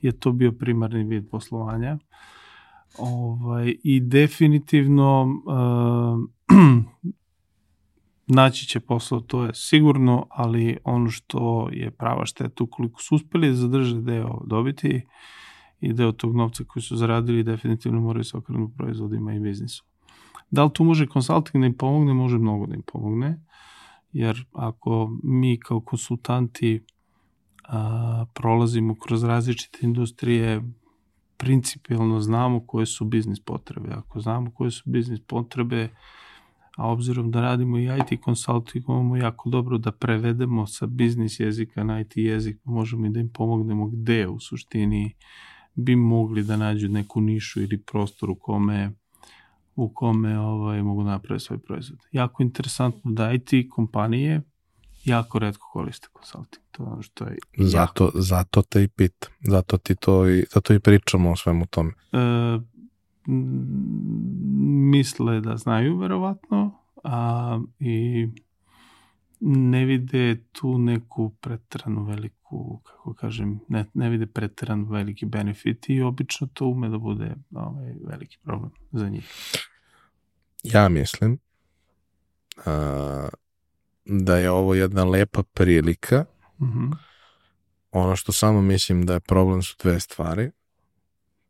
je 0.00 0.18
to 0.18 0.32
bio 0.32 0.52
primarni 0.52 1.04
vid 1.04 1.30
poslovanja. 1.30 1.98
Ovaj, 2.98 3.76
I 3.84 4.00
definitivno 4.00 5.22
uh, 5.22 6.56
naći 8.26 8.66
će 8.66 8.80
posao, 8.80 9.20
to 9.20 9.44
je 9.44 9.54
sigurno, 9.54 10.26
ali 10.30 10.76
ono 10.84 11.10
što 11.10 11.68
je 11.72 11.90
prava 11.90 12.26
šteta, 12.26 12.64
ukoliko 12.64 13.02
su 13.02 13.14
uspeli 13.14 13.48
da 13.48 13.54
zadrže 13.54 14.00
deo 14.00 14.40
dobiti 14.46 15.06
i 15.80 15.92
deo 15.92 16.12
tog 16.12 16.36
novca 16.36 16.64
koji 16.64 16.82
su 16.82 16.96
zaradili, 16.96 17.42
definitivno 17.42 18.00
moraju 18.00 18.24
se 18.24 18.36
okrenuti 18.36 18.76
proizvodima 18.76 19.34
i 19.34 19.40
biznisu. 19.40 19.84
Da 20.50 20.64
li 20.64 20.70
tu 20.74 20.84
može 20.84 21.06
konsulting 21.06 21.62
da 21.62 21.66
im 21.66 21.76
pomogne? 21.76 22.14
Može 22.14 22.38
mnogo 22.38 22.66
da 22.66 22.74
im 22.74 22.82
pomogne, 22.92 23.40
jer 24.12 24.44
ako 24.52 25.18
mi 25.22 25.60
kao 25.60 25.80
konsultanti 25.80 26.84
a, 27.68 28.24
prolazimo 28.34 28.94
kroz 28.94 29.24
različite 29.24 29.78
industrije, 29.82 30.62
principijalno 31.36 32.20
znamo 32.20 32.66
koje 32.66 32.86
su 32.86 33.04
biznis 33.04 33.40
potrebe. 33.40 33.88
Ako 33.92 34.20
znamo 34.20 34.50
koje 34.50 34.70
su 34.70 34.82
biznis 34.86 35.20
potrebe, 35.20 35.88
a 36.76 36.88
obzirom 36.88 37.30
da 37.30 37.40
radimo 37.40 37.78
i 37.78 37.84
IT 37.84 38.24
consulting, 38.24 38.84
imamo 38.88 39.16
jako 39.16 39.50
dobro 39.50 39.78
da 39.78 39.92
prevedemo 39.92 40.66
sa 40.66 40.86
biznis 40.86 41.40
jezika 41.40 41.84
na 41.84 42.00
IT 42.00 42.16
jezik, 42.16 42.58
možemo 42.64 43.06
i 43.06 43.10
da 43.10 43.20
im 43.20 43.28
pomognemo 43.28 43.86
gde 43.86 44.28
u 44.28 44.40
suštini 44.40 45.14
bi 45.74 45.96
mogli 45.96 46.42
da 46.42 46.56
nađu 46.56 46.88
neku 46.88 47.20
nišu 47.20 47.62
ili 47.62 47.82
prostor 47.82 48.30
u 48.30 48.34
kome 48.34 48.90
u 49.76 49.88
kome 49.88 50.38
ovaj, 50.38 50.82
mogu 50.82 51.02
napraviti 51.02 51.44
svoj 51.44 51.58
proizvod. 51.58 51.98
Jako 52.12 52.42
interesantno 52.42 53.12
da 53.12 53.32
IT 53.32 53.50
kompanije 53.70 54.42
jako 55.06 55.38
redko 55.38 55.68
koriste 55.72 56.08
consulting. 56.18 56.64
To 56.70 56.82
je 56.82 56.88
ono 56.88 57.02
što 57.02 57.24
je 57.24 57.36
zato, 57.58 58.04
jako. 58.04 58.20
zato 58.20 58.62
te 58.62 58.82
i 58.82 58.88
pitam. 58.88 59.32
Zato 59.40 59.76
ti 59.78 59.94
to 59.94 60.28
i, 60.28 60.44
zato 60.54 60.74
i 60.74 60.80
pričamo 60.80 61.30
o 61.30 61.36
svemu 61.36 61.66
tome. 61.66 61.92
E, 62.12 62.18
misle 64.90 65.40
da 65.40 65.56
znaju 65.56 65.98
verovatno, 65.98 66.78
a 67.04 67.60
i 67.78 68.28
ne 69.40 69.84
vide 69.84 70.42
tu 70.52 70.78
neku 70.78 71.30
pretranu 71.40 72.04
veliku, 72.04 72.80
kako 72.84 73.14
kažem, 73.14 73.60
ne, 73.68 73.84
ne 73.94 74.10
vide 74.10 74.26
pretran 74.26 74.84
veliki 74.90 75.26
benefit 75.26 75.88
i 75.88 76.02
obično 76.02 76.48
to 76.52 76.66
ume 76.66 76.88
da 76.88 76.98
bude 76.98 77.34
ovaj, 77.54 77.94
veliki 78.04 78.38
problem 78.42 78.70
za 78.92 79.08
njih. 79.08 79.32
Ja 80.62 80.88
mislim 80.88 81.38
a, 82.64 83.28
da 84.06 84.36
je 84.36 84.50
ovo 84.50 84.74
jedna 84.74 85.04
lepa 85.04 85.42
prilika. 85.42 86.24
Mm 86.60 86.64
-hmm. 86.64 86.96
Ono 87.90 88.16
što 88.16 88.32
samo 88.32 88.62
mislim 88.62 89.06
da 89.06 89.14
je 89.14 89.20
problem 89.20 89.62
su 89.62 89.76
dve 89.82 90.00
stvari. 90.00 90.50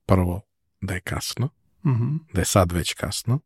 Prvo, 0.07 0.41
da 0.81 0.95
je 0.95 1.01
kasno. 1.01 1.49
Mm 1.85 1.91
-hmm. 1.91 2.19
Da 2.35 2.41
je 2.41 2.45
sad 2.45 2.73
već 2.73 2.95
kasno. 2.95 3.41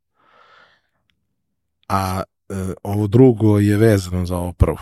A 1.88 2.22
e, 2.48 2.54
ovo 2.82 3.06
drugo 3.06 3.58
je 3.58 3.76
vezano 3.76 4.26
za 4.26 4.36
ovo 4.36 4.52
prvo. 4.52 4.78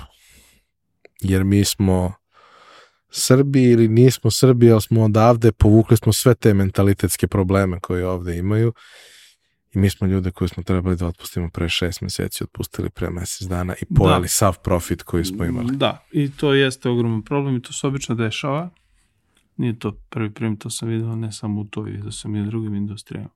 Jer 1.20 1.45
mi 1.45 1.64
smo 1.64 2.12
Srbi 3.11 3.62
ili 3.62 3.89
nismo 3.89 4.31
Srbi, 4.31 4.72
ali 4.72 4.83
smo 4.83 5.05
odavde, 5.05 5.53
povukli 5.53 5.97
smo 5.97 6.12
sve 6.12 6.35
te 6.35 6.55
mentalitetske 6.55 7.26
probleme 7.26 7.81
koje 7.81 8.09
ovde 8.09 8.37
imaju 8.37 8.72
i 9.75 9.79
mi 9.79 9.91
smo 9.91 10.07
ljude 10.07 10.31
koje 10.31 10.49
smo 10.49 10.62
trebali 10.62 10.97
da 10.97 11.07
otpustimo 11.07 11.51
pre 11.51 11.69
šest 11.69 12.01
meseci, 12.01 12.45
otpustili 12.45 12.91
pre 12.91 13.11
mesec 13.11 13.49
dana 13.49 13.75
i 13.83 13.95
pojeli 13.95 14.23
da. 14.23 14.29
sav 14.29 14.59
profit 14.64 15.03
koji 15.03 15.25
smo 15.25 15.45
imali. 15.45 15.77
Da, 15.77 16.05
i 16.12 16.31
to 16.31 16.53
jeste 16.55 16.89
ogroman 16.89 17.23
problem 17.23 17.57
i 17.57 17.62
to 17.62 17.73
se 17.73 17.87
obično 17.87 18.14
dešava. 18.14 18.71
Nije 19.57 19.79
to 19.79 19.93
prvi 19.93 20.31
prim, 20.31 20.57
to 20.57 20.71
sam 20.71 20.89
vidio 20.89 21.16
ne 21.16 21.33
samo 21.33 21.61
u 21.61 21.64
toj, 21.64 21.91
vidio 21.91 22.12
sam 22.12 22.37
i 22.37 22.43
u 22.43 22.47
drugim 22.47 22.75
industrijama. 22.75 23.29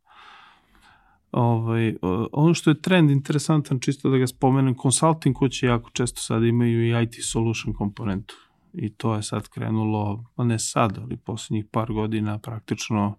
Ovaj, 1.33 1.95
ono 2.33 2.55
što 2.55 2.71
je 2.71 2.81
trend 2.81 3.11
interesantan, 3.11 3.81
čisto 3.81 4.11
da 4.11 4.19
ga 4.19 4.27
spomenem, 4.27 4.75
consulting 4.83 5.37
kuće 5.37 5.67
jako 5.67 5.91
često 5.91 6.21
sad 6.21 6.43
imaju 6.43 6.87
i 6.87 7.03
IT 7.03 7.15
solution 7.25 7.75
komponentu. 7.75 8.35
I 8.73 8.93
to 8.93 9.15
je 9.15 9.23
sad 9.23 9.49
krenulo, 9.49 10.25
ne 10.37 10.59
sad, 10.59 10.99
ali 10.99 11.17
poslednjih 11.17 11.65
par 11.71 11.93
godina 11.93 12.39
praktično 12.39 13.19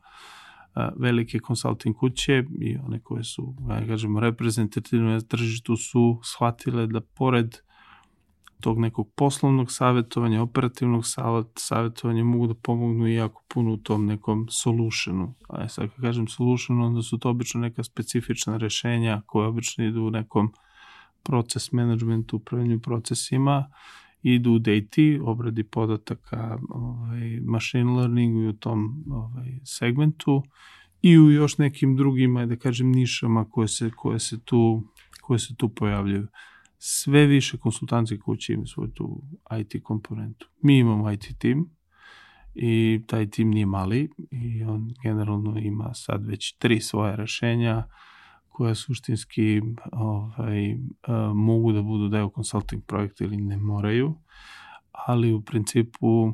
velike 0.96 1.40
konsulting 1.40 1.96
kuće 1.96 2.44
i 2.62 2.78
one 2.78 3.00
koje 3.00 3.24
su, 3.24 3.54
ja 3.70 3.88
kažemo, 3.88 4.20
reprezentativne 4.20 5.14
na 5.14 5.22
tržištu 5.22 5.76
su 5.76 6.20
shvatile 6.24 6.88
da 6.88 7.02
pored 7.02 7.58
tog 8.62 8.80
nekog 8.80 9.10
poslovnog 9.16 9.72
savjetovanja, 9.72 10.42
operativnog 10.42 11.04
savjetovanja 11.56 12.24
mogu 12.24 12.48
da 12.48 12.54
pomognu 12.54 13.08
i 13.08 13.14
jako 13.14 13.44
puno 13.48 13.74
u 13.74 13.78
tom 13.78 14.06
nekom 14.06 14.48
solutionu. 14.50 15.34
A 15.50 15.68
sad 15.68 15.90
kad 15.90 16.02
kažem 16.02 16.28
solution, 16.28 16.82
onda 16.82 17.02
su 17.02 17.18
to 17.18 17.30
obično 17.30 17.62
neka 17.62 17.84
specifična 17.84 18.58
rešenja 18.58 19.22
koje 19.26 19.48
obično 19.48 19.86
idu 19.86 20.02
u 20.02 20.10
nekom 20.10 20.54
proces 21.24 21.72
managementu, 21.72 22.36
upravljanju 22.36 22.80
procesima, 22.80 23.70
idu 24.24 24.52
u 24.52 24.60
data, 24.60 25.02
obradi 25.24 25.64
podataka, 25.64 26.60
ovaj, 26.70 27.40
machine 27.42 27.92
learningu 27.92 28.42
i 28.42 28.48
u 28.48 28.54
tom 28.54 29.04
ovaj, 29.12 29.60
segmentu 29.64 30.44
i 31.02 31.20
u 31.20 31.32
još 31.32 31.58
nekim 31.58 31.96
drugim, 31.96 32.36
da 32.48 32.56
kažem, 32.56 32.92
nišama 32.92 33.50
koje 33.50 33.68
se, 33.68 33.92
koje 33.96 34.20
se, 34.20 34.44
tu, 34.46 34.84
koje 35.22 35.40
se 35.40 35.56
tu 35.56 35.70
pojavljaju. 35.70 36.28
Sve 36.78 37.26
više 37.26 37.58
konsultantske 37.58 38.18
kuće 38.18 38.54
imaju 38.54 38.68
svoju 38.68 38.90
tu 38.90 39.22
IT 39.60 39.84
komponentu. 39.84 40.50
Mi 40.62 40.78
imamo 40.78 41.12
IT 41.12 41.26
tim 41.38 41.70
i 42.56 43.02
taj 43.08 43.30
tim 43.30 43.50
nije 43.50 43.66
mali 43.66 44.10
i 44.32 44.64
on 44.64 44.94
generalno 45.04 45.60
ima 45.60 45.94
sad 45.94 46.26
već 46.26 46.58
tri 46.58 46.80
svoje 46.80 47.16
rešenja 47.16 47.88
koja 48.54 48.76
suštinski 48.76 49.62
ovaj, 49.92 50.78
mogu 51.36 51.72
da 51.72 51.82
budu 51.82 52.08
deo 52.08 52.32
consulting 52.36 52.84
projekta 52.86 53.24
ili 53.24 53.38
ne 53.38 53.58
moraju, 53.58 54.16
ali 54.92 55.34
u 55.34 55.42
principu 55.42 56.34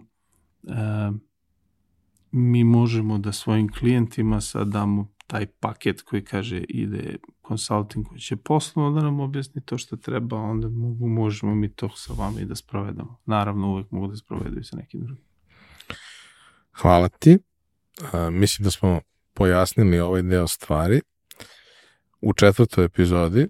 mi 2.31 2.63
možemo 2.63 3.17
da 3.17 3.31
svojim 3.31 3.71
klijentima 3.71 4.41
sad 4.41 4.67
damo 4.67 5.07
taj 5.27 5.45
paket 5.45 6.01
koji 6.01 6.23
kaže 6.23 6.57
ide 6.57 7.15
consulting 7.47 8.07
koji 8.07 8.19
će 8.19 8.35
poslovno 8.35 8.99
da 8.99 9.05
nam 9.05 9.19
objasni 9.19 9.61
to 9.65 9.77
što 9.77 9.97
treba, 9.97 10.37
onda 10.37 10.69
mogu, 10.69 11.07
možemo 11.07 11.55
mi 11.55 11.69
to 11.69 11.89
sa 11.95 12.13
vama 12.13 12.39
i 12.41 12.45
da 12.45 12.55
sprovedamo. 12.55 13.17
Naravno, 13.25 13.71
uvek 13.71 13.91
mogu 13.91 14.07
da 14.07 14.15
sprovedu 14.15 14.59
i 14.59 14.63
sa 14.63 14.77
nekim 14.77 15.01
drugim. 15.01 15.23
Hvala 16.71 17.09
ti. 17.09 17.37
A, 18.11 18.29
mislim 18.29 18.63
da 18.63 18.71
smo 18.71 19.01
pojasnili 19.33 19.99
ovaj 19.99 20.21
deo 20.21 20.47
stvari. 20.47 21.01
U 22.21 22.33
četvrtoj 22.33 22.85
epizodi 22.85 23.47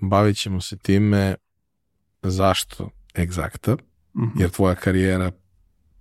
bavit 0.00 0.36
ćemo 0.38 0.60
se 0.60 0.78
time 0.78 1.34
zašto 2.22 2.90
egzakta, 3.18 3.72
mm 3.74 4.22
-hmm. 4.22 4.40
jer 4.40 4.50
tvoja 4.50 4.74
karijera 4.74 5.32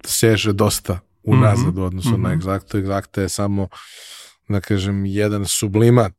seže 0.03 0.53
dosta 0.53 0.99
unazad 1.23 1.73
mm 1.73 1.77
-hmm. 1.77 1.81
u 1.81 1.85
odnosu 1.85 2.09
mm 2.09 2.13
-hmm. 2.13 2.23
na 2.23 2.33
egzakta. 2.33 2.77
Egzakta 2.77 3.21
je 3.21 3.29
samo, 3.29 3.67
da 4.47 4.61
kažem, 4.61 5.05
jedan 5.05 5.45
sublimat 5.45 6.15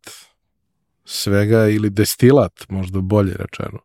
svega 1.05 1.69
ili 1.69 1.91
destilat, 1.91 2.53
možda 2.69 3.01
bolje 3.01 3.35
rečeno, 3.39 3.79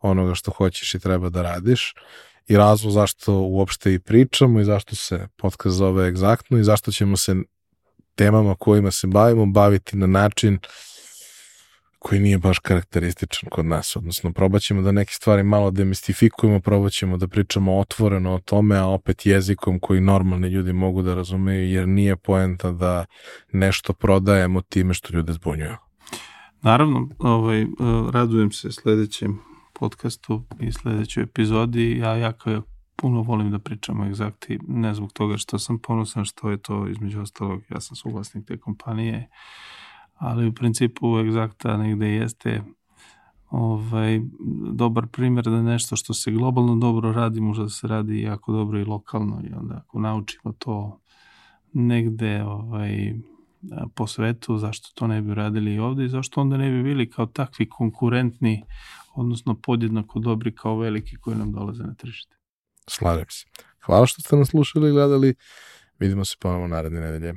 onoga 0.00 0.34
što 0.34 0.50
hoćeš 0.50 0.94
i 0.94 1.00
treba 1.00 1.28
da 1.28 1.42
radiš 1.42 1.94
i 2.46 2.56
razlog 2.56 2.92
zašto 2.92 3.34
uopšte 3.34 3.94
i 3.94 3.98
pričamo 3.98 4.60
i 4.60 4.64
zašto 4.64 4.96
se 4.96 5.28
podcast 5.36 5.76
zove 5.76 6.08
egzaktno 6.08 6.58
i 6.58 6.64
zašto 6.64 6.92
ćemo 6.92 7.16
se 7.16 7.36
temama 8.14 8.54
kojima 8.58 8.90
se 8.90 9.06
bavimo 9.06 9.46
baviti 9.46 9.96
na 9.96 10.06
način 10.06 10.54
uh, 10.54 10.89
koji 12.02 12.20
nije 12.20 12.38
baš 12.38 12.58
karakterističan 12.58 13.48
kod 13.50 13.66
nas, 13.66 13.96
odnosno 13.96 14.32
probat 14.32 14.62
ćemo 14.62 14.82
da 14.82 14.92
neke 14.92 15.12
stvari 15.12 15.42
malo 15.42 15.70
demistifikujemo, 15.70 16.60
probat 16.60 16.92
ćemo 16.92 17.16
da 17.16 17.28
pričamo 17.28 17.78
otvoreno 17.78 18.34
o 18.34 18.38
tome, 18.38 18.76
a 18.76 18.86
opet 18.86 19.26
jezikom 19.26 19.78
koji 19.80 20.00
normalni 20.00 20.48
ljudi 20.48 20.72
mogu 20.72 21.02
da 21.02 21.14
razumeju, 21.14 21.68
jer 21.68 21.88
nije 21.88 22.16
poenta 22.16 22.72
da 22.72 23.04
nešto 23.52 23.92
prodajemo 23.92 24.60
time 24.60 24.94
što 24.94 25.16
ljude 25.16 25.32
zbunjuju. 25.32 25.76
Naravno, 26.62 27.08
ovaj, 27.18 27.66
radujem 28.12 28.52
se 28.52 28.72
sledećem 28.72 29.38
podcastu 29.72 30.42
i 30.60 30.72
sledećoj 30.72 31.22
epizodi. 31.22 31.98
Ja 31.98 32.16
jako 32.16 32.62
puno 32.96 33.22
volim 33.22 33.50
da 33.50 33.58
pričam 33.58 34.00
o 34.00 34.06
egzakti, 34.06 34.58
ne 34.68 34.94
zbog 34.94 35.12
toga 35.12 35.36
što 35.36 35.58
sam 35.58 35.78
ponosan 35.78 36.24
što 36.24 36.50
je 36.50 36.56
to 36.56 36.88
između 36.88 37.20
ostalog, 37.20 37.62
ja 37.70 37.80
sam 37.80 37.96
suvlasnik 37.96 38.46
te 38.46 38.56
kompanije 38.56 39.28
ali 40.20 40.46
u 40.46 40.54
principu 40.54 41.18
egzakta 41.18 41.76
negde 41.76 42.08
jeste 42.08 42.62
ovaj, 43.50 44.20
dobar 44.72 45.06
primjer 45.06 45.44
da 45.44 45.62
nešto 45.62 45.96
što 45.96 46.14
se 46.14 46.30
globalno 46.30 46.76
dobro 46.76 47.12
radi 47.12 47.40
može 47.40 47.62
da 47.62 47.68
se 47.68 47.86
radi 47.86 48.20
jako 48.20 48.52
dobro 48.52 48.80
i 48.80 48.84
lokalno 48.84 49.42
i 49.50 49.52
onda 49.52 49.74
ako 49.74 49.98
naučimo 49.98 50.52
to 50.58 51.00
negde 51.72 52.42
ovaj, 52.44 53.14
po 53.94 54.06
svetu, 54.06 54.58
zašto 54.58 54.88
to 54.94 55.06
ne 55.06 55.22
bi 55.22 55.34
radili 55.34 55.74
i 55.74 55.78
ovde 55.78 56.04
i 56.04 56.08
zašto 56.08 56.40
onda 56.40 56.56
ne 56.56 56.70
bi 56.70 56.82
bili 56.82 57.10
kao 57.10 57.26
takvi 57.26 57.68
konkurentni, 57.68 58.64
odnosno 59.14 59.54
podjednako 59.54 60.18
dobri 60.18 60.54
kao 60.54 60.78
veliki 60.78 61.16
koji 61.16 61.36
nam 61.36 61.52
dolaze 61.52 61.82
na 61.82 61.94
tržište. 61.94 62.36
Slažem 62.88 63.26
se. 63.28 63.46
Hvala 63.84 64.06
što 64.06 64.22
ste 64.22 64.36
nas 64.36 64.48
slušali 64.48 64.88
i 64.88 64.92
gledali. 64.92 65.34
Vidimo 65.98 66.24
se 66.24 66.36
ponovo 66.40 66.68
naredne 66.68 67.00
nedelje. 67.00 67.34